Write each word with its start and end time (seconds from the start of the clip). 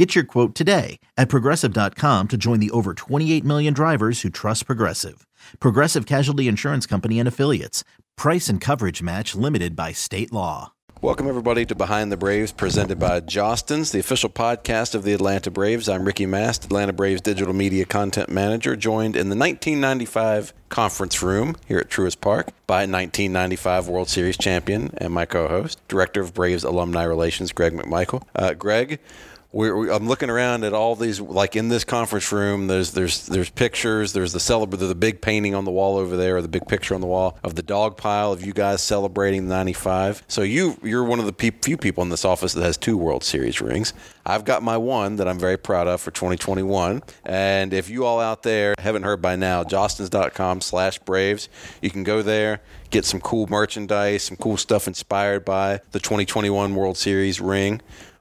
Get 0.00 0.14
your 0.14 0.24
quote 0.24 0.54
today 0.54 0.98
at 1.18 1.28
progressive.com 1.28 2.28
to 2.28 2.38
join 2.38 2.58
the 2.58 2.70
over 2.70 2.94
28 2.94 3.44
million 3.44 3.74
drivers 3.74 4.22
who 4.22 4.30
trust 4.30 4.64
Progressive. 4.64 5.26
Progressive 5.58 6.06
Casualty 6.06 6.48
Insurance 6.48 6.86
Company 6.86 7.18
and 7.18 7.28
Affiliates. 7.28 7.84
Price 8.16 8.48
and 8.48 8.62
coverage 8.62 9.02
match 9.02 9.34
limited 9.34 9.76
by 9.76 9.92
state 9.92 10.32
law. 10.32 10.72
Welcome, 11.02 11.28
everybody, 11.28 11.64
to 11.64 11.74
Behind 11.74 12.12
the 12.12 12.18
Braves, 12.18 12.52
presented 12.52 12.98
by 12.98 13.20
Jostens, 13.20 13.90
the 13.90 14.00
official 14.00 14.28
podcast 14.28 14.94
of 14.94 15.02
the 15.02 15.14
Atlanta 15.14 15.50
Braves. 15.50 15.88
I'm 15.88 16.04
Ricky 16.04 16.26
Mast, 16.26 16.64
Atlanta 16.64 16.92
Braves 16.92 17.22
digital 17.22 17.54
media 17.54 17.86
content 17.86 18.28
manager, 18.28 18.76
joined 18.76 19.16
in 19.16 19.30
the 19.30 19.36
1995 19.36 20.52
conference 20.68 21.22
room 21.22 21.56
here 21.66 21.78
at 21.78 21.88
Truist 21.88 22.20
Park 22.20 22.48
by 22.66 22.80
1995 22.80 23.88
World 23.88 24.08
Series 24.10 24.36
champion 24.36 24.92
and 24.98 25.12
my 25.12 25.24
co 25.24 25.48
host, 25.48 25.80
Director 25.88 26.20
of 26.20 26.34
Braves 26.34 26.64
Alumni 26.64 27.02
Relations, 27.02 27.52
Greg 27.52 27.72
McMichael. 27.72 28.22
Uh, 28.34 28.52
Greg, 28.52 28.98
we're, 29.52 29.76
we, 29.76 29.90
I'm 29.90 30.06
looking 30.06 30.30
around 30.30 30.62
at 30.62 30.72
all 30.72 30.94
these, 30.94 31.20
like 31.20 31.56
in 31.56 31.68
this 31.68 31.82
conference 31.82 32.30
room. 32.30 32.68
There's 32.68 32.92
there's 32.92 33.26
there's 33.26 33.50
pictures. 33.50 34.12
There's 34.12 34.32
the 34.32 34.38
celebr 34.38 34.78
the 34.78 34.94
big 34.94 35.20
painting 35.20 35.54
on 35.54 35.64
the 35.64 35.72
wall 35.72 35.96
over 35.96 36.16
there, 36.16 36.36
or 36.36 36.42
the 36.42 36.48
big 36.48 36.68
picture 36.68 36.94
on 36.94 37.00
the 37.00 37.08
wall 37.08 37.36
of 37.42 37.56
the 37.56 37.62
dog 37.62 37.96
pile 37.96 38.32
of 38.32 38.44
you 38.44 38.52
guys 38.52 38.80
celebrating 38.80 39.48
the 39.48 39.54
'95. 39.54 40.22
So 40.28 40.42
you 40.42 40.78
you're 40.82 41.04
one 41.04 41.18
of 41.18 41.26
the 41.26 41.32
pe- 41.32 41.50
few 41.50 41.76
people 41.76 42.02
in 42.02 42.10
this 42.10 42.24
office 42.24 42.52
that 42.52 42.62
has 42.62 42.76
two 42.76 42.96
World 42.96 43.24
Series 43.24 43.60
rings. 43.60 43.92
I've 44.24 44.44
got 44.44 44.62
my 44.62 44.76
one 44.76 45.16
that 45.16 45.26
I'm 45.26 45.38
very 45.38 45.56
proud 45.56 45.88
of 45.88 46.00
for 46.00 46.12
2021. 46.12 47.02
And 47.24 47.72
if 47.74 47.90
you 47.90 48.04
all 48.04 48.20
out 48.20 48.44
there 48.44 48.74
haven't 48.78 49.02
heard 49.02 49.20
by 49.20 49.34
now, 49.34 49.64
jostens.com/braves, 49.64 51.48
you 51.82 51.90
can 51.90 52.04
go 52.04 52.22
there 52.22 52.60
get 52.90 53.04
some 53.04 53.20
cool 53.20 53.46
merchandise, 53.46 54.24
some 54.24 54.36
cool 54.36 54.56
stuff 54.56 54.88
inspired 54.88 55.44
by 55.44 55.80
the 55.92 56.00
2021 56.00 56.74
World 56.74 56.96
Series 56.96 57.40
ring 57.40 57.80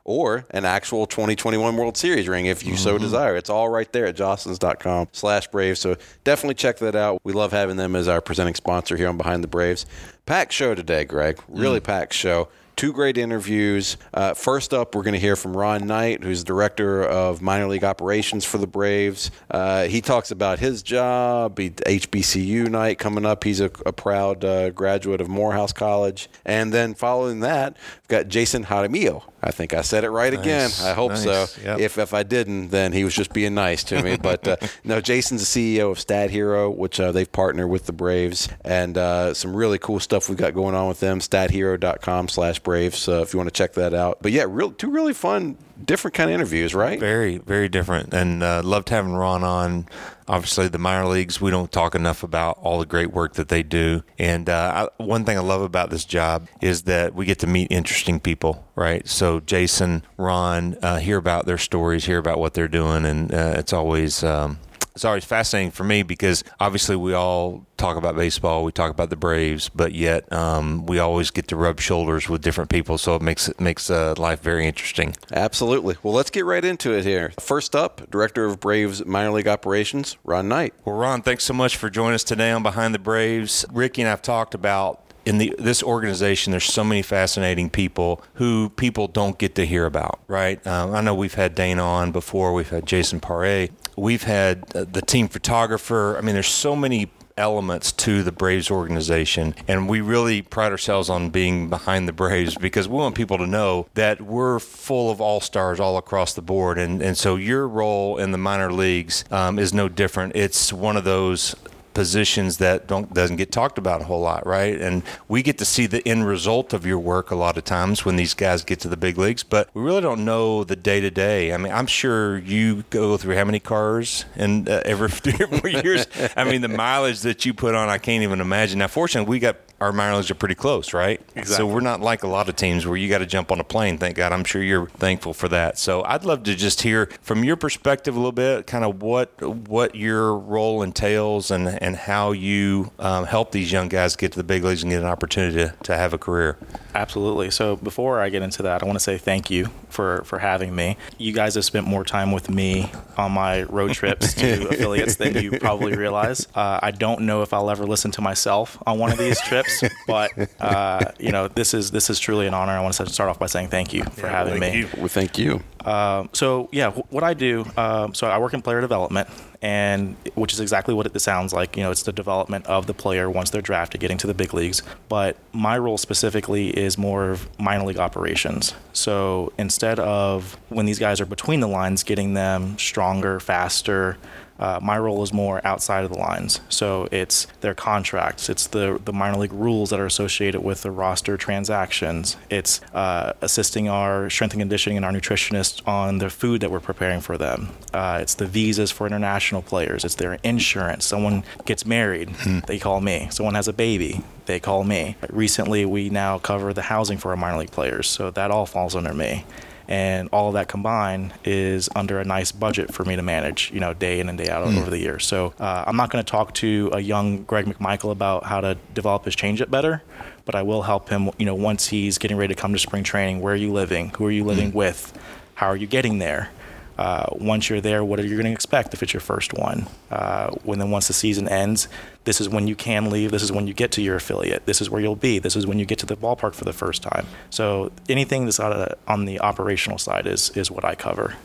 or 0.09 0.43
an 0.49 0.65
actual 0.65 1.05
2021 1.05 1.77
World 1.77 1.95
Series 1.95 2.27
ring 2.27 2.47
if 2.47 2.65
you 2.65 2.73
mm-hmm. 2.73 2.81
so 2.81 2.97
desire. 2.97 3.35
It's 3.35 3.49
all 3.49 3.69
right 3.69 3.89
there 3.93 4.07
at 4.07 4.15
jostens.com 4.15 5.09
slash 5.11 5.47
Braves. 5.49 5.79
So 5.79 5.97
definitely 6.23 6.55
check 6.55 6.79
that 6.79 6.95
out. 6.95 7.21
We 7.23 7.31
love 7.31 7.51
having 7.51 7.77
them 7.77 7.95
as 7.95 8.07
our 8.07 8.19
presenting 8.19 8.55
sponsor 8.55 8.97
here 8.97 9.07
on 9.07 9.17
Behind 9.17 9.43
the 9.43 9.47
Braves. 9.47 9.85
Packed 10.25 10.51
show 10.51 10.73
today, 10.73 11.03
Greg. 11.03 11.39
Really 11.47 11.79
mm. 11.79 11.83
packed 11.83 12.15
show 12.15 12.47
two 12.79 12.93
great 12.93 13.17
interviews. 13.17 13.97
Uh, 14.13 14.33
first 14.33 14.73
up, 14.73 14.95
we're 14.95 15.03
going 15.03 15.13
to 15.13 15.19
hear 15.19 15.35
from 15.35 15.55
Ron 15.55 15.85
Knight, 15.85 16.23
who's 16.23 16.39
the 16.39 16.45
director 16.45 17.03
of 17.03 17.41
minor 17.41 17.67
league 17.67 17.83
operations 17.83 18.45
for 18.45 18.57
the 18.57 18.67
Braves. 18.67 19.31
Uh, 19.51 19.83
he 19.83 19.99
talks 19.99 20.31
about 20.31 20.59
his 20.59 20.81
job, 20.81 21.57
HBCU 21.57 22.69
night 22.69 22.97
coming 22.97 23.25
up. 23.25 23.43
He's 23.43 23.59
a, 23.59 23.69
a 23.85 23.91
proud 23.91 24.45
uh, 24.45 24.69
graduate 24.69 25.19
of 25.19 25.27
Morehouse 25.27 25.73
College. 25.73 26.29
And 26.45 26.73
then 26.73 26.93
following 26.93 27.41
that, 27.41 27.75
we've 27.75 28.07
got 28.07 28.29
Jason 28.29 28.63
Jaramillo. 28.63 29.23
I 29.41 29.51
think 29.51 29.73
I 29.73 29.81
said 29.81 30.03
it 30.03 30.09
right 30.09 30.33
nice. 30.33 30.41
again. 30.41 30.71
I 30.81 30.93
hope 30.93 31.11
nice. 31.11 31.23
so. 31.23 31.47
Yep. 31.63 31.79
If 31.79 31.97
if 31.97 32.13
I 32.13 32.23
didn't, 32.23 32.69
then 32.69 32.91
he 32.91 33.03
was 33.03 33.13
just 33.13 33.31
being 33.31 33.53
nice 33.53 33.83
to 33.85 34.01
me. 34.03 34.17
But 34.17 34.47
uh, 34.47 34.57
no, 34.83 34.99
Jason's 34.99 35.49
the 35.51 35.77
CEO 35.77 35.91
of 35.91 35.99
Stat 35.99 36.29
Hero, 36.29 36.69
which 36.69 36.99
uh, 36.99 37.11
they've 37.11 37.31
partnered 37.31 37.69
with 37.69 37.85
the 37.85 37.93
Braves, 37.93 38.49
and 38.65 38.97
uh, 38.97 39.33
some 39.33 39.55
really 39.55 39.77
cool 39.77 39.99
stuff 39.99 40.27
we've 40.27 40.37
got 40.37 40.53
going 40.53 40.75
on 40.75 40.87
with 40.87 40.99
them. 40.99 41.19
StatHero.com/slash 41.19 42.63
Braves. 42.69 42.99
So 42.99 43.23
if 43.23 43.33
you 43.33 43.39
want 43.39 43.47
to 43.47 43.57
check 43.57 43.73
that 43.73 43.95
out. 43.95 44.19
But 44.21 44.31
yeah, 44.31 44.45
real 44.47 44.71
two 44.71 44.91
really 44.91 45.15
fun, 45.15 45.57
different 45.83 46.13
kind 46.13 46.29
of 46.29 46.35
interviews, 46.35 46.75
right? 46.75 46.99
Very, 46.99 47.39
very 47.39 47.67
different, 47.67 48.13
and 48.13 48.43
uh, 48.43 48.61
loved 48.63 48.89
having 48.89 49.13
Ron 49.13 49.43
on. 49.43 49.87
Obviously, 50.27 50.67
the 50.67 50.77
minor 50.77 51.07
leagues, 51.07 51.41
we 51.41 51.49
don't 51.49 51.71
talk 51.71 51.95
enough 51.95 52.21
about 52.21 52.59
all 52.61 52.77
the 52.77 52.85
great 52.85 53.11
work 53.11 53.33
that 53.33 53.47
they 53.47 53.63
do. 53.63 54.03
And 54.19 54.47
uh, 54.47 54.87
I, 54.99 55.03
one 55.03 55.25
thing 55.25 55.35
I 55.35 55.41
love 55.41 55.63
about 55.63 55.89
this 55.89 56.05
job 56.05 56.47
is 56.61 56.83
that 56.83 57.15
we 57.15 57.25
get 57.25 57.39
to 57.39 57.47
meet 57.47 57.71
interesting 57.71 58.19
people, 58.19 58.67
right? 58.75 59.07
So 59.07 59.39
Jason, 59.39 60.03
Ron, 60.17 60.77
uh, 60.83 60.99
hear 60.99 61.17
about 61.17 61.47
their 61.47 61.57
stories, 61.57 62.05
hear 62.05 62.19
about 62.19 62.37
what 62.37 62.53
they're 62.53 62.67
doing, 62.67 63.03
and 63.03 63.33
uh, 63.33 63.55
it's 63.55 63.73
always 63.73 64.23
um, 64.23 64.59
it's 64.99 65.05
always 65.05 65.23
fascinating 65.23 65.71
for 65.71 65.85
me 65.85 66.03
because 66.03 66.43
obviously 66.59 66.93
we 66.93 67.13
all 67.13 67.65
talk 67.77 67.95
about 67.95 68.17
baseball, 68.17 68.65
we 68.65 68.73
talk 68.73 68.91
about 68.91 69.09
the 69.09 69.15
Braves, 69.15 69.69
but 69.69 69.93
yet 69.93 70.29
um, 70.33 70.85
we 70.87 70.99
always 70.99 71.31
get 71.31 71.47
to 71.47 71.55
rub 71.55 71.79
shoulders 71.79 72.27
with 72.27 72.41
different 72.41 72.69
people, 72.69 72.97
so 72.97 73.15
it 73.15 73.21
makes 73.21 73.47
it 73.47 73.61
makes 73.61 73.89
uh, 73.89 74.13
life 74.17 74.41
very 74.41 74.67
interesting. 74.67 75.15
Absolutely. 75.31 75.95
Well, 76.03 76.13
let's 76.13 76.29
get 76.29 76.43
right 76.43 76.65
into 76.65 76.91
it 76.91 77.05
here. 77.05 77.31
First 77.39 77.77
up, 77.77 78.11
Director 78.11 78.43
of 78.43 78.59
Braves 78.59 79.05
minor 79.05 79.31
league 79.31 79.47
operations, 79.47 80.17
Ron 80.25 80.49
Knight. 80.49 80.73
Well, 80.83 80.97
Ron, 80.97 81.21
thanks 81.21 81.45
so 81.45 81.53
much 81.53 81.77
for 81.77 81.89
joining 81.89 82.15
us 82.15 82.25
today 82.25 82.51
on 82.51 82.61
Behind 82.61 82.93
the 82.93 82.99
Braves. 82.99 83.63
Ricky 83.71 84.01
and 84.01 84.11
I've 84.11 84.21
talked 84.21 84.53
about 84.53 85.08
in 85.29 85.37
the 85.37 85.55
this 85.59 85.83
organization, 85.83 86.51
there's 86.51 86.65
so 86.65 86.83
many 86.83 87.03
fascinating 87.03 87.69
people 87.69 88.21
who 88.33 88.69
people 88.69 89.07
don't 89.07 89.37
get 89.37 89.53
to 89.55 89.65
hear 89.65 89.85
about, 89.85 90.19
right? 90.27 90.65
Um, 90.65 90.95
I 90.95 91.01
know 91.01 91.13
we've 91.13 91.35
had 91.35 91.53
Dana 91.53 91.83
on 91.83 92.11
before. 92.11 92.51
We've 92.51 92.69
had 92.69 92.87
Jason 92.87 93.19
Paré. 93.19 93.69
We've 93.95 94.23
had 94.23 94.75
uh, 94.75 94.85
the 94.91 95.03
team 95.03 95.27
photographer. 95.27 96.17
I 96.17 96.21
mean, 96.21 96.33
there's 96.33 96.47
so 96.47 96.75
many 96.75 97.11
elements 97.37 97.91
to 97.93 98.21
the 98.21 98.31
Braves 98.31 98.69
organization. 98.69 99.55
And 99.67 99.87
we 99.87 100.01
really 100.01 100.41
pride 100.41 100.71
ourselves 100.71 101.09
on 101.09 101.29
being 101.29 101.69
behind 101.69 102.07
the 102.07 102.11
Braves 102.11 102.55
because 102.55 102.87
we 102.87 102.97
want 102.97 103.15
people 103.15 103.37
to 103.37 103.47
know 103.47 103.87
that 103.93 104.21
we're 104.21 104.59
full 104.59 105.09
of 105.09 105.21
all 105.21 105.39
stars 105.39 105.79
all 105.79 105.97
across 105.97 106.33
the 106.33 106.41
board. 106.41 106.77
And, 106.77 107.01
and 107.01 107.17
so 107.17 107.37
your 107.37 107.67
role 107.67 108.17
in 108.17 108.31
the 108.31 108.37
minor 108.37 108.73
leagues 108.73 109.23
um, 109.31 109.57
is 109.57 109.73
no 109.73 109.87
different. 109.87 110.35
It's 110.35 110.73
one 110.73 110.97
of 110.97 111.05
those 111.05 111.55
positions 111.93 112.57
that 112.57 112.87
don't 112.87 113.13
doesn't 113.13 113.37
get 113.37 113.51
talked 113.51 113.77
about 113.77 114.01
a 114.01 114.03
whole 114.05 114.21
lot, 114.21 114.45
right? 114.45 114.79
And 114.79 115.03
we 115.27 115.41
get 115.43 115.57
to 115.59 115.65
see 115.65 115.85
the 115.85 116.07
end 116.07 116.27
result 116.27 116.73
of 116.73 116.85
your 116.85 116.99
work 116.99 117.31
a 117.31 117.35
lot 117.35 117.57
of 117.57 117.63
times 117.63 118.05
when 118.05 118.15
these 118.15 118.33
guys 118.33 118.63
get 118.63 118.79
to 118.81 118.87
the 118.87 118.97
big 118.97 119.17
leagues, 119.17 119.43
but 119.43 119.69
we 119.73 119.81
really 119.81 120.01
don't 120.01 120.25
know 120.25 120.63
the 120.63 120.75
day 120.75 120.99
to 120.99 121.11
day. 121.11 121.53
I 121.53 121.57
mean, 121.57 121.73
I'm 121.73 121.87
sure 121.87 122.37
you 122.37 122.83
go 122.89 123.17
through 123.17 123.35
how 123.35 123.45
many 123.45 123.59
cars 123.59 124.25
and 124.35 124.67
uh, 124.69 124.81
every 124.85 125.09
four 125.09 125.69
years. 125.69 126.07
I 126.35 126.43
mean, 126.43 126.61
the 126.61 126.67
mileage 126.67 127.21
that 127.21 127.45
you 127.45 127.53
put 127.53 127.75
on, 127.75 127.89
I 127.89 127.97
can't 127.97 128.23
even 128.23 128.41
imagine. 128.41 128.79
Now, 128.79 128.87
fortunately, 128.87 129.29
we 129.29 129.39
got 129.39 129.57
our 129.81 129.93
mileage 129.93 130.29
are 130.29 130.35
pretty 130.35 130.55
close, 130.55 130.93
right? 130.93 131.21
Exactly. 131.35 131.55
So 131.55 131.67
we're 131.67 131.79
not 131.79 132.01
like 132.01 132.23
a 132.23 132.27
lot 132.27 132.49
of 132.49 132.55
teams 132.55 132.85
where 132.85 132.97
you 132.97 133.07
got 133.07 133.19
to 133.19 133.25
jump 133.25 133.51
on 133.51 133.59
a 133.59 133.63
plane. 133.63 133.97
Thank 133.97 134.17
God. 134.17 134.33
I'm 134.33 134.43
sure 134.43 134.61
you're 134.61 134.87
thankful 134.87 135.33
for 135.33 135.47
that. 135.49 135.77
So 135.77 136.03
I'd 136.03 136.25
love 136.25 136.43
to 136.43 136.55
just 136.55 136.81
hear 136.81 137.07
from 137.21 137.43
your 137.43 137.55
perspective 137.55 138.15
a 138.15 138.19
little 138.19 138.31
bit, 138.31 138.67
kind 138.67 138.83
of 138.83 139.01
what 139.01 139.41
what 139.41 139.95
your 139.95 140.35
role 140.37 140.81
entails 140.81 141.51
and 141.51 141.67
and 141.67 141.95
how 141.95 142.31
you 142.31 142.91
um, 142.99 143.25
help 143.25 143.51
these 143.51 143.71
young 143.71 143.87
guys 143.87 144.15
get 144.15 144.33
to 144.33 144.37
the 144.37 144.43
big 144.43 144.63
leagues 144.63 144.83
and 144.83 144.91
get 144.91 145.01
an 145.01 145.07
opportunity 145.07 145.57
to, 145.57 145.73
to 145.83 145.95
have 145.95 146.13
a 146.13 146.17
career. 146.17 146.57
Absolutely. 146.93 147.49
So 147.51 147.75
before 147.77 148.19
I 148.19 148.29
get 148.29 148.41
into 148.41 148.63
that, 148.63 148.83
I 148.83 148.85
want 148.85 148.97
to 148.97 149.03
say 149.03 149.17
thank 149.17 149.49
you 149.49 149.69
for 149.89 150.23
for 150.25 150.39
having 150.39 150.75
me. 150.75 150.97
You 151.17 151.31
guys 151.31 151.55
have 151.55 151.65
spent 151.65 151.87
more 151.87 152.03
time 152.03 152.31
with 152.31 152.49
me 152.49 152.91
on 153.17 153.31
my 153.31 153.63
road 153.63 153.93
trips 153.93 154.33
to 154.35 154.67
affiliates 154.69 155.15
than 155.15 155.35
you 155.35 155.57
probably 155.59 155.95
realize. 155.95 156.47
Uh, 156.53 156.79
I 156.81 156.91
don't 156.91 157.21
know 157.21 157.43
if 157.43 157.53
I'll 157.53 157.69
ever 157.69 157.85
listen 157.85 158.11
to 158.11 158.21
myself 158.21 158.77
on 158.85 158.99
one 158.99 159.11
of 159.11 159.17
these 159.17 159.39
trips 159.41 159.68
but 160.07 160.31
uh, 160.59 161.11
you 161.19 161.31
know, 161.31 161.47
this 161.47 161.73
is 161.73 161.91
this 161.91 162.09
is 162.09 162.19
truly 162.19 162.47
an 162.47 162.53
honor. 162.53 162.73
I 162.73 162.81
want 162.81 162.93
to 162.95 163.09
start 163.09 163.29
off 163.29 163.39
by 163.39 163.47
saying 163.47 163.69
thank 163.69 163.93
you 163.93 164.03
for 164.03 164.27
yeah, 164.27 164.31
having 164.31 164.59
me. 164.59 164.79
You. 164.79 164.89
Well, 164.97 165.07
thank 165.07 165.37
you. 165.37 165.61
Um, 165.85 166.29
so 166.33 166.69
yeah, 166.71 166.91
what 166.91 167.23
I 167.23 167.33
do. 167.33 167.65
Um, 167.77 168.13
so 168.13 168.27
I 168.27 168.37
work 168.37 168.53
in 168.53 168.61
player 168.61 168.81
development, 168.81 169.29
and 169.61 170.15
which 170.35 170.53
is 170.53 170.59
exactly 170.59 170.93
what 170.93 171.05
it 171.05 171.19
sounds 171.19 171.53
like. 171.53 171.77
You 171.77 171.83
know, 171.83 171.91
it's 171.91 172.03
the 172.03 172.11
development 172.11 172.65
of 172.67 172.87
the 172.87 172.93
player 172.93 173.29
once 173.29 173.49
they're 173.49 173.61
drafted, 173.61 174.01
getting 174.01 174.17
to 174.19 174.27
the 174.27 174.33
big 174.33 174.53
leagues. 174.53 174.81
But 175.07 175.37
my 175.53 175.77
role 175.77 175.97
specifically 175.97 176.69
is 176.69 176.97
more 176.97 177.29
of 177.29 177.47
minor 177.59 177.85
league 177.85 177.99
operations. 177.99 178.73
So 178.93 179.53
instead 179.57 179.99
of 179.99 180.57
when 180.69 180.85
these 180.85 180.99
guys 180.99 181.21
are 181.21 181.25
between 181.25 181.59
the 181.59 181.67
lines, 181.67 182.03
getting 182.03 182.33
them 182.33 182.77
stronger, 182.77 183.39
faster. 183.39 184.17
Uh, 184.59 184.79
my 184.81 184.97
role 184.97 185.23
is 185.23 185.31
more 185.31 185.65
outside 185.65 186.03
of 186.03 186.11
the 186.11 186.17
lines. 186.17 186.61
So 186.69 187.07
it's 187.11 187.47
their 187.61 187.73
contracts, 187.73 188.49
it's 188.49 188.67
the, 188.67 188.99
the 189.03 189.13
minor 189.13 189.37
league 189.37 189.53
rules 189.53 189.89
that 189.89 189.99
are 189.99 190.05
associated 190.05 190.61
with 190.61 190.81
the 190.81 190.91
roster 190.91 191.37
transactions, 191.37 192.35
it's 192.49 192.81
uh, 192.93 193.33
assisting 193.41 193.87
our 193.89 194.29
strength 194.29 194.53
and 194.53 194.61
conditioning 194.61 194.97
and 194.97 195.05
our 195.05 195.11
nutritionists 195.11 195.85
on 195.87 196.17
the 196.17 196.29
food 196.29 196.61
that 196.61 196.71
we're 196.71 196.79
preparing 196.79 197.21
for 197.21 197.37
them. 197.37 197.69
Uh, 197.93 198.19
it's 198.21 198.35
the 198.35 198.45
visas 198.45 198.91
for 198.91 199.07
international 199.07 199.61
players, 199.61 200.03
it's 200.03 200.15
their 200.15 200.33
insurance. 200.43 201.05
Someone 201.05 201.43
gets 201.65 201.85
married, 201.85 202.29
hmm. 202.29 202.59
they 202.67 202.79
call 202.79 203.01
me. 203.01 203.27
Someone 203.31 203.55
has 203.55 203.67
a 203.67 203.73
baby, 203.73 204.21
they 204.45 204.59
call 204.59 204.83
me. 204.83 205.15
Recently, 205.29 205.85
we 205.85 206.09
now 206.09 206.37
cover 206.37 206.73
the 206.73 206.83
housing 206.83 207.17
for 207.17 207.31
our 207.31 207.37
minor 207.37 207.59
league 207.59 207.71
players, 207.71 208.09
so 208.09 208.31
that 208.31 208.51
all 208.51 208.65
falls 208.65 208.95
under 208.95 209.13
me. 209.13 209.45
And 209.89 210.29
all 210.31 210.49
of 210.49 210.53
that 210.53 210.67
combined 210.67 211.33
is 211.43 211.89
under 211.95 212.19
a 212.19 212.23
nice 212.23 212.51
budget 212.51 212.93
for 212.93 213.03
me 213.03 213.15
to 213.15 213.23
manage, 213.23 213.71
you 213.73 213.79
know, 213.79 213.95
day 213.95 214.19
in 214.19 214.29
and 214.29 214.37
day 214.37 214.47
out 214.47 214.65
mm. 214.65 214.77
over 214.77 214.91
the 214.91 214.99
years. 214.99 215.25
So 215.25 215.55
uh, 215.59 215.83
I'm 215.87 215.95
not 215.95 216.11
going 216.11 216.23
to 216.23 216.31
talk 216.31 216.53
to 216.55 216.91
a 216.93 216.99
young 216.99 217.43
Greg 217.43 217.65
McMichael 217.65 218.11
about 218.11 218.45
how 218.45 218.61
to 218.61 218.77
develop 218.93 219.25
his 219.25 219.35
changeup 219.35 219.71
better, 219.71 220.03
but 220.45 220.53
I 220.53 220.61
will 220.61 220.83
help 220.83 221.09
him, 221.09 221.31
you 221.39 221.45
know, 221.47 221.55
once 221.55 221.87
he's 221.87 222.19
getting 222.19 222.37
ready 222.37 222.53
to 222.53 222.61
come 222.61 222.71
to 222.71 222.79
spring 222.79 223.03
training. 223.03 223.41
Where 223.41 223.53
are 223.53 223.57
you 223.57 223.73
living? 223.73 224.11
Who 224.17 224.27
are 224.27 224.31
you 224.31 224.43
living 224.43 224.71
mm. 224.71 224.75
with? 224.75 225.11
How 225.55 225.65
are 225.65 225.75
you 225.75 225.87
getting 225.87 226.19
there? 226.19 226.51
Uh, 226.99 227.25
once 227.31 227.69
you're 227.69 227.79
there, 227.79 228.03
what 228.03 228.19
are 228.19 228.25
you 228.25 228.35
going 228.35 228.45
to 228.45 228.51
expect 228.51 228.93
if 228.93 229.01
it's 229.01 229.13
your 229.13 229.21
first 229.21 229.53
one? 229.53 229.87
Uh, 230.11 230.49
when 230.63 230.79
then 230.79 230.91
once 230.91 231.07
the 231.07 231.13
season 231.13 231.47
ends, 231.47 231.87
this 232.25 232.41
is 232.41 232.49
when 232.49 232.67
you 232.67 232.75
can 232.75 233.09
leave. 233.09 233.31
This 233.31 233.41
is 233.41 233.53
when 233.53 233.67
you 233.67 233.73
get 233.73 233.89
to 233.93 234.01
your 234.01 234.17
affiliate. 234.17 234.65
This 234.65 234.81
is 234.81 234.89
where 234.89 235.01
you'll 235.01 235.15
be. 235.15 235.39
This 235.39 235.55
is 235.55 235.65
when 235.65 235.79
you 235.79 235.85
get 235.85 235.97
to 235.99 236.05
the 236.05 236.17
ballpark 236.17 236.53
for 236.53 236.65
the 236.65 236.73
first 236.73 237.01
time. 237.01 237.25
So 237.51 237.93
anything 238.09 238.43
that's 238.43 238.59
on 238.59 239.23
the 239.23 239.39
operational 239.39 239.97
side 239.97 240.27
is 240.27 240.49
is 240.57 240.69
what 240.69 240.83
I 240.83 240.95
cover. 240.95 241.35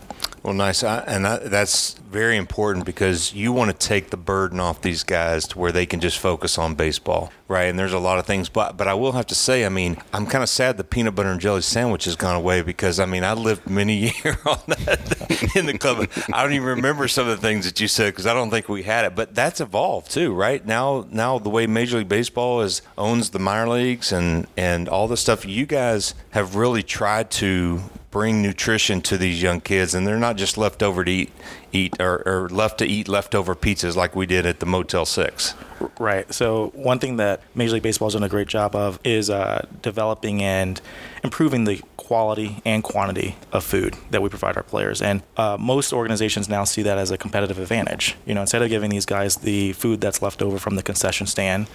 Well, 0.44 0.52
nice, 0.52 0.85
I, 0.85 0.99
and 1.06 1.26
I, 1.26 1.38
that's 1.38 1.94
very 1.94 2.37
important 2.37 2.85
because 2.85 3.32
you 3.32 3.50
want 3.50 3.70
to 3.70 3.76
take 3.88 4.11
the 4.11 4.19
burden 4.19 4.61
off 4.61 4.82
these 4.82 5.02
guys 5.02 5.49
to 5.49 5.58
where 5.58 5.73
they 5.73 5.87
can 5.87 6.00
just 6.00 6.19
focus 6.19 6.58
on 6.58 6.75
baseball, 6.75 7.32
right? 7.49 7.62
And 7.62 7.79
there's 7.79 7.94
a 7.94 7.99
lot 7.99 8.19
of 8.19 8.26
things, 8.26 8.50
but 8.50 8.76
but 8.76 8.87
I 8.87 8.93
will 8.93 9.12
have 9.12 9.26
to 9.29 9.35
say, 9.35 9.64
I 9.64 9.70
mean, 9.70 9.96
I'm 10.12 10.26
kind 10.26 10.44
of 10.44 10.50
sad 10.50 10.76
the 10.76 10.85
peanut 10.85 11.14
butter 11.14 11.31
and 11.31 11.41
jelly 11.41 11.62
sandwich 11.62 12.05
has 12.05 12.14
gone 12.14 12.37
away 12.37 12.61
because 12.61 13.00
I 13.00 13.06
mean, 13.06 13.25
I 13.25 13.32
lived 13.32 13.70
many 13.70 13.96
years 14.23 14.37
on 14.44 14.61
that 14.69 15.52
in 15.56 15.64
the 15.64 15.79
club. 15.79 16.11
I 16.31 16.43
don't 16.43 16.52
even 16.52 16.69
remember 16.69 17.08
some 17.08 17.26
of 17.26 17.41
the 17.41 17.49
things 17.49 17.64
that 17.64 17.81
you 17.81 17.88
said 17.88 18.12
because 18.12 18.26
I 18.26 18.35
don't 18.35 18.50
think 18.50 18.69
we 18.69 18.82
had 18.82 19.06
it, 19.06 19.14
but 19.14 19.35
that's 19.35 19.62
evolved 19.62 20.11
too, 20.11 20.35
right? 20.35 20.64
Now, 20.67 21.06
now 21.11 21.38
the 21.38 21.49
way 21.49 21.67
Major 21.67 21.96
League 21.96 22.11
Baseball 22.11 22.61
is 22.61 22.82
owns 22.99 23.31
the 23.31 23.38
minor 23.38 23.70
leagues 23.70 24.12
and 24.12 24.46
and 24.58 24.91
all 24.91 25.08
the 25.08 25.17
stuff, 25.17 25.46
you 25.46 25.64
guys 25.64 26.14
have 26.32 26.55
really 26.55 26.82
tried 26.82 27.31
to 27.31 27.81
bring 28.14 28.40
nutrition 28.40 29.00
to 29.00 29.19
these 29.19 29.43
young 29.43 29.61
kids, 29.61 29.93
and 29.93 30.06
they're 30.06 30.16
not 30.16 30.37
just 30.37 30.56
left 30.56 30.84
over 30.84 31.05
to 31.05 31.11
eat, 31.11 31.32
eat 31.72 31.93
or, 31.99 32.22
or 32.25 32.49
left 32.49 32.78
to 32.78 32.87
eat 32.87 33.08
leftover 33.08 33.56
pizzas 33.56 33.96
like 33.96 34.14
we 34.14 34.25
did 34.25 34.46
at 34.46 34.61
the 34.61 34.66
Motel 34.66 35.05
Six. 35.05 35.55
Right. 35.99 36.32
So 36.32 36.70
one 36.75 37.00
thing 37.00 37.16
that 37.16 37.43
Major 37.56 37.72
League 37.72 37.82
Baseball 37.82 38.06
has 38.06 38.14
done 38.14 38.22
a 38.22 38.28
great 38.28 38.46
job 38.46 38.76
of 38.76 39.00
is 39.02 39.31
uh, 39.31 39.66
developing 39.82 40.40
and 40.40 40.81
improving 41.25 41.64
the 41.64 41.82
quality 41.96 42.62
and 42.64 42.84
quantity 42.84 43.34
of 43.50 43.64
food 43.64 43.96
that 44.12 44.22
we 44.22 44.28
provide 44.28 44.56
our 44.56 44.62
players. 44.62 45.02
And 45.02 45.25
uh, 45.37 45.56
most 45.58 45.93
organizations 45.93 46.49
now 46.49 46.62
see 46.62 46.82
that 46.82 46.99
as 46.99 47.10
a 47.10 47.19
competitive 47.19 47.58
advantage. 47.58 48.14
You 48.26 48.34
know, 48.34 48.43
instead 48.43 48.62
of 48.62 48.69
giving 48.69 48.90
these 48.90 49.06
guys 49.06 49.37
the 49.37 49.72
food 49.72 50.00
that's 50.00 50.22
left 50.22 50.40
over 50.40 50.58
from 50.60 50.76
the 50.76 50.84
concession 50.84 51.26
stand 51.26 51.67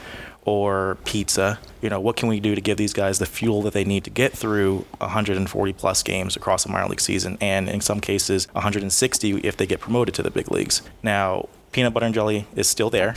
or 0.46 0.98
pizza. 1.06 1.60
You 1.82 1.90
know, 1.90 2.00
what 2.00 2.16
can 2.16 2.28
we 2.28 2.40
do 2.40 2.56
to 2.56 2.62
give 2.62 2.78
these 2.78 2.94
guys 2.94 3.20
the 3.20 3.26
fuel 3.26 3.62
that 3.64 3.74
they 3.74 3.84
need 3.84 4.04
to 4.06 4.10
get 4.10 4.34
through 4.34 4.86
140 4.98 5.74
plus 5.74 6.04
games 6.04 6.36
across 6.36 6.64
the 6.64 6.72
minor 6.72 6.88
league 6.88 7.02
season, 7.02 7.38
and 7.40 7.70
in 7.70 7.82
some 7.82 8.00
cases 8.00 8.48
160 8.54 9.38
if 9.40 9.58
they 9.58 9.66
get 9.66 9.80
promoted 9.80 10.14
to 10.16 10.24
the 10.24 10.32
big 10.32 10.52
leagues. 10.52 10.82
Now, 11.04 11.50
peanut 11.72 11.94
butter 11.94 12.06
and 12.06 12.16
jelly 12.16 12.48
is 12.56 12.68
still 12.68 12.90
there. 12.90 13.14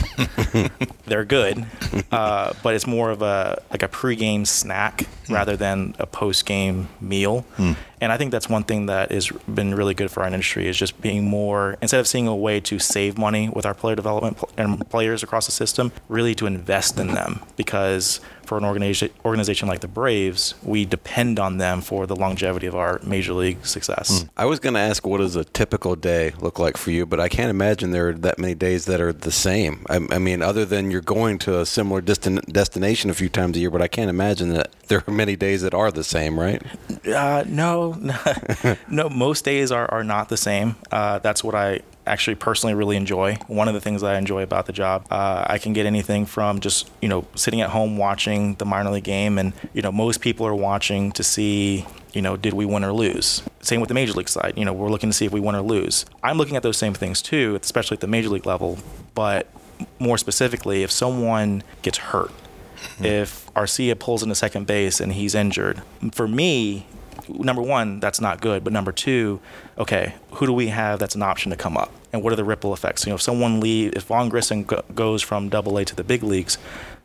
They're 1.05 1.25
good, 1.25 1.65
uh, 2.11 2.53
but 2.63 2.75
it's 2.75 2.87
more 2.87 3.11
of 3.11 3.21
a 3.21 3.61
like 3.71 3.83
a 3.83 3.87
pregame 3.87 4.47
snack 4.47 5.05
mm. 5.25 5.33
rather 5.33 5.57
than 5.57 5.95
a 5.99 6.07
postgame 6.07 6.85
meal. 7.01 7.45
Mm. 7.57 7.75
And 8.01 8.11
I 8.11 8.17
think 8.17 8.31
that's 8.31 8.49
one 8.49 8.65
thing 8.65 8.87
that 8.87 9.11
has 9.11 9.29
been 9.53 9.75
really 9.75 9.93
good 9.93 10.11
for 10.11 10.23
our 10.23 10.27
industry 10.27 10.67
is 10.67 10.77
just 10.77 10.99
being 10.99 11.23
more 11.23 11.77
instead 11.81 12.01
of 12.01 12.07
seeing 12.07 12.27
a 12.27 12.35
way 12.35 12.59
to 12.59 12.77
save 12.77 13.17
money 13.17 13.47
with 13.47 13.65
our 13.65 13.73
player 13.73 13.95
development 13.95 14.37
and 14.57 14.89
players 14.89 15.23
across 15.23 15.45
the 15.45 15.53
system, 15.53 15.93
really 16.09 16.35
to 16.35 16.45
invest 16.45 16.99
in 16.99 17.07
them 17.07 17.41
because 17.55 18.19
for 18.45 18.57
an 18.57 18.65
organization 18.65 19.09
organization 19.25 19.67
like 19.67 19.79
the 19.79 19.87
Braves, 19.87 20.53
we 20.63 20.85
depend 20.85 21.39
on 21.39 21.57
them 21.57 21.81
for 21.81 22.05
the 22.05 22.15
longevity 22.15 22.67
of 22.67 22.75
our 22.75 22.99
major 23.03 23.33
league 23.33 23.65
success. 23.65 24.23
Mm. 24.23 24.29
I 24.35 24.45
was 24.45 24.59
going 24.59 24.73
to 24.73 24.81
ask 24.81 25.05
what 25.07 25.19
does 25.19 25.35
a 25.35 25.45
typical 25.45 25.95
day 25.95 26.33
look 26.39 26.59
like 26.59 26.77
for 26.77 26.91
you, 26.91 27.05
but 27.05 27.19
I 27.19 27.29
can't 27.29 27.49
imagine 27.49 27.91
there 27.91 28.09
are 28.09 28.13
that 28.13 28.37
many 28.43 28.53
days 28.53 28.85
that 28.85 28.99
are 28.99 29.13
the 29.13 29.31
same. 29.31 29.85
I, 29.89 29.95
I 30.11 30.19
mean, 30.19 30.41
other 30.41 30.65
than 30.65 30.91
you're 30.91 31.01
going 31.01 31.39
to 31.39 31.61
a 31.61 31.65
similar 31.65 32.01
distant 32.01 32.51
destination 32.51 33.09
a 33.09 33.13
few 33.13 33.29
times 33.29 33.55
a 33.55 33.61
year, 33.61 33.71
but 33.71 33.81
I 33.81 33.87
can't 33.87 34.09
imagine 34.09 34.49
that 34.49 34.71
there 34.87 35.01
are 35.07 35.11
many 35.11 35.35
days 35.35 35.61
that 35.61 35.73
are 35.73 35.91
the 35.91 36.03
same, 36.03 36.37
right? 36.37 36.61
Uh, 37.07 37.43
no, 37.47 37.93
no. 38.89 39.09
Most 39.09 39.45
days 39.45 39.71
are, 39.71 39.89
are 39.89 40.03
not 40.03 40.27
the 40.27 40.37
same. 40.37 40.75
Uh, 40.91 41.19
that's 41.19 41.43
what 41.43 41.55
I 41.55 41.81
actually 42.05 42.35
personally 42.35 42.73
really 42.73 42.97
enjoy. 42.97 43.37
One 43.47 43.69
of 43.69 43.73
the 43.73 43.81
things 43.81 44.03
I 44.03 44.17
enjoy 44.17 44.43
about 44.43 44.65
the 44.65 44.73
job, 44.73 45.07
uh, 45.09 45.45
I 45.47 45.57
can 45.57 45.71
get 45.71 45.85
anything 45.85 46.25
from 46.25 46.59
just 46.59 46.91
you 47.01 47.07
know 47.07 47.25
sitting 47.35 47.61
at 47.61 47.69
home 47.69 47.97
watching 47.97 48.55
the 48.55 48.65
minor 48.65 48.91
league 48.91 49.05
game, 49.05 49.37
and 49.37 49.53
you 49.73 49.81
know 49.81 49.91
most 49.91 50.19
people 50.19 50.45
are 50.45 50.55
watching 50.55 51.13
to 51.13 51.23
see 51.23 51.85
you 52.13 52.21
know 52.21 52.37
did 52.37 52.53
we 52.53 52.65
win 52.65 52.83
or 52.83 52.93
lose. 52.93 53.43
Same 53.61 53.79
with 53.79 53.87
the 53.87 53.93
major 53.93 54.13
league 54.13 54.29
side. 54.29 54.53
You 54.55 54.65
know 54.65 54.73
we're 54.73 54.89
looking 54.89 55.09
to 55.09 55.13
see 55.13 55.25
if 55.25 55.31
we 55.31 55.39
win 55.39 55.55
or 55.55 55.61
lose. 55.61 56.05
I'm 56.21 56.37
looking 56.37 56.55
at 56.55 56.63
those 56.63 56.77
same 56.77 56.93
things 56.93 57.21
too, 57.21 57.57
especially 57.61 57.95
at 57.95 58.01
the 58.01 58.07
major 58.07 58.29
league 58.29 58.45
level. 58.45 58.77
But 59.15 59.47
more 59.99 60.17
specifically, 60.17 60.83
if 60.83 60.91
someone 60.91 61.63
gets 61.81 61.97
hurt, 61.97 62.29
mm-hmm. 62.29 63.05
if 63.05 63.51
Arcia 63.53 63.97
pulls 63.97 64.23
into 64.23 64.35
second 64.35 64.67
base 64.67 64.99
and 64.99 65.13
he's 65.13 65.35
injured, 65.35 65.81
for 66.11 66.27
me, 66.27 66.85
number 67.27 67.61
one, 67.61 67.99
that's 67.99 68.21
not 68.21 68.41
good. 68.41 68.63
But 68.63 68.73
number 68.73 68.91
two, 68.91 69.39
okay, 69.77 70.15
who 70.31 70.45
do 70.45 70.53
we 70.53 70.67
have 70.67 70.99
that's 70.99 71.15
an 71.15 71.23
option 71.23 71.49
to 71.51 71.57
come 71.57 71.77
up? 71.77 71.91
And 72.11 72.23
what 72.23 72.31
are 72.31 72.35
the 72.35 72.43
ripple 72.43 72.73
effects? 72.73 73.05
You 73.05 73.11
know, 73.11 73.15
if 73.15 73.21
someone 73.21 73.59
leave, 73.59 73.93
if 73.95 74.03
Vaughn 74.03 74.29
Grissom 74.29 74.63
goes 74.93 75.21
from 75.21 75.49
Double 75.49 75.77
A 75.77 75.85
to 75.85 75.95
the 75.95 76.03
big 76.03 76.23
leagues, 76.23 76.57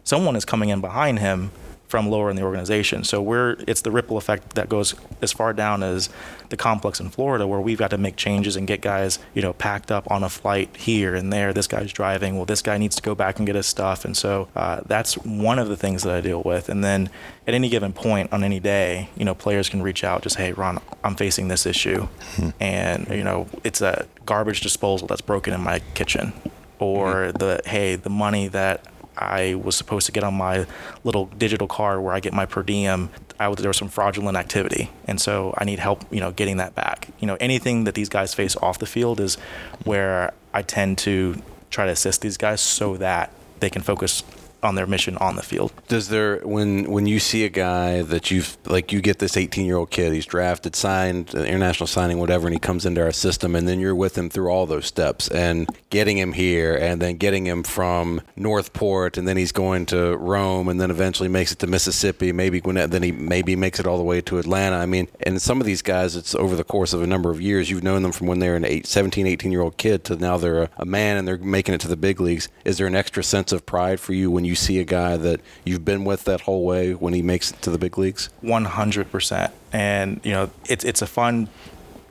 someone 0.05 0.37
is 0.37 0.45
coming 0.45 0.69
in 0.69 0.81
behind 0.81 1.19
him 1.19 1.51
from 1.89 2.09
lower 2.09 2.31
in 2.31 2.37
the 2.37 2.43
organization. 2.43 3.03
So 3.03 3.21
we're 3.21 3.57
it's 3.67 3.81
the 3.81 3.91
ripple 3.91 4.17
effect 4.17 4.55
that 4.55 4.69
goes 4.69 4.95
as 5.23 5.33
far 5.33 5.53
down 5.53 5.83
as 5.83 6.11
the 6.51 6.57
complex 6.57 7.01
in 7.01 7.11
Florida 7.11 7.47
where 7.47 7.61
we've 7.61 7.79
got 7.79 7.91
to 7.91 7.99
make 7.99 8.17
changes 8.17 8.57
and 8.57 8.67
get 8.67 8.81
guys, 8.81 9.19
you 9.35 9.43
know, 9.43 9.53
packed 9.55 9.91
up 9.91 10.11
on 10.11 10.23
a 10.23 10.29
flight 10.29 10.75
here 10.77 11.15
and 11.15 11.33
there. 11.33 11.53
This 11.53 11.67
guy's 11.67 11.93
driving. 11.93 12.37
Well, 12.37 12.45
this 12.45 12.63
guy 12.63 12.79
needs 12.79 12.97
to 12.97 13.03
go 13.03 13.15
back 13.15 13.39
and 13.39 13.47
get 13.47 13.57
his 13.57 13.67
stuff. 13.67 14.05
And 14.05 14.17
so 14.17 14.49
uh, 14.55 14.83
that's 14.87 15.15
one 15.19 15.59
of 15.59 15.69
the 15.69 15.77
things 15.77 16.03
that 16.03 16.15
I 16.15 16.21
deal 16.21 16.43
with. 16.43 16.69
And 16.69 16.85
then 16.85 17.11
at 17.47 17.55
any 17.55 17.69
given 17.69 17.93
point 17.93 18.33
on 18.33 18.45
any 18.45 18.61
day, 18.61 19.09
you 19.17 19.25
know, 19.25 19.35
players 19.35 19.69
can 19.69 19.83
reach 19.83 20.05
out, 20.05 20.23
just, 20.23 20.37
hey, 20.37 20.53
Ron, 20.53 20.81
I'm 21.03 21.17
facing 21.17 21.49
this 21.49 21.65
issue. 21.67 22.09
Hmm. 22.37 22.51
And, 22.61 23.09
you 23.09 23.25
know, 23.25 23.49
it's 23.65 23.81
a 23.81 24.07
garbage 24.27 24.61
disposal 24.61 25.09
that's 25.09 25.23
broken 25.23 25.55
in 25.55 25.63
my 25.63 25.81
kitchen. 25.95 26.33
Or 26.79 27.27
hmm. 27.27 27.39
the, 27.39 27.61
hey, 27.65 27.97
the 27.97 28.11
money 28.11 28.49
that 28.49 28.85
I 29.19 29.55
was 29.55 29.77
supposed 29.77 30.07
to 30.07 30.13
get 30.13 30.25
on 30.25 30.35
my 30.35 30.67
little 31.05 31.27
digital 31.27 31.67
card 31.67 32.01
where 32.01 32.15
I 32.15 32.21
get 32.21 32.33
my 32.33 32.47
per 32.47 32.63
diem. 32.63 33.11
I, 33.41 33.53
there 33.55 33.69
was 33.69 33.77
some 33.77 33.89
fraudulent 33.89 34.37
activity, 34.37 34.91
and 35.07 35.21
so 35.21 35.55
I 35.59 35.65
need 35.65 35.79
help, 35.79 36.05
you 36.13 36.21
know, 36.21 36.31
getting 36.31 36.57
that 36.59 36.75
back. 36.75 37.09
You 37.19 37.27
know, 37.27 37.37
anything 37.41 37.85
that 37.85 37.95
these 37.95 38.09
guys 38.09 38.35
face 38.35 38.57
off 38.57 38.79
the 38.79 38.87
field 38.87 39.21
is 39.21 39.37
where 39.85 40.33
I 40.55 40.63
tend 40.63 40.99
to 40.99 41.43
try 41.71 41.87
to 41.87 41.93
assist 41.93 42.21
these 42.23 42.37
guys 42.37 42.61
so 42.61 42.97
that 42.97 43.33
they 43.61 43.71
can 43.71 43.83
focus 43.83 44.23
on 44.63 44.75
their 44.75 44.87
mission 44.87 45.17
on 45.19 45.37
the 45.37 45.43
field. 45.43 45.73
Does 45.89 46.09
there 46.09 46.39
when 46.39 46.91
when 46.91 47.07
you 47.07 47.19
see 47.21 47.45
a 47.45 47.49
guy 47.49 48.03
that 48.03 48.31
you've 48.31 48.57
like 48.67 48.93
you 48.93 49.01
get 49.01 49.19
this 49.19 49.37
18 49.37 49.65
year 49.65 49.77
old 49.77 49.91
kid, 49.91 50.13
he's 50.13 50.27
drafted, 50.27 50.75
signed, 50.75 51.35
uh, 51.35 51.41
international 51.41 51.87
signing, 51.87 52.19
whatever, 52.19 52.47
and 52.47 52.55
he 52.55 52.61
comes 52.61 52.85
into 52.85 53.03
our 53.03 53.13
system, 53.13 53.55
and 53.55 53.69
then 53.69 53.81
you're 53.81 53.95
with 53.95 54.17
him 54.17 54.29
through 54.31 54.49
all 54.49 54.67
those 54.67 54.87
steps 54.87 55.29
and 55.29 55.69
getting 55.91 56.19
him 56.19 56.33
here, 56.33 56.77
and 56.77 57.01
then 57.01 57.17
getting 57.17 57.47
him 57.47 57.63
from 57.63 58.21
North 58.37 58.73
Port, 58.73 59.17
and 59.17 59.27
then 59.27 59.37
he's 59.37 59.53
going 59.53 59.87
to 59.87 60.17
Rome, 60.17 60.69
and 60.69 60.81
then 60.81 60.91
eventually 60.91 61.29
makes 61.29 61.53
it 61.53 61.59
to 61.61 61.67
Mississippi. 61.67 62.33
Maybe 62.33 62.61
when 62.61 62.77
then 62.91 63.03
he 63.03 63.13
maybe 63.13 63.57
makes 63.57 63.81
it 63.81 63.87
all 63.87 63.99
the 63.99 64.05
way 64.05 64.21
to 64.23 64.39
Atlanta. 64.39 64.77
I 64.77 64.87
mean, 64.87 65.09
and 65.21 65.41
some 65.41 65.61
of 65.61 65.67
these 65.67 65.83
guys, 65.83 66.17
it's 66.17 66.35
over 66.35 66.57
the 66.57 66.65
course 66.65 66.93
of 66.93 67.03
a 67.03 67.07
number 67.07 67.31
of 67.31 67.41
years. 67.41 67.71
You've 67.71 67.83
known 67.83 68.03
them 68.03 68.13
from 68.13 68.27
when 68.27 68.39
they're 68.39 68.57
an 68.57 68.65
eight, 68.65 68.87
17, 68.87 69.27
18 69.27 69.53
year 69.53 69.61
old 69.61 69.77
kid 69.77 70.05
to 70.05 70.17
now 70.17 70.37
they're 70.37 70.65
a, 70.65 70.71
a 70.79 70.85
man 70.85 71.17
and 71.17 71.27
they're 71.27 71.39
making 71.39 71.75
it 71.75 71.81
to 71.83 71.89
the 71.89 71.97
big 71.97 72.21
leagues. 72.21 72.49
Is 72.65 72.79
there 72.79 72.87
an 72.87 72.95
extra 72.95 73.23
sense 73.23 73.53
of 73.53 73.67
pride 73.67 74.01
for 74.01 74.13
you 74.13 74.31
when 74.31 74.45
you 74.45 74.48
see 74.55 74.79
a 74.79 74.85
guy 74.85 75.17
that 75.17 75.41
you've 75.65 75.85
been 75.85 76.05
with 76.05 76.25
that 76.25 76.43
whole 76.43 76.65
way 76.65 76.95
when 76.95 77.15
he 77.15 77.23
makes 77.23 77.51
it 77.51 77.63
to 77.63 77.71
the 77.71 77.79
big 77.79 77.99
leagues? 77.99 78.31
100%. 78.43 79.51
And, 79.73 80.21
you 80.25 80.33
know, 80.33 80.51
it's, 80.69 80.85
it's 80.85 81.03
a 81.03 81.07
fun, 81.07 81.49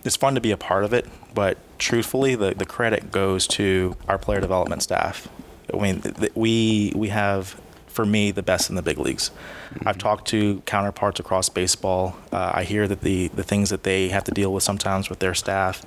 it's 0.03 0.15
fun 0.15 0.35
to 0.35 0.41
be 0.41 0.51
a 0.51 0.57
part 0.57 0.83
of 0.83 0.93
it, 0.93 1.05
but 1.33 1.57
truthfully, 1.77 2.35
the, 2.35 2.53
the 2.53 2.65
credit 2.65 3.11
goes 3.11 3.47
to 3.47 3.95
our 4.07 4.17
player 4.17 4.39
development 4.39 4.83
staff. 4.83 5.27
I 5.73 5.77
mean, 5.77 6.01
th- 6.01 6.31
we, 6.35 6.93
we 6.95 7.09
have 7.09 7.59
for 7.97 8.05
me 8.05 8.29
the 8.29 8.43
best 8.43 8.69
in 8.69 8.75
the 8.75 8.83
big 8.83 8.99
leagues. 8.99 9.31
Mm-hmm. 9.73 9.87
I've 9.87 9.97
talked 9.97 10.27
to 10.27 10.61
counterparts 10.67 11.19
across 11.19 11.49
baseball. 11.49 12.15
Uh, 12.31 12.51
I 12.53 12.63
hear 12.63 12.87
that 12.87 13.01
the 13.01 13.29
the 13.29 13.43
things 13.43 13.71
that 13.71 13.81
they 13.81 14.09
have 14.09 14.23
to 14.25 14.31
deal 14.31 14.53
with 14.53 14.63
sometimes 14.63 15.09
with 15.09 15.17
their 15.17 15.33
staff, 15.33 15.83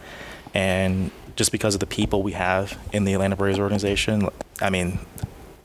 and 0.53 1.13
just 1.37 1.53
because 1.53 1.75
of 1.75 1.81
the 1.81 1.87
people 1.87 2.23
we 2.25 2.33
have 2.33 2.77
in 2.93 3.05
the 3.05 3.15
Atlanta 3.15 3.37
Braves 3.37 3.61
organization, 3.61 4.29
I 4.61 4.71
mean, 4.71 4.99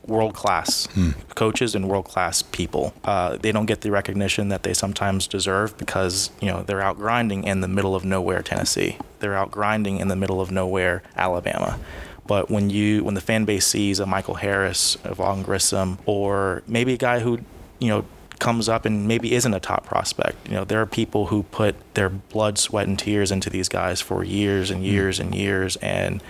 world 0.06 0.34
class 0.34 0.86
hmm. 0.92 1.10
coaches 1.34 1.74
and 1.74 1.88
world 1.88 2.04
class 2.04 2.42
people. 2.42 2.94
Uh, 3.04 3.36
they 3.36 3.52
don't 3.52 3.66
get 3.66 3.80
the 3.80 3.90
recognition 3.90 4.48
that 4.48 4.62
they 4.62 4.72
sometimes 4.72 5.26
deserve 5.26 5.76
because 5.78 6.30
you 6.40 6.48
know 6.48 6.62
they're 6.62 6.82
out 6.82 6.96
grinding 6.96 7.44
in 7.44 7.60
the 7.60 7.68
middle 7.68 7.94
of 7.94 8.04
nowhere 8.04 8.42
Tennessee. 8.42 8.98
They're 9.20 9.36
out 9.36 9.50
grinding 9.50 9.98
in 9.98 10.08
the 10.08 10.16
middle 10.16 10.40
of 10.40 10.50
nowhere 10.50 11.02
Alabama. 11.16 11.78
But 12.26 12.50
when 12.50 12.70
you 12.70 13.04
when 13.04 13.14
the 13.14 13.20
fan 13.20 13.44
base 13.44 13.66
sees 13.66 14.00
a 14.00 14.06
Michael 14.06 14.34
Harris, 14.34 14.96
a 15.04 15.14
Vaughn 15.14 15.42
Grissom, 15.42 15.98
or 16.06 16.62
maybe 16.66 16.94
a 16.94 16.98
guy 16.98 17.20
who 17.20 17.38
you 17.78 17.88
know 17.88 18.04
comes 18.38 18.68
up 18.68 18.84
and 18.84 19.08
maybe 19.08 19.34
isn't 19.34 19.54
a 19.54 19.60
top 19.60 19.86
prospect. 19.86 20.48
You 20.48 20.54
know, 20.54 20.64
there 20.64 20.80
are 20.80 20.86
people 20.86 21.26
who 21.26 21.44
put 21.44 21.74
their 21.94 22.10
blood, 22.10 22.58
sweat, 22.58 22.86
and 22.86 22.98
tears 22.98 23.32
into 23.32 23.48
these 23.48 23.68
guys 23.68 24.00
for 24.00 24.24
years 24.24 24.70
and 24.70 24.84
years 24.84 25.18
and 25.18 25.34
years, 25.34 25.76
and 25.76 26.22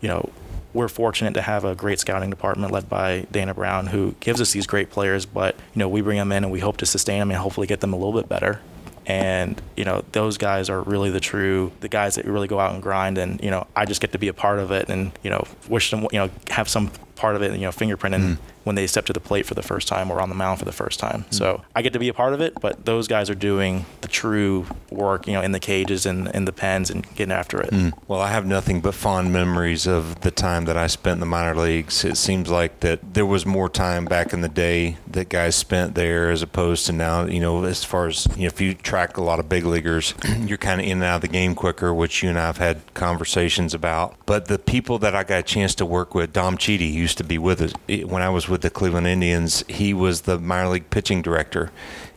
you 0.00 0.08
know, 0.08 0.30
we're 0.74 0.88
fortunate 0.88 1.34
to 1.34 1.42
have 1.42 1.64
a 1.64 1.74
great 1.74 1.98
scouting 1.98 2.30
department 2.30 2.72
led 2.72 2.88
by 2.88 3.26
Dana 3.30 3.54
Brown, 3.54 3.86
who 3.86 4.14
gives 4.20 4.40
us 4.40 4.52
these 4.52 4.66
great 4.66 4.90
players. 4.90 5.26
But 5.26 5.56
you 5.74 5.78
know, 5.78 5.88
we 5.88 6.00
bring 6.00 6.18
them 6.18 6.32
in 6.32 6.44
and 6.44 6.52
we 6.52 6.60
hope 6.60 6.76
to 6.78 6.86
sustain 6.86 7.20
them 7.20 7.30
and 7.30 7.38
hopefully 7.38 7.66
get 7.66 7.80
them 7.80 7.92
a 7.92 7.96
little 7.96 8.18
bit 8.18 8.28
better. 8.28 8.60
And 9.06 9.60
you 9.76 9.84
know, 9.84 10.04
those 10.12 10.36
guys 10.36 10.68
are 10.68 10.82
really 10.82 11.10
the 11.10 11.20
true 11.20 11.72
the 11.80 11.88
guys 11.88 12.16
that 12.16 12.26
really 12.26 12.48
go 12.48 12.60
out 12.60 12.74
and 12.74 12.82
grind. 12.82 13.16
And 13.16 13.42
you 13.42 13.50
know, 13.50 13.66
I 13.74 13.86
just 13.86 14.00
get 14.00 14.12
to 14.12 14.18
be 14.18 14.28
a 14.28 14.34
part 14.34 14.58
of 14.58 14.70
it, 14.70 14.90
and 14.90 15.12
you 15.22 15.30
know, 15.30 15.46
wish 15.68 15.90
them 15.90 16.06
you 16.12 16.18
know 16.18 16.30
have 16.50 16.68
some 16.68 16.90
part 17.18 17.36
of 17.36 17.42
it, 17.42 17.52
you 17.52 17.60
know, 17.60 17.70
fingerprinting 17.70 18.20
mm. 18.20 18.38
when 18.64 18.76
they 18.76 18.86
step 18.86 19.04
to 19.06 19.12
the 19.12 19.20
plate 19.20 19.46
for 19.46 19.54
the 19.54 19.62
first 19.62 19.88
time 19.88 20.10
or 20.10 20.20
on 20.20 20.28
the 20.28 20.34
mound 20.34 20.58
for 20.58 20.64
the 20.64 20.72
first 20.72 20.98
time. 20.98 21.24
Mm. 21.24 21.34
So 21.34 21.62
I 21.74 21.82
get 21.82 21.92
to 21.92 21.98
be 21.98 22.08
a 22.08 22.14
part 22.14 22.32
of 22.32 22.40
it, 22.40 22.54
but 22.60 22.84
those 22.84 23.08
guys 23.08 23.28
are 23.28 23.34
doing 23.34 23.84
the 24.00 24.08
true 24.08 24.66
work, 24.90 25.26
you 25.26 25.32
know, 25.32 25.42
in 25.42 25.52
the 25.52 25.60
cages 25.60 26.06
and 26.06 26.28
in 26.28 26.44
the 26.44 26.52
pens 26.52 26.90
and 26.90 27.04
getting 27.14 27.32
after 27.32 27.60
it. 27.60 27.70
Mm. 27.70 27.92
Well, 28.06 28.20
I 28.20 28.30
have 28.30 28.46
nothing 28.46 28.80
but 28.80 28.94
fond 28.94 29.32
memories 29.32 29.86
of 29.86 30.20
the 30.20 30.30
time 30.30 30.64
that 30.66 30.76
I 30.76 30.86
spent 30.86 31.14
in 31.14 31.20
the 31.20 31.26
minor 31.26 31.54
leagues. 31.54 32.04
It 32.04 32.16
seems 32.16 32.48
like 32.48 32.80
that 32.80 33.14
there 33.14 33.26
was 33.26 33.44
more 33.44 33.68
time 33.68 34.04
back 34.04 34.32
in 34.32 34.40
the 34.40 34.48
day 34.48 34.96
that 35.08 35.28
guys 35.28 35.56
spent 35.56 35.94
there 35.94 36.30
as 36.30 36.42
opposed 36.42 36.86
to 36.86 36.92
now, 36.92 37.24
you 37.24 37.40
know, 37.40 37.64
as 37.64 37.84
far 37.84 38.06
as, 38.06 38.26
you 38.36 38.42
know, 38.42 38.46
if 38.46 38.60
you 38.60 38.74
track 38.74 39.16
a 39.16 39.22
lot 39.22 39.40
of 39.40 39.48
big 39.48 39.64
leaguers, 39.64 40.14
you're 40.38 40.58
kind 40.58 40.80
of 40.80 40.86
in 40.86 40.92
and 40.92 41.04
out 41.04 41.16
of 41.16 41.20
the 41.22 41.28
game 41.28 41.54
quicker, 41.54 41.92
which 41.92 42.22
you 42.22 42.28
and 42.28 42.38
I 42.38 42.46
have 42.46 42.58
had 42.58 42.94
conversations 42.94 43.74
about. 43.74 44.14
But 44.26 44.46
the 44.46 44.58
people 44.58 44.98
that 45.00 45.14
I 45.14 45.24
got 45.24 45.40
a 45.40 45.42
chance 45.42 45.74
to 45.76 45.86
work 45.86 46.14
with, 46.14 46.32
Dom 46.32 46.56
Chiti, 46.58 46.92
used 47.08 47.16
to 47.18 47.24
be 47.24 47.38
with 47.38 47.62
us. 47.62 47.72
When 48.04 48.20
I 48.20 48.28
was 48.28 48.50
with 48.50 48.60
the 48.60 48.68
Cleveland 48.68 49.06
Indians. 49.06 49.64
He 49.66 49.94
was 49.94 50.22
the 50.22 50.38
minor 50.38 50.68
league 50.68 50.90
pitching 50.90 51.22
director, 51.22 51.70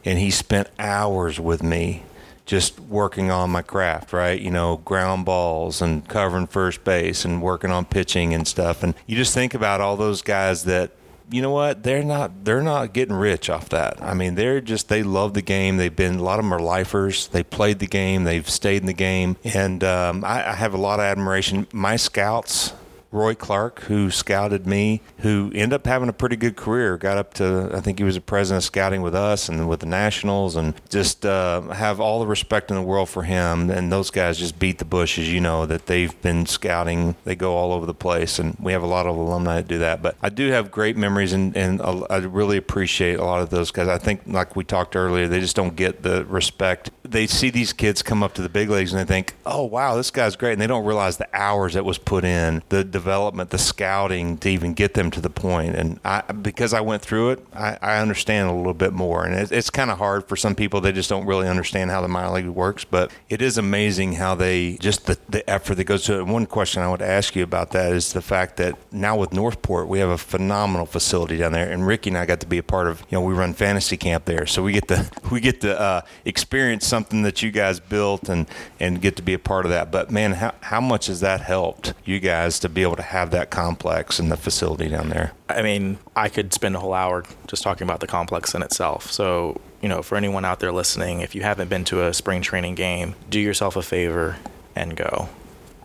and 0.03 0.19
he 0.19 0.29
spent 0.29 0.67
hours 0.77 1.39
with 1.39 1.63
me 1.63 2.03
just 2.45 2.77
working 2.77 3.31
on 3.31 3.49
my 3.49 3.61
craft, 3.61 4.11
right? 4.11 4.37
You 4.39 4.51
know, 4.51 4.77
ground 4.83 5.23
balls 5.23 5.81
and 5.81 6.05
covering 6.09 6.47
first 6.47 6.83
base 6.83 7.23
and 7.23 7.41
working 7.41 7.71
on 7.71 7.85
pitching 7.85 8.33
and 8.33 8.45
stuff. 8.45 8.83
And 8.83 8.93
you 9.07 9.15
just 9.15 9.33
think 9.33 9.53
about 9.53 9.79
all 9.79 9.95
those 9.95 10.21
guys 10.21 10.65
that 10.65 10.91
you 11.29 11.41
know 11.41 11.51
what? 11.51 11.83
They're 11.83 12.03
not 12.03 12.43
they're 12.43 12.61
not 12.61 12.91
getting 12.91 13.15
rich 13.15 13.49
off 13.49 13.69
that. 13.69 14.01
I 14.01 14.13
mean 14.13 14.35
they're 14.35 14.59
just 14.59 14.89
they 14.89 15.03
love 15.03 15.33
the 15.33 15.41
game. 15.41 15.77
They've 15.77 15.95
been 15.95 16.15
a 16.15 16.23
lot 16.23 16.39
of 16.39 16.43
them 16.43 16.53
are 16.53 16.59
lifers. 16.59 17.29
They 17.29 17.43
played 17.43 17.79
the 17.79 17.87
game. 17.87 18.25
They've 18.25 18.49
stayed 18.49 18.81
in 18.81 18.87
the 18.87 18.93
game. 18.93 19.37
And 19.45 19.81
um, 19.85 20.25
I, 20.25 20.49
I 20.49 20.53
have 20.55 20.73
a 20.73 20.77
lot 20.77 20.99
of 20.99 21.05
admiration. 21.05 21.67
My 21.71 21.95
scouts 21.95 22.73
Roy 23.11 23.35
Clark, 23.35 23.81
who 23.81 24.09
scouted 24.09 24.65
me, 24.65 25.01
who 25.17 25.51
ended 25.53 25.73
up 25.73 25.85
having 25.85 26.09
a 26.09 26.13
pretty 26.13 26.35
good 26.35 26.55
career. 26.55 26.97
Got 26.97 27.17
up 27.17 27.33
to, 27.35 27.69
I 27.73 27.81
think 27.81 27.97
he 27.97 28.03
was 28.03 28.15
a 28.15 28.21
president 28.21 28.63
of 28.63 28.65
scouting 28.65 29.01
with 29.01 29.15
us 29.15 29.49
and 29.49 29.67
with 29.67 29.81
the 29.81 29.85
Nationals, 29.85 30.55
and 30.55 30.73
just 30.89 31.25
uh, 31.25 31.61
have 31.61 31.99
all 31.99 32.19
the 32.19 32.27
respect 32.27 32.71
in 32.71 32.77
the 32.77 32.83
world 32.83 33.09
for 33.09 33.23
him. 33.23 33.69
And 33.69 33.91
those 33.91 34.11
guys 34.11 34.37
just 34.37 34.59
beat 34.59 34.77
the 34.77 34.85
bushes, 34.85 35.31
you 35.31 35.41
know, 35.41 35.65
that 35.65 35.87
they've 35.87 36.19
been 36.21 36.45
scouting. 36.45 37.15
They 37.25 37.35
go 37.35 37.55
all 37.55 37.73
over 37.73 37.85
the 37.85 37.93
place, 37.93 38.39
and 38.39 38.55
we 38.59 38.71
have 38.71 38.83
a 38.83 38.87
lot 38.87 39.05
of 39.05 39.15
alumni 39.15 39.57
that 39.57 39.67
do 39.67 39.79
that. 39.79 40.01
But 40.01 40.15
I 40.21 40.29
do 40.29 40.49
have 40.51 40.71
great 40.71 40.95
memories, 40.95 41.33
and, 41.33 41.55
and 41.57 41.81
I 41.81 42.17
really 42.17 42.57
appreciate 42.57 43.19
a 43.19 43.25
lot 43.25 43.41
of 43.41 43.49
those 43.49 43.71
guys. 43.71 43.87
I 43.87 43.97
think, 43.97 44.21
like 44.25 44.55
we 44.55 44.63
talked 44.63 44.95
earlier, 44.95 45.27
they 45.27 45.39
just 45.39 45.55
don't 45.55 45.75
get 45.75 46.03
the 46.03 46.25
respect. 46.25 46.91
They 47.11 47.27
see 47.27 47.49
these 47.49 47.73
kids 47.73 48.01
come 48.01 48.23
up 48.23 48.33
to 48.35 48.41
the 48.41 48.49
big 48.49 48.69
leagues 48.69 48.93
and 48.93 48.99
they 48.99 49.05
think, 49.05 49.35
oh, 49.45 49.65
wow, 49.65 49.95
this 49.95 50.11
guy's 50.11 50.35
great. 50.35 50.53
And 50.53 50.61
they 50.61 50.67
don't 50.67 50.85
realize 50.85 51.17
the 51.17 51.27
hours 51.33 51.73
that 51.73 51.85
was 51.85 51.97
put 51.97 52.23
in, 52.23 52.63
the 52.69 52.83
development, 52.83 53.49
the 53.49 53.57
scouting 53.57 54.37
to 54.39 54.49
even 54.49 54.73
get 54.73 54.93
them 54.93 55.11
to 55.11 55.21
the 55.21 55.29
point. 55.29 55.75
And 55.75 55.99
I, 56.05 56.21
because 56.31 56.73
I 56.73 56.81
went 56.81 57.01
through 57.01 57.31
it, 57.31 57.45
I, 57.53 57.77
I 57.81 57.97
understand 57.97 58.49
a 58.49 58.53
little 58.53 58.73
bit 58.73 58.93
more. 58.93 59.25
And 59.25 59.35
it, 59.35 59.51
it's 59.51 59.69
kind 59.69 59.91
of 59.91 59.97
hard 59.97 60.27
for 60.27 60.35
some 60.35 60.55
people; 60.55 60.81
they 60.81 60.91
just 60.91 61.09
don't 61.09 61.25
really 61.25 61.47
understand 61.47 61.91
how 61.91 62.01
the 62.01 62.07
minor 62.07 62.31
league 62.31 62.47
works. 62.47 62.83
But 62.83 63.11
it 63.29 63.41
is 63.41 63.57
amazing 63.57 64.13
how 64.13 64.35
they 64.35 64.77
just 64.77 65.05
the, 65.05 65.17
the 65.29 65.47
effort 65.49 65.75
that 65.75 65.83
goes 65.85 66.03
to 66.05 66.19
it. 66.19 66.25
one 66.27 66.45
question 66.45 66.81
I 66.81 66.89
would 66.89 67.01
ask 67.01 67.35
you 67.35 67.43
about 67.43 67.71
that 67.71 67.93
is 67.93 68.13
the 68.13 68.21
fact 68.21 68.57
that 68.57 68.77
now 68.91 69.17
with 69.17 69.33
North 69.33 69.61
Port, 69.61 69.87
we 69.87 69.99
have 69.99 70.09
a 70.09 70.17
phenomenal 70.17 70.85
facility 70.85 71.37
down 71.37 71.51
there, 71.51 71.69
and 71.69 71.85
Ricky 71.85 72.09
and 72.09 72.17
I 72.17 72.25
got 72.25 72.39
to 72.41 72.47
be 72.47 72.57
a 72.57 72.63
part 72.63 72.87
of. 72.87 73.01
You 73.09 73.17
know, 73.17 73.21
we 73.21 73.33
run 73.33 73.53
fantasy 73.53 73.97
camp 73.97 74.25
there, 74.25 74.45
so 74.45 74.63
we 74.63 74.73
get 74.73 74.87
to 74.87 75.09
we 75.31 75.39
get 75.39 75.61
to 75.61 75.79
uh, 75.79 76.01
experience 76.25 76.85
something 77.01 77.23
that 77.23 77.41
you 77.41 77.49
guys 77.49 77.79
built 77.79 78.29
and 78.29 78.47
and 78.79 79.01
get 79.01 79.15
to 79.15 79.23
be 79.23 79.33
a 79.33 79.39
part 79.39 79.65
of 79.65 79.71
that. 79.71 79.91
But 79.91 80.11
man, 80.11 80.33
how 80.33 80.53
how 80.61 80.79
much 80.79 81.07
has 81.07 81.19
that 81.21 81.41
helped 81.41 81.93
you 82.05 82.19
guys 82.19 82.59
to 82.59 82.69
be 82.69 82.83
able 82.83 82.95
to 82.97 83.01
have 83.01 83.31
that 83.31 83.49
complex 83.49 84.19
and 84.19 84.31
the 84.31 84.37
facility 84.37 84.87
down 84.87 85.09
there? 85.09 85.31
I 85.49 85.63
mean, 85.63 85.97
I 86.15 86.29
could 86.29 86.53
spend 86.53 86.75
a 86.75 86.79
whole 86.79 86.93
hour 86.93 87.23
just 87.47 87.63
talking 87.63 87.85
about 87.85 88.01
the 88.01 88.07
complex 88.07 88.53
in 88.53 88.61
itself. 88.61 89.11
So, 89.11 89.59
you 89.81 89.89
know, 89.89 90.03
for 90.03 90.15
anyone 90.15 90.45
out 90.45 90.59
there 90.59 90.71
listening, 90.71 91.21
if 91.21 91.33
you 91.33 91.41
haven't 91.41 91.69
been 91.69 91.83
to 91.85 92.05
a 92.05 92.13
spring 92.13 92.41
training 92.41 92.75
game, 92.75 93.15
do 93.29 93.39
yourself 93.39 93.75
a 93.75 93.81
favor 93.81 94.37
and 94.75 94.95
go. 94.95 95.27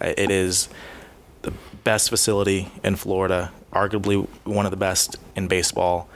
It 0.00 0.30
is 0.30 0.68
the 1.42 1.52
best 1.82 2.10
facility 2.10 2.70
in 2.84 2.96
Florida, 2.96 3.52
arguably 3.72 4.28
one 4.44 4.66
of 4.66 4.70
the 4.70 4.76
best 4.76 5.16
in 5.34 5.48
baseball. 5.48 6.08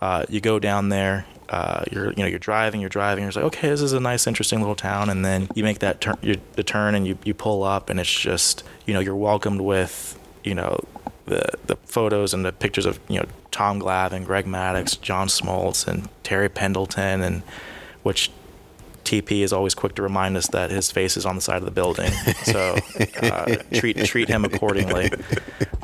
Uh, 0.00 0.24
you 0.28 0.40
go 0.40 0.58
down 0.58 0.88
there, 0.88 1.24
uh, 1.48 1.84
you're 1.90 2.10
you 2.10 2.22
know 2.22 2.26
you're 2.26 2.38
driving, 2.38 2.80
you're 2.80 2.90
driving, 2.90 3.24
you're 3.24 3.32
like, 3.32 3.44
okay, 3.44 3.68
this 3.68 3.80
is 3.80 3.92
a 3.92 4.00
nice, 4.00 4.26
interesting 4.26 4.60
little 4.60 4.74
town, 4.74 5.08
and 5.08 5.24
then 5.24 5.48
you 5.54 5.64
make 5.64 5.78
that 5.78 6.00
turn, 6.00 6.16
the 6.20 6.62
turn, 6.62 6.94
and 6.94 7.06
you 7.06 7.18
you 7.24 7.34
pull 7.34 7.62
up, 7.62 7.88
and 7.90 7.98
it's 7.98 8.12
just 8.12 8.62
you 8.86 8.94
know 8.94 9.00
you're 9.00 9.16
welcomed 9.16 9.60
with 9.60 10.18
you 10.44 10.54
know 10.54 10.78
the 11.26 11.42
the 11.66 11.76
photos 11.86 12.34
and 12.34 12.44
the 12.44 12.52
pictures 12.52 12.86
of 12.86 13.00
you 13.08 13.18
know 13.18 13.26
Tom 13.50 13.80
Glavine, 13.80 14.24
Greg 14.24 14.44
Maddux, 14.44 15.00
John 15.00 15.28
Smoltz, 15.28 15.86
and 15.86 16.08
Terry 16.22 16.48
Pendleton, 16.48 17.22
and 17.22 17.42
which 18.02 18.30
TP 19.08 19.42
is 19.42 19.52
always 19.52 19.74
quick 19.74 19.94
to 19.94 20.02
remind 20.02 20.36
us 20.36 20.48
that 20.48 20.70
his 20.70 20.90
face 20.90 21.16
is 21.16 21.24
on 21.24 21.34
the 21.34 21.40
side 21.40 21.58
of 21.58 21.64
the 21.64 21.70
building, 21.70 22.10
so 22.44 22.76
uh, 23.22 23.56
treat 23.74 23.96
treat 24.04 24.28
him 24.28 24.44
accordingly. 24.44 25.10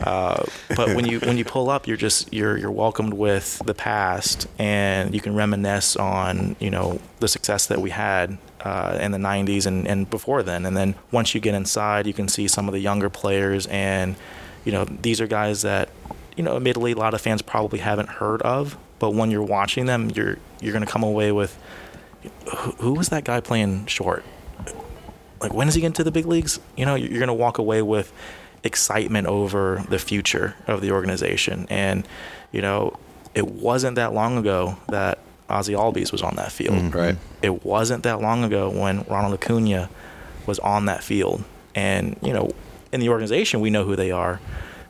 Uh, 0.05 0.45
but 0.77 0.95
when 0.95 1.07
you 1.07 1.21
when 1.21 1.39
you 1.39 1.45
pull 1.45 1.71
up, 1.71 1.87
you're 1.87 1.97
just 1.97 2.33
you're 2.33 2.59
you're 2.59 2.71
welcomed 2.71 3.15
with 3.15 3.63
the 3.65 3.75
past, 3.75 4.47
and 4.59 5.15
you 5.15 5.21
can 5.21 5.35
reminisce 5.35 5.97
on 5.97 6.57
you 6.61 6.71
know 6.71 7.01
the 7.21 7.29
success 7.29 7.67
that 7.67 7.81
we 7.81 7.91
had 7.91 8.37
uh, 8.61 8.99
in 9.01 9.13
the 9.13 9.19
90s 9.19 9.67
and, 9.67 9.87
and 9.87 10.11
before 10.11 10.43
then. 10.43 10.67
And 10.67 10.77
then 10.77 10.95
once 11.11 11.35
you 11.35 11.41
get 11.41 11.55
inside, 11.55 12.07
you 12.07 12.13
can 12.13 12.29
see 12.29 12.49
some 12.49 12.69
of 12.69 12.73
the 12.73 12.81
younger 12.81 13.09
players 13.09 13.67
and 13.69 14.17
you 14.65 14.73
know, 14.73 14.85
these 14.85 15.21
are 15.21 15.27
guys 15.27 15.63
that, 15.63 15.91
you 16.37 16.43
know, 16.43 16.57
admittedly 16.57 16.93
a 16.93 16.97
lot 16.97 17.15
of 17.15 17.21
fans 17.21 17.43
probably 17.43 17.79
haven't 17.79 18.09
heard 18.09 18.43
of, 18.43 18.77
but 18.99 19.11
when 19.11 19.31
you're 19.31 19.43
watching 19.43 19.87
them, 19.87 20.11
you're 20.11 20.39
you're 20.61 20.73
going 20.73 20.85
to 20.85 20.91
come 20.91 21.03
away 21.03 21.31
with 21.31 21.59
who, 22.47 22.71
who, 22.73 22.93
was 22.95 23.09
that 23.09 23.25
guy 23.25 23.41
playing 23.41 23.87
short? 23.87 24.25
Like 25.41 25.53
when 25.53 25.69
is 25.69 25.75
he 25.75 25.81
getting 25.81 25.95
to 25.95 26.05
the 26.05 26.11
big 26.11 26.27
leagues? 26.27 26.61
You 26.77 26.87
know, 26.87 26.95
you're 26.95 27.19
going 27.19 27.29
to 27.29 27.35
walk 27.35 27.59
away 27.59 27.83
with 27.83 28.13
excitement 28.63 29.27
over 29.27 29.85
the 29.89 29.99
future 29.99 30.57
of 30.67 30.81
the 30.81 30.91
organization. 30.91 31.67
And, 31.69 32.07
you 32.51 32.63
know, 32.63 32.99
it 33.35 33.47
wasn't 33.47 33.97
that 33.97 34.13
long 34.13 34.39
ago 34.39 34.77
that 34.89 35.19
Ozzy 35.51 35.77
Albies 35.77 36.13
was 36.13 36.23
on 36.23 36.37
that 36.37 36.51
field. 36.51 36.77
Mm, 36.77 36.95
right. 36.95 37.17
It 37.43 37.65
wasn't 37.65 38.05
that 38.05 38.21
long 38.21 38.45
ago 38.45 38.71
when 38.71 39.03
Ronald 39.05 39.35
Acuna 39.35 39.91
was 40.47 40.59
on 40.61 40.87
that 40.87 41.05
field. 41.05 41.45
And, 41.75 42.17
you 42.23 42.33
know, 42.33 42.51
in 42.93 43.01
the 43.01 43.09
organization, 43.11 43.61
we 43.61 43.71
know 43.71 43.85
who 43.85 43.97
they 43.97 44.11
are. 44.11 44.41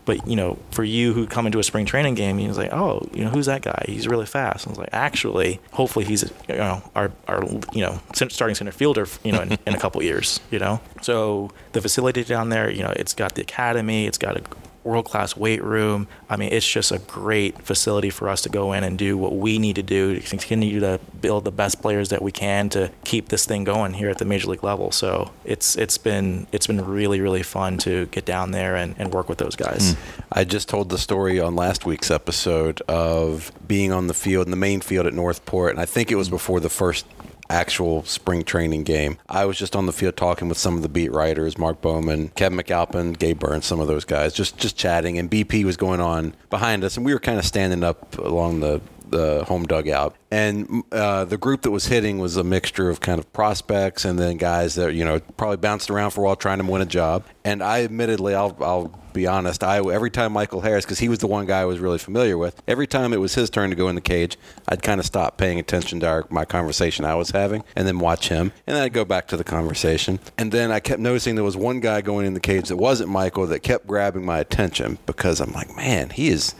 But 0.04 0.26
you 0.26 0.36
know, 0.36 0.58
for 0.70 0.84
you 0.84 1.12
who 1.12 1.26
come 1.26 1.46
into 1.46 1.58
a 1.58 1.62
spring 1.62 1.86
training 1.86 2.14
game, 2.14 2.38
you're 2.38 2.52
like, 2.52 2.72
oh, 2.72 3.08
you 3.12 3.24
know, 3.24 3.30
who's 3.30 3.46
that 3.46 3.62
guy? 3.62 3.84
He's 3.88 4.06
really 4.06 4.26
fast. 4.26 4.66
And 4.66 4.70
I 4.70 4.72
was 4.72 4.78
like, 4.78 4.90
actually, 4.92 5.60
hopefully 5.72 6.04
he's 6.04 6.30
you 6.48 6.56
know 6.56 6.82
our 6.94 7.10
our 7.26 7.44
you 7.72 7.80
know 7.80 8.00
starting 8.12 8.54
center 8.54 8.72
fielder, 8.72 9.06
you 9.22 9.32
know, 9.32 9.40
in, 9.40 9.52
in 9.66 9.74
a 9.74 9.78
couple 9.78 10.02
years, 10.02 10.40
you 10.50 10.58
know. 10.58 10.80
So 11.00 11.50
the 11.72 11.80
facility 11.80 12.24
down 12.24 12.50
there, 12.50 12.70
you 12.70 12.82
know, 12.82 12.92
it's 12.96 13.14
got 13.14 13.34
the 13.34 13.42
academy, 13.42 14.06
it's 14.06 14.18
got 14.18 14.36
a 14.36 14.42
world 14.84 15.06
class 15.06 15.36
weight 15.36 15.62
room. 15.62 16.06
I 16.28 16.36
mean, 16.36 16.52
it's 16.52 16.68
just 16.68 16.92
a 16.92 16.98
great 16.98 17.62
facility 17.62 18.10
for 18.10 18.28
us 18.28 18.42
to 18.42 18.48
go 18.48 18.72
in 18.72 18.84
and 18.84 18.98
do 18.98 19.16
what 19.16 19.34
we 19.36 19.58
need 19.58 19.76
to 19.76 19.82
do 19.82 20.14
to 20.14 20.20
continue 20.20 20.80
to 20.80 21.00
build 21.20 21.44
the 21.44 21.50
best 21.50 21.80
players 21.80 22.10
that 22.10 22.22
we 22.22 22.30
can 22.30 22.68
to 22.70 22.90
keep 23.04 23.28
this 23.28 23.46
thing 23.46 23.64
going 23.64 23.94
here 23.94 24.10
at 24.10 24.18
the 24.18 24.24
major 24.24 24.48
league 24.48 24.62
level. 24.62 24.92
So 24.92 25.30
it's 25.44 25.76
it's 25.76 25.98
been 25.98 26.46
it's 26.52 26.66
been 26.66 26.84
really 26.84 27.20
really 27.20 27.42
fun 27.42 27.78
to 27.78 28.06
get 28.06 28.24
down 28.24 28.50
there 28.50 28.76
and, 28.76 28.94
and 28.98 29.12
work 29.12 29.28
with 29.28 29.38
those 29.38 29.56
guys. 29.56 29.94
Mm. 29.94 29.98
I 30.32 30.44
just 30.44 30.68
told 30.68 30.90
the 30.90 30.98
story 30.98 31.40
on 31.40 31.56
last 31.56 31.86
week's 31.86 32.10
episode 32.10 32.80
of 32.82 33.50
being 33.66 33.92
on 33.92 34.06
the 34.06 34.14
field 34.14 34.46
in 34.46 34.50
the 34.50 34.56
main 34.56 34.80
field 34.80 35.06
at 35.06 35.14
North 35.14 35.44
Port, 35.46 35.70
and 35.70 35.80
I 35.80 35.86
think 35.86 36.10
it 36.10 36.16
was 36.16 36.28
before 36.28 36.60
the 36.60 36.70
first 36.70 37.06
actual 37.50 38.04
spring 38.04 38.44
training 38.44 38.84
game. 38.84 39.18
I 39.28 39.44
was 39.44 39.58
just 39.58 39.76
on 39.76 39.86
the 39.86 39.92
field 39.92 40.16
talking 40.16 40.48
with 40.48 40.58
some 40.58 40.76
of 40.76 40.82
the 40.82 40.88
beat 40.88 41.12
writers, 41.12 41.58
Mark 41.58 41.80
Bowman, 41.80 42.28
Kevin 42.30 42.58
McAlpin, 42.58 43.18
Gabe 43.18 43.38
Burns, 43.38 43.66
some 43.66 43.80
of 43.80 43.86
those 43.86 44.04
guys, 44.04 44.32
just 44.32 44.56
just 44.58 44.76
chatting. 44.76 45.18
And 45.18 45.30
BP 45.30 45.64
was 45.64 45.76
going 45.76 46.00
on 46.00 46.34
behind 46.50 46.84
us, 46.84 46.96
and 46.96 47.04
we 47.04 47.12
were 47.12 47.20
kind 47.20 47.38
of 47.38 47.44
standing 47.44 47.84
up 47.84 48.18
along 48.18 48.60
the 48.60 48.80
the 49.08 49.44
home 49.44 49.64
dugout, 49.64 50.16
and 50.30 50.82
uh, 50.92 51.24
the 51.24 51.36
group 51.36 51.62
that 51.62 51.70
was 51.70 51.86
hitting 51.86 52.18
was 52.18 52.36
a 52.36 52.44
mixture 52.44 52.90
of 52.90 53.00
kind 53.00 53.18
of 53.18 53.32
prospects 53.32 54.04
and 54.04 54.18
then 54.18 54.36
guys 54.36 54.74
that 54.74 54.94
you 54.94 55.04
know 55.04 55.20
probably 55.36 55.56
bounced 55.56 55.90
around 55.90 56.10
for 56.10 56.22
a 56.22 56.24
while 56.24 56.36
trying 56.36 56.58
to 56.58 56.64
win 56.64 56.82
a 56.82 56.86
job. 56.86 57.24
And 57.44 57.62
I 57.62 57.84
admittedly, 57.84 58.34
I'll, 58.34 58.56
I'll 58.60 59.04
be 59.12 59.26
honest, 59.26 59.62
I 59.62 59.78
every 59.78 60.10
time 60.10 60.32
Michael 60.32 60.60
Harris, 60.60 60.84
because 60.84 60.98
he 60.98 61.08
was 61.08 61.20
the 61.20 61.26
one 61.26 61.46
guy 61.46 61.60
I 61.60 61.64
was 61.64 61.78
really 61.78 61.98
familiar 61.98 62.36
with, 62.36 62.60
every 62.66 62.86
time 62.86 63.12
it 63.12 63.20
was 63.20 63.34
his 63.34 63.48
turn 63.48 63.70
to 63.70 63.76
go 63.76 63.88
in 63.88 63.94
the 63.94 64.00
cage, 64.00 64.36
I'd 64.68 64.82
kind 64.82 65.00
of 65.00 65.06
stop 65.06 65.38
paying 65.38 65.58
attention 65.58 66.00
to 66.00 66.06
our, 66.06 66.26
my 66.30 66.44
conversation 66.44 67.04
I 67.04 67.14
was 67.14 67.30
having, 67.30 67.64
and 67.76 67.86
then 67.86 67.98
watch 67.98 68.28
him, 68.28 68.52
and 68.66 68.76
then 68.76 68.82
I'd 68.82 68.92
go 68.92 69.04
back 69.04 69.28
to 69.28 69.36
the 69.36 69.44
conversation, 69.44 70.18
and 70.36 70.52
then 70.52 70.70
I 70.70 70.80
kept 70.80 71.00
noticing 71.00 71.34
there 71.34 71.44
was 71.44 71.56
one 71.56 71.80
guy 71.80 72.00
going 72.00 72.26
in 72.26 72.34
the 72.34 72.40
cage 72.40 72.68
that 72.68 72.76
wasn't 72.76 73.08
Michael 73.10 73.46
that 73.46 73.60
kept 73.60 73.86
grabbing 73.86 74.24
my 74.24 74.40
attention 74.40 74.98
because 75.06 75.40
I'm 75.40 75.52
like, 75.52 75.74
man, 75.76 76.10
he 76.10 76.28
is 76.28 76.54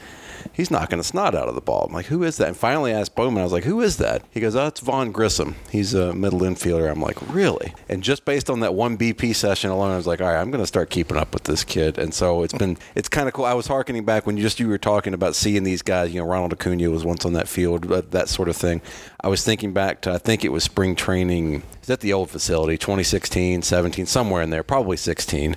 he's 0.52 0.70
knocking 0.70 0.98
the 0.98 1.04
snot 1.04 1.34
out 1.34 1.48
of 1.48 1.54
the 1.54 1.60
ball. 1.60 1.86
I'm 1.88 1.92
like, 1.92 2.06
who 2.06 2.22
is 2.22 2.36
that? 2.36 2.48
And 2.48 2.56
finally 2.56 2.92
I 2.92 3.00
asked 3.00 3.14
Bowman, 3.14 3.40
I 3.40 3.44
was 3.44 3.52
like, 3.52 3.64
who 3.64 3.80
is 3.80 3.96
that? 3.98 4.22
He 4.30 4.40
goes, 4.40 4.54
oh, 4.54 4.66
it's 4.66 4.80
Vaughn 4.80 5.12
Grissom. 5.12 5.56
He's 5.70 5.94
a 5.94 6.14
middle 6.14 6.40
infielder. 6.40 6.90
I'm 6.90 7.00
like, 7.00 7.16
really? 7.32 7.74
And 7.88 8.02
just 8.02 8.24
based 8.24 8.50
on 8.50 8.60
that 8.60 8.74
one 8.74 8.98
BP 8.98 9.34
session 9.34 9.70
alone, 9.70 9.90
I 9.90 9.96
was 9.96 10.06
like, 10.06 10.20
all 10.20 10.28
right, 10.28 10.40
I'm 10.40 10.50
going 10.50 10.62
to 10.62 10.66
start 10.66 10.90
keeping 10.90 11.16
up 11.16 11.32
with 11.34 11.44
this 11.44 11.64
kid. 11.64 11.98
And 11.98 12.12
so 12.12 12.42
it's 12.42 12.54
been, 12.54 12.76
it's 12.94 13.08
kind 13.08 13.28
of 13.28 13.34
cool. 13.34 13.44
I 13.44 13.54
was 13.54 13.66
harkening 13.66 14.04
back 14.04 14.26
when 14.26 14.36
you 14.36 14.42
just, 14.42 14.60
you 14.60 14.68
were 14.68 14.78
talking 14.78 15.14
about 15.14 15.34
seeing 15.34 15.64
these 15.64 15.82
guys, 15.82 16.12
you 16.12 16.20
know, 16.20 16.26
Ronald 16.26 16.52
Acuna 16.52 16.90
was 16.90 17.04
once 17.04 17.24
on 17.24 17.32
that 17.34 17.48
field, 17.48 17.90
uh, 17.90 18.02
that 18.10 18.28
sort 18.28 18.48
of 18.48 18.56
thing. 18.56 18.82
I 19.20 19.28
was 19.28 19.44
thinking 19.44 19.72
back 19.72 20.00
to, 20.02 20.12
I 20.12 20.18
think 20.18 20.44
it 20.44 20.52
was 20.52 20.64
spring 20.64 20.94
training. 20.94 21.62
Is 21.80 21.88
that 21.88 22.00
the 22.00 22.12
old 22.12 22.30
facility, 22.30 22.78
2016, 22.78 23.62
17, 23.62 24.06
somewhere 24.06 24.42
in 24.42 24.50
there, 24.50 24.62
probably 24.62 24.96
16 24.96 25.56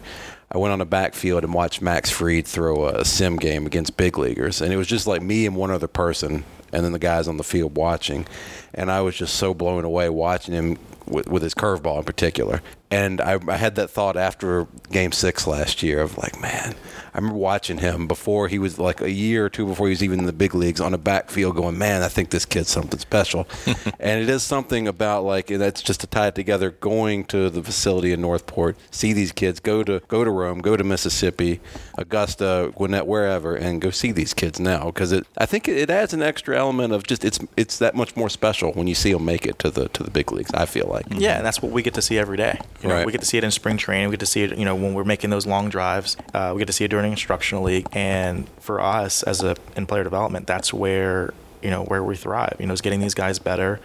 I 0.52 0.58
went 0.58 0.72
on 0.72 0.80
a 0.80 0.86
backfield 0.86 1.44
and 1.44 1.54
watched 1.54 1.82
Max 1.82 2.10
Fried 2.10 2.48
throw 2.48 2.88
a 2.88 3.04
sim 3.04 3.36
game 3.36 3.66
against 3.66 3.98
big 3.98 4.18
leaguers, 4.18 4.62
and 4.62 4.72
it 4.72 4.78
was 4.78 4.88
just 4.88 5.06
like 5.06 5.22
me 5.22 5.46
and 5.46 5.56
one 5.56 5.72
other 5.72 5.88
person, 5.88 6.46
and 6.72 6.86
then 6.86 6.94
the 6.94 7.00
guys 7.00 7.28
on 7.28 7.38
the 7.38 7.44
field 7.44 7.76
watching, 7.76 8.26
and 8.74 8.90
I 8.90 9.02
was 9.02 9.16
just 9.16 9.36
so 9.36 9.54
blown 9.54 9.84
away 9.84 10.10
watching 10.10 10.54
him 10.54 10.78
with, 11.06 11.28
with 11.28 11.44
his 11.44 11.54
curveball 11.54 12.00
in 12.00 12.04
particular. 12.06 12.62
And 12.90 13.20
I, 13.20 13.38
I, 13.48 13.58
had 13.58 13.76
that 13.76 13.90
thought 13.90 14.16
after 14.16 14.66
Game 14.92 15.12
Six 15.12 15.46
last 15.46 15.84
year 15.84 16.00
of 16.00 16.18
like, 16.18 16.40
man, 16.40 16.74
I 17.14 17.18
remember 17.18 17.38
watching 17.38 17.80
him 17.80 18.08
before 18.08 18.48
he 18.48 18.60
was 18.60 18.80
like 18.80 19.02
a 19.02 19.12
year 19.12 19.46
or 19.46 19.50
two 19.50 19.66
before 19.66 19.88
he 19.88 19.92
was 19.92 20.04
even 20.04 20.20
in 20.20 20.26
the 20.26 20.32
big 20.32 20.56
leagues 20.56 20.80
on 20.80 20.94
a 20.94 20.98
backfield, 20.98 21.58
going, 21.58 21.78
man, 21.78 22.02
I 22.02 22.08
think 22.08 22.30
this 22.30 22.46
kid's 22.46 22.70
something 22.70 23.00
special. 23.00 23.46
and 24.00 24.22
it 24.22 24.30
is 24.30 24.42
something 24.42 24.88
about 24.88 25.24
like 25.26 25.48
that's 25.48 25.82
just 25.82 26.00
to 26.02 26.08
tie 26.08 26.28
it 26.28 26.36
together. 26.36 26.70
Going 26.70 27.26
to 27.26 27.50
the 27.50 27.62
facility 27.62 28.14
in 28.14 28.22
North 28.22 28.46
Port, 28.46 28.78
see 28.90 29.12
these 29.12 29.34
kids, 29.34 29.60
go 29.60 29.84
to 29.84 30.02
go 30.08 30.24
to 30.24 30.32
Rome, 30.32 30.60
go 30.60 30.78
to 30.78 30.84
Mississippi, 30.84 31.60
Augusta, 31.98 32.72
Gwinnett, 32.74 33.06
wherever, 33.06 33.56
and 33.56 33.82
go 33.82 33.90
see 33.90 34.14
these 34.14 34.34
kids 34.34 34.62
now 34.62 34.86
because 34.86 35.12
it. 35.12 35.28
I 35.38 35.46
think 35.46 35.68
it 35.68 35.90
adds 35.90 36.14
an 36.14 36.22
extra 36.22 36.58
element 36.58 36.94
of 36.94 37.04
just 37.04 37.26
it's 37.26 37.40
it's 37.58 37.80
that 37.80 37.96
much 37.96 38.16
more 38.16 38.30
special 38.30 38.72
when 38.74 38.88
you 38.88 38.96
see 38.96 39.12
them 39.12 39.26
make 39.26 39.46
it 39.46 39.60
to 39.60 39.72
the 39.72 39.90
to 39.90 40.04
the 40.04 40.12
big 40.12 40.32
leagues. 40.32 40.52
I 40.54 40.66
feel 40.66 40.88
like. 40.88 41.06
Yeah, 41.10 41.38
and 41.38 41.46
that's 41.46 41.62
what 41.62 41.74
we 41.74 41.82
get 41.82 41.96
to 41.96 42.02
see 42.02 42.18
every 42.18 42.38
day. 42.38 42.62
You 42.82 42.90
know, 42.90 42.96
right. 42.96 43.06
We 43.06 43.12
get 43.12 43.22
to 43.22 43.28
see 43.28 43.38
it 43.38 43.44
in 43.44 43.52
spring 43.52 43.78
training. 43.78 44.10
We 44.10 44.14
get 44.14 44.20
to 44.20 44.26
see 44.28 44.44
it, 44.44 44.58
you 44.58 44.66
know, 44.66 44.76
when 44.76 44.94
we're 44.94 45.04
making 45.04 45.32
those 45.32 45.48
long 45.48 45.70
drives. 45.70 46.16
Uh, 46.34 46.52
we 46.54 46.60
get 46.60 46.68
to 46.68 46.74
see 46.74 46.86
it 46.86 46.90
during 46.90 47.12
instructional 47.12 47.64
league. 47.64 47.88
And 47.92 48.48
for 48.60 48.80
us, 48.80 49.24
as 49.24 49.42
a 49.44 49.56
in 49.76 49.88
player 49.88 50.04
development, 50.04 50.46
that's 50.46 50.74
where 50.74 51.34
you 51.62 51.70
know 51.70 51.84
where 51.84 52.04
we 52.04 52.16
thrive. 52.16 52.56
You 52.60 52.68
know, 52.68 52.74
is 52.74 52.82
getting 52.82 53.00
these 53.00 53.16
guys 53.16 53.40
better, 53.40 53.80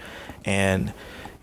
and 0.44 0.92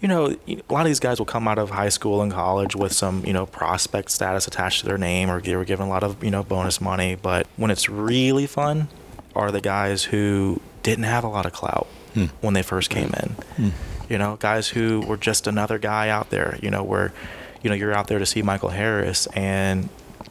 you 0.02 0.08
know, 0.08 0.36
a 0.48 0.62
lot 0.70 0.82
of 0.82 0.88
these 0.88 1.00
guys 1.00 1.20
will 1.20 1.26
come 1.26 1.48
out 1.48 1.58
of 1.58 1.72
high 1.72 1.90
school 1.90 2.22
and 2.22 2.32
college 2.32 2.76
with 2.76 2.94
some, 2.94 3.26
you 3.26 3.34
know, 3.34 3.46
prospect 3.46 4.10
status 4.12 4.48
attached 4.48 4.80
to 4.82 4.86
their 4.86 4.98
name, 4.98 5.30
or 5.30 5.42
they 5.42 5.56
were 5.56 5.66
given 5.66 5.88
a 5.88 5.90
lot 5.90 6.04
of, 6.04 6.24
you 6.24 6.32
know, 6.32 6.42
bonus 6.42 6.80
money. 6.80 7.16
But 7.16 7.48
when 7.58 7.70
it's 7.70 7.90
really 7.90 8.48
fun, 8.48 8.88
are 9.36 9.52
the 9.52 9.62
guys 9.62 10.06
who 10.06 10.62
didn't 10.84 11.04
have 11.04 11.24
a 11.24 11.28
lot 11.28 11.46
of 11.46 11.52
clout 11.52 11.88
hmm. 12.14 12.26
when 12.42 12.54
they 12.54 12.62
first 12.62 12.90
came 12.90 13.12
in. 13.22 13.30
Hmm. 13.56 13.70
You 14.10 14.18
know, 14.18 14.38
guys 14.38 14.70
who 14.70 15.02
were 15.02 15.18
just 15.18 15.48
another 15.48 15.78
guy 15.78 16.10
out 16.10 16.30
there. 16.30 16.58
You 16.62 16.72
know, 16.72 16.82
where 16.82 17.14
you 17.62 17.70
know 17.70 17.76
you're 17.76 17.94
out 17.94 18.08
there 18.08 18.20
to 18.20 18.26
see 18.26 18.42
Michael 18.42 18.70
Harris 18.70 19.28
and 19.28 19.90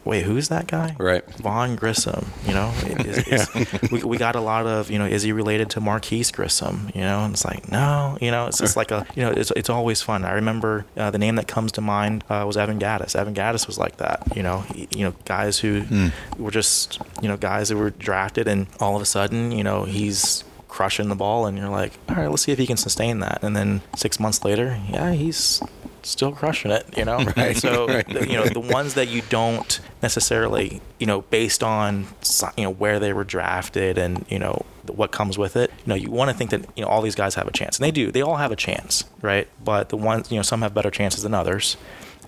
wait, 0.08 0.25
who's 0.25 0.49
that 0.49 0.66
guy? 0.66 0.97
Right. 0.99 1.25
Vaughn 1.37 1.76
Grissom. 1.76 2.26
You 2.47 2.54
know, 2.54 2.73
is, 2.87 3.18
is, 3.28 3.90
we, 3.90 4.02
we 4.02 4.16
got 4.16 4.37
a 4.37 4.40
lot 4.40 4.66
of, 4.66 4.90
you 4.90 4.99
know, 4.99 5.04
is 5.04 5.23
he 5.23 5.32
related 5.32 5.68
to 5.70 5.80
Marquis 5.80 6.25
Grissom? 6.32 6.90
You 6.94 7.02
know, 7.02 7.20
and 7.25 7.35
it's 7.35 7.44
like, 7.44 7.70
no, 7.70 8.16
you 8.20 8.30
know, 8.30 8.47
it's 8.47 8.58
just 8.58 8.76
like 8.76 8.90
a, 8.90 9.06
you 9.14 9.23
know, 9.23 9.30
it's, 9.30 9.52
it's 9.54 9.68
always 9.68 10.00
fun. 10.00 10.25
I 10.25 10.32
remember 10.32 10.87
uh, 10.97 11.11
the 11.11 11.18
name 11.18 11.37
that 11.37 11.47
comes 11.47 11.73
to 11.73 11.82
mind 11.82 12.25
uh, 12.30 12.44
was 12.47 12.56
Evan 12.56 12.78
Gattis. 12.78 13.14
Evan 13.14 13.35
Gattis 13.35 13.66
was 13.66 13.78
like 13.78 13.99
that, 13.99 14.23
you 14.35 14.42
know, 14.42 14.61
he, 14.61 14.88
you 14.90 15.04
know, 15.04 15.14
guys 15.26 15.58
who 15.58 15.82
mm. 15.82 16.12
were 16.38 16.50
just, 16.50 17.00
you 17.20 17.28
know, 17.28 17.37
guys 17.37 17.68
that 17.68 17.76
were 17.76 17.90
drafted 17.90 18.49
and 18.49 18.66
all 18.80 18.97
of 18.97 19.02
a 19.02 19.06
sudden, 19.06 19.52
you 19.52 19.62
know, 19.62 19.85
he's 19.85 20.42
crushing 20.68 21.08
the 21.08 21.14
ball 21.14 21.47
and 21.47 21.58
you're 21.58 21.68
like, 21.68 21.92
all 22.08 22.16
right, 22.16 22.28
let's 22.28 22.42
see 22.42 22.52
if 22.52 22.58
he 22.58 22.66
can 22.66 22.76
sustain 22.76 23.20
that. 23.20 23.40
And 23.42 23.54
then 23.54 23.82
six 23.97 24.20
months 24.20 24.44
later, 24.44 24.78
yeah, 24.90 25.12
he's 25.12 25.62
still 26.11 26.33
crushing 26.33 26.71
it, 26.71 26.87
you 26.97 27.04
know? 27.04 27.19
right. 27.37 27.56
So, 27.56 27.87
right. 27.89 28.09
The, 28.09 28.26
you 28.26 28.35
know, 28.35 28.47
the 28.47 28.61
ones 28.61 28.95
that 28.95 29.09
you 29.09 29.23
don't 29.28 29.80
necessarily, 30.02 30.80
you 30.99 31.06
know, 31.06 31.23
based 31.23 31.63
on, 31.63 32.06
you 32.56 32.65
know, 32.65 32.71
where 32.71 32.99
they 32.99 33.13
were 33.13 33.25
drafted 33.25 33.99
and, 33.99 34.25
you 34.28 34.39
know, 34.39 34.65
what 34.87 35.13
comes 35.13 35.37
with 35.37 35.56
it, 35.56 35.71
you 35.71 35.87
know, 35.87 35.95
you 35.95 36.11
want 36.11 36.30
to 36.30 36.37
think 36.37 36.50
that, 36.50 36.65
you 36.76 36.82
know, 36.82 36.89
all 36.89 37.02
these 37.02 37.15
guys 37.15 37.35
have 37.35 37.47
a 37.47 37.52
chance. 37.52 37.78
And 37.78 37.85
they 37.85 37.91
do. 37.91 38.11
They 38.11 38.23
all 38.23 38.37
have 38.37 38.52
a 38.52 38.56
chance, 38.56 39.04
right? 39.23 39.49
But 39.63 39.91
the 39.91 39.97
ones, 39.97 40.30
you 40.30 40.37
know, 40.37 40.43
some 40.43 40.63
have 40.63 40.75
better 40.75 40.91
chances 40.91 41.23
than 41.23 41.35
others. 41.35 41.76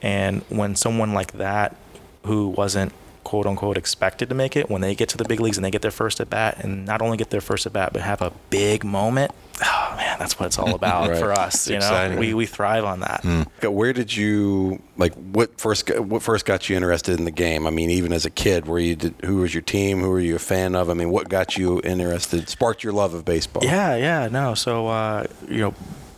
And 0.02 0.42
when 0.48 0.76
someone 0.76 1.12
like 1.14 1.32
that 1.32 1.76
who 2.24 2.48
wasn't 2.48 2.92
quote 3.24 3.46
unquote 3.46 3.76
expected 3.76 4.28
to 4.28 4.34
make 4.34 4.56
it 4.56 4.70
when 4.70 4.80
they 4.80 4.94
get 4.94 5.08
to 5.08 5.16
the 5.16 5.24
big 5.24 5.40
leagues 5.40 5.58
and 5.58 5.64
they 5.64 5.70
get 5.70 5.82
their 5.82 5.90
first 5.90 6.20
at 6.20 6.30
bat 6.30 6.62
and 6.62 6.84
not 6.86 7.02
only 7.02 7.16
get 7.16 7.30
their 7.30 7.40
first 7.40 7.66
at 7.66 7.72
bat 7.72 7.92
but 7.92 8.02
have 8.02 8.22
a 8.22 8.32
big 8.48 8.84
moment 8.84 9.30
oh 9.64 9.94
man 9.96 10.18
that's 10.18 10.38
what 10.38 10.46
it's 10.46 10.58
all 10.58 10.74
about 10.80 11.10
right. 11.10 11.18
for 11.18 11.32
us 11.32 11.68
you 11.68 11.78
know? 11.78 12.16
we, 12.18 12.34
we 12.34 12.46
thrive 12.46 12.84
on 12.84 13.00
that. 13.00 13.22
Mm. 13.22 13.72
where 13.72 13.92
did 13.92 14.14
you 14.14 14.80
like 14.96 15.14
what 15.14 15.60
first 15.60 15.88
what 16.00 16.22
first 16.22 16.46
got 16.46 16.68
you 16.68 16.76
interested 16.76 17.18
in 17.18 17.24
the 17.24 17.30
game? 17.30 17.66
I 17.66 17.70
mean 17.70 17.90
even 17.90 18.12
as 18.12 18.24
a 18.24 18.30
kid 18.30 18.66
where 18.66 18.78
you 18.78 18.96
did, 18.96 19.14
who 19.24 19.38
was 19.38 19.54
your 19.54 19.62
team? 19.62 20.00
Who 20.00 20.10
were 20.10 20.20
you 20.20 20.36
a 20.36 20.40
fan 20.40 20.74
of? 20.74 20.90
I 20.90 20.94
mean 20.94 21.10
what 21.10 21.28
got 21.28 21.56
you 21.56 21.80
interested 21.82 22.48
sparked 22.48 22.82
your 22.82 22.92
love 22.92 23.14
of 23.14 23.24
baseball? 23.24 23.62
Yeah 23.64 23.96
yeah 23.96 24.28
no 24.28 24.54
so 24.54 24.88
uh, 24.88 25.26
you 25.48 25.58
know 25.58 25.74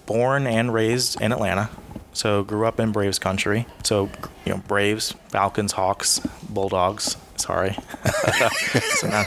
born 0.06 0.46
and 0.46 0.72
raised 0.74 1.20
in 1.20 1.32
atlanta 1.32 1.70
so 2.12 2.42
grew 2.42 2.66
up 2.66 2.78
in 2.80 2.92
Braves 2.92 3.18
country. 3.18 3.66
So 3.84 4.10
you 4.44 4.52
know 4.52 4.62
Braves, 4.66 5.14
Falcons, 5.28 5.72
Hawks, 5.72 6.20
Bulldogs. 6.48 7.16
Sorry. 7.36 7.76
so 8.96 9.08
now, 9.08 9.24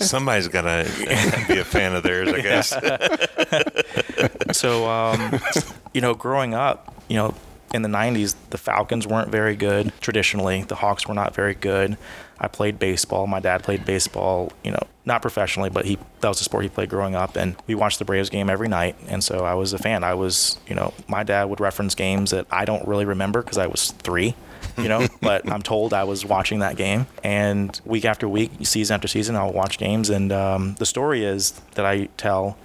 Somebody's 0.00 0.48
gonna 0.48 0.84
be 1.48 1.58
a 1.58 1.64
fan 1.64 1.94
of 1.94 2.02
theirs, 2.02 2.28
I 2.32 2.40
guess. 2.40 2.70
so 4.58 4.88
um, 4.88 5.40
you 5.94 6.00
know, 6.00 6.14
growing 6.14 6.54
up, 6.54 6.94
you 7.08 7.16
know, 7.16 7.34
in 7.72 7.82
the 7.82 7.88
90s, 7.88 8.34
the 8.50 8.58
Falcons 8.58 9.06
weren't 9.06 9.30
very 9.30 9.56
good 9.56 9.92
traditionally. 10.00 10.62
The 10.62 10.76
Hawks 10.76 11.06
were 11.06 11.14
not 11.14 11.34
very 11.34 11.54
good. 11.54 11.96
I 12.38 12.48
played 12.48 12.78
baseball. 12.78 13.26
My 13.26 13.40
dad 13.40 13.62
played 13.62 13.84
baseball, 13.84 14.52
you 14.62 14.70
know, 14.70 14.82
not 15.04 15.22
professionally, 15.22 15.70
but 15.70 15.84
he 15.84 15.98
that 16.20 16.28
was 16.28 16.40
a 16.40 16.44
sport 16.44 16.64
he 16.64 16.68
played 16.68 16.90
growing 16.90 17.14
up 17.14 17.36
and 17.36 17.56
we 17.66 17.74
watched 17.74 17.98
the 17.98 18.04
Braves 18.04 18.28
game 18.28 18.50
every 18.50 18.68
night 18.68 18.96
and 19.08 19.22
so 19.22 19.44
I 19.44 19.54
was 19.54 19.72
a 19.72 19.78
fan. 19.78 20.04
I 20.04 20.14
was, 20.14 20.58
you 20.66 20.74
know, 20.74 20.92
my 21.08 21.22
dad 21.22 21.44
would 21.44 21.60
reference 21.60 21.94
games 21.94 22.30
that 22.32 22.46
I 22.50 22.64
don't 22.64 22.86
really 22.86 23.04
remember 23.04 23.42
cuz 23.42 23.58
I 23.58 23.66
was 23.66 23.92
3 23.92 24.34
you 24.78 24.88
know, 24.88 25.06
but 25.20 25.50
I'm 25.50 25.62
told 25.62 25.94
I 25.94 26.04
was 26.04 26.24
watching 26.24 26.60
that 26.60 26.76
game. 26.76 27.06
And 27.22 27.78
week 27.84 28.04
after 28.04 28.28
week, 28.28 28.50
season 28.62 28.94
after 28.94 29.08
season, 29.08 29.36
I'll 29.36 29.52
watch 29.52 29.78
games. 29.78 30.10
And 30.10 30.32
um, 30.32 30.74
the 30.78 30.86
story 30.86 31.24
is 31.24 31.52
that 31.74 31.86
I 31.86 32.08
tell 32.16 32.56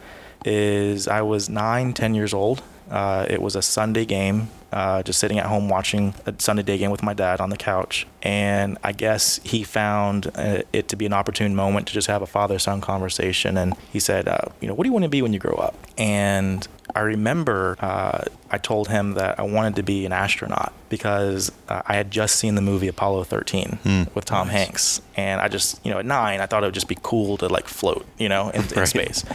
is 0.45 1.07
I 1.07 1.21
was 1.21 1.49
nine, 1.49 1.93
ten 1.93 2.13
years 2.15 2.33
old. 2.33 2.61
Uh, 2.91 3.25
it 3.29 3.41
was 3.41 3.55
a 3.55 3.61
Sunday 3.61 4.05
game 4.05 4.49
uh, 4.71 5.03
just 5.03 5.19
sitting 5.19 5.37
at 5.39 5.45
home 5.45 5.69
watching 5.69 6.13
a 6.25 6.33
Sunday 6.37 6.63
day 6.63 6.77
game 6.77 6.91
with 6.91 7.03
my 7.03 7.13
dad 7.13 7.41
on 7.41 7.49
the 7.49 7.57
couch. 7.57 8.07
And 8.21 8.77
I 8.83 8.91
guess 8.91 9.39
he 9.43 9.63
found 9.63 10.31
uh, 10.35 10.61
it 10.71 10.87
to 10.89 10.95
be 10.95 11.05
an 11.05 11.13
opportune 11.13 11.55
moment 11.55 11.87
to 11.87 11.93
just 11.93 12.07
have 12.07 12.21
a 12.21 12.27
father 12.27 12.59
son 12.59 12.81
conversation. 12.81 13.57
And 13.57 13.75
he 13.91 13.99
said, 13.99 14.27
uh, 14.27 14.45
You 14.61 14.67
know, 14.67 14.73
what 14.73 14.83
do 14.83 14.89
you 14.89 14.93
want 14.93 15.03
to 15.03 15.09
be 15.09 15.21
when 15.21 15.33
you 15.33 15.39
grow 15.39 15.55
up? 15.55 15.75
And 15.97 16.65
I 16.95 17.01
remember 17.01 17.77
uh, 17.79 18.23
I 18.49 18.57
told 18.57 18.87
him 18.87 19.13
that 19.13 19.39
I 19.39 19.43
wanted 19.43 19.75
to 19.77 19.83
be 19.83 20.05
an 20.05 20.13
astronaut 20.13 20.73
because 20.89 21.51
uh, 21.67 21.81
I 21.85 21.95
had 21.95 22.11
just 22.11 22.35
seen 22.35 22.55
the 22.55 22.61
movie 22.61 22.87
Apollo 22.87 23.25
13 23.25 23.79
mm, 23.83 24.15
with 24.15 24.25
Tom 24.25 24.47
nice. 24.47 24.57
Hanks. 24.57 25.01
And 25.17 25.41
I 25.41 25.47
just, 25.47 25.83
you 25.85 25.91
know, 25.91 25.99
at 25.99 26.05
nine, 26.05 26.39
I 26.41 26.45
thought 26.45 26.63
it 26.63 26.67
would 26.67 26.73
just 26.73 26.87
be 26.87 26.97
cool 27.01 27.37
to 27.37 27.47
like 27.47 27.67
float, 27.67 28.05
you 28.17 28.29
know, 28.29 28.49
in, 28.49 28.63
in 28.73 28.85
space. 28.85 29.25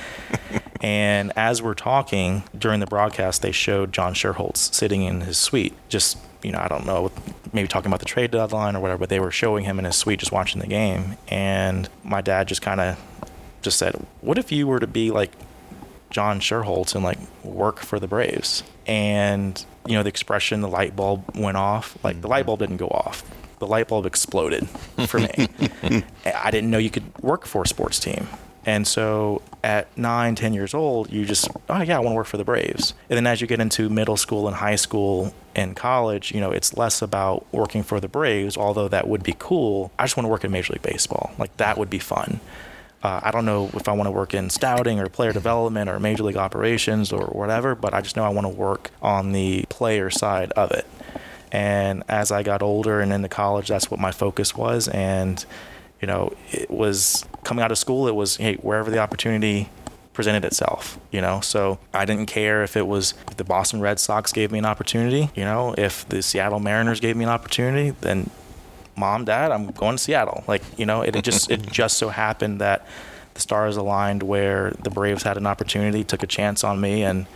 And 0.80 1.32
as 1.36 1.62
we're 1.62 1.74
talking 1.74 2.44
during 2.56 2.80
the 2.80 2.86
broadcast, 2.86 3.42
they 3.42 3.52
showed 3.52 3.92
John 3.92 4.14
Schuerholz 4.14 4.74
sitting 4.74 5.02
in 5.02 5.22
his 5.22 5.38
suite, 5.38 5.74
just 5.88 6.18
you 6.42 6.52
know, 6.52 6.60
I 6.60 6.68
don't 6.68 6.86
know, 6.86 7.10
maybe 7.52 7.66
talking 7.66 7.88
about 7.88 7.98
the 7.98 8.06
trade 8.06 8.30
deadline 8.30 8.76
or 8.76 8.80
whatever, 8.80 9.00
but 9.00 9.08
they 9.08 9.18
were 9.18 9.32
showing 9.32 9.64
him 9.64 9.78
in 9.78 9.84
his 9.84 9.96
suite 9.96 10.20
just 10.20 10.30
watching 10.30 10.60
the 10.60 10.66
game. 10.66 11.16
And 11.28 11.88
my 12.04 12.20
dad 12.20 12.46
just 12.46 12.62
kind 12.62 12.80
of 12.80 13.00
just 13.62 13.78
said, 13.78 13.94
"What 14.20 14.38
if 14.38 14.52
you 14.52 14.66
were 14.66 14.78
to 14.78 14.86
be 14.86 15.10
like 15.10 15.32
John 16.10 16.40
Schuerholz 16.40 16.94
and 16.94 17.02
like 17.02 17.18
work 17.42 17.80
for 17.80 17.98
the 17.98 18.06
Braves?" 18.06 18.62
And 18.86 19.64
you 19.86 19.94
know, 19.94 20.02
the 20.02 20.08
expression, 20.08 20.60
the 20.60 20.68
light 20.68 20.94
bulb 20.94 21.34
went 21.34 21.56
off. 21.56 21.98
Like 22.04 22.20
the 22.20 22.28
light 22.28 22.40
mm-hmm. 22.40 22.46
bulb 22.46 22.60
didn't 22.60 22.76
go 22.76 22.88
off. 22.88 23.24
The 23.58 23.66
light 23.66 23.88
bulb 23.88 24.04
exploded 24.04 24.68
for 25.06 25.18
me. 25.18 25.48
I 26.26 26.50
didn't 26.50 26.70
know 26.70 26.78
you 26.78 26.90
could 26.90 27.16
work 27.22 27.46
for 27.46 27.62
a 27.62 27.66
sports 27.66 27.98
team 27.98 28.28
And 28.66 28.84
so 28.84 29.42
at 29.62 29.96
nine, 29.96 30.34
ten 30.34 30.52
years 30.52 30.74
old, 30.74 31.12
you 31.12 31.24
just, 31.24 31.48
oh 31.70 31.82
yeah, 31.82 31.96
I 31.96 32.00
want 32.00 32.12
to 32.12 32.16
work 32.16 32.26
for 32.26 32.36
the 32.36 32.44
Braves. 32.44 32.94
And 33.08 33.16
then 33.16 33.26
as 33.26 33.40
you 33.40 33.46
get 33.46 33.60
into 33.60 33.88
middle 33.88 34.16
school 34.16 34.48
and 34.48 34.56
high 34.56 34.74
school 34.74 35.32
and 35.54 35.76
college, 35.76 36.32
you 36.32 36.40
know, 36.40 36.50
it's 36.50 36.76
less 36.76 37.00
about 37.00 37.46
working 37.52 37.84
for 37.84 38.00
the 38.00 38.08
Braves, 38.08 38.56
although 38.56 38.88
that 38.88 39.06
would 39.06 39.22
be 39.22 39.36
cool. 39.38 39.92
I 40.00 40.04
just 40.04 40.16
want 40.16 40.24
to 40.24 40.30
work 40.30 40.44
in 40.44 40.50
Major 40.50 40.72
League 40.72 40.82
Baseball. 40.82 41.30
Like 41.38 41.56
that 41.58 41.78
would 41.78 41.88
be 41.88 42.00
fun. 42.00 42.40
Uh, 43.04 43.20
I 43.22 43.30
don't 43.30 43.44
know 43.44 43.70
if 43.74 43.88
I 43.88 43.92
want 43.92 44.08
to 44.08 44.10
work 44.10 44.34
in 44.34 44.50
scouting 44.50 44.98
or 44.98 45.08
player 45.08 45.32
development 45.32 45.88
or 45.88 46.00
major 46.00 46.24
league 46.24 46.36
operations 46.36 47.12
or 47.12 47.26
whatever, 47.26 47.76
but 47.76 47.94
I 47.94 48.00
just 48.00 48.16
know 48.16 48.24
I 48.24 48.30
want 48.30 48.46
to 48.46 48.52
work 48.52 48.90
on 49.00 49.30
the 49.30 49.64
player 49.68 50.10
side 50.10 50.50
of 50.52 50.72
it. 50.72 50.86
And 51.52 52.02
as 52.08 52.32
I 52.32 52.42
got 52.42 52.62
older 52.62 53.00
and 53.00 53.12
into 53.12 53.28
college, 53.28 53.68
that's 53.68 53.92
what 53.92 54.00
my 54.00 54.10
focus 54.10 54.56
was. 54.56 54.88
And, 54.88 55.44
you 56.00 56.06
know, 56.06 56.32
it 56.50 56.70
was 56.70 57.24
coming 57.44 57.64
out 57.64 57.72
of 57.72 57.78
school, 57.78 58.06
it 58.08 58.14
was, 58.14 58.36
hey, 58.36 58.56
wherever 58.56 58.90
the 58.90 58.98
opportunity 58.98 59.68
presented 60.12 60.44
itself, 60.44 60.98
you 61.10 61.20
know. 61.20 61.40
So 61.40 61.78
I 61.92 62.04
didn't 62.04 62.26
care 62.26 62.62
if 62.62 62.76
it 62.76 62.86
was 62.86 63.14
if 63.28 63.36
the 63.36 63.44
Boston 63.44 63.80
Red 63.80 64.00
Sox 64.00 64.32
gave 64.32 64.50
me 64.50 64.58
an 64.58 64.64
opportunity, 64.64 65.30
you 65.34 65.44
know, 65.44 65.74
if 65.76 66.08
the 66.08 66.22
Seattle 66.22 66.58
Mariners 66.58 67.00
gave 67.00 67.16
me 67.16 67.24
an 67.24 67.30
opportunity, 67.30 67.90
then 68.00 68.30
mom, 68.96 69.24
dad, 69.26 69.52
I'm 69.52 69.68
going 69.68 69.96
to 69.96 70.02
Seattle. 70.02 70.42
Like, 70.48 70.62
you 70.78 70.86
know, 70.86 71.02
it, 71.02 71.22
just 71.22 71.50
it 71.50 71.62
just 71.70 71.98
so 71.98 72.08
happened 72.08 72.60
that 72.60 72.86
the 73.34 73.40
stars 73.40 73.76
aligned 73.76 74.22
where 74.22 74.70
the 74.82 74.90
Braves 74.90 75.22
had 75.22 75.36
an 75.36 75.46
opportunity, 75.46 76.02
took 76.02 76.22
a 76.22 76.26
chance 76.26 76.64
on 76.64 76.80
me, 76.80 77.02
and 77.02 77.26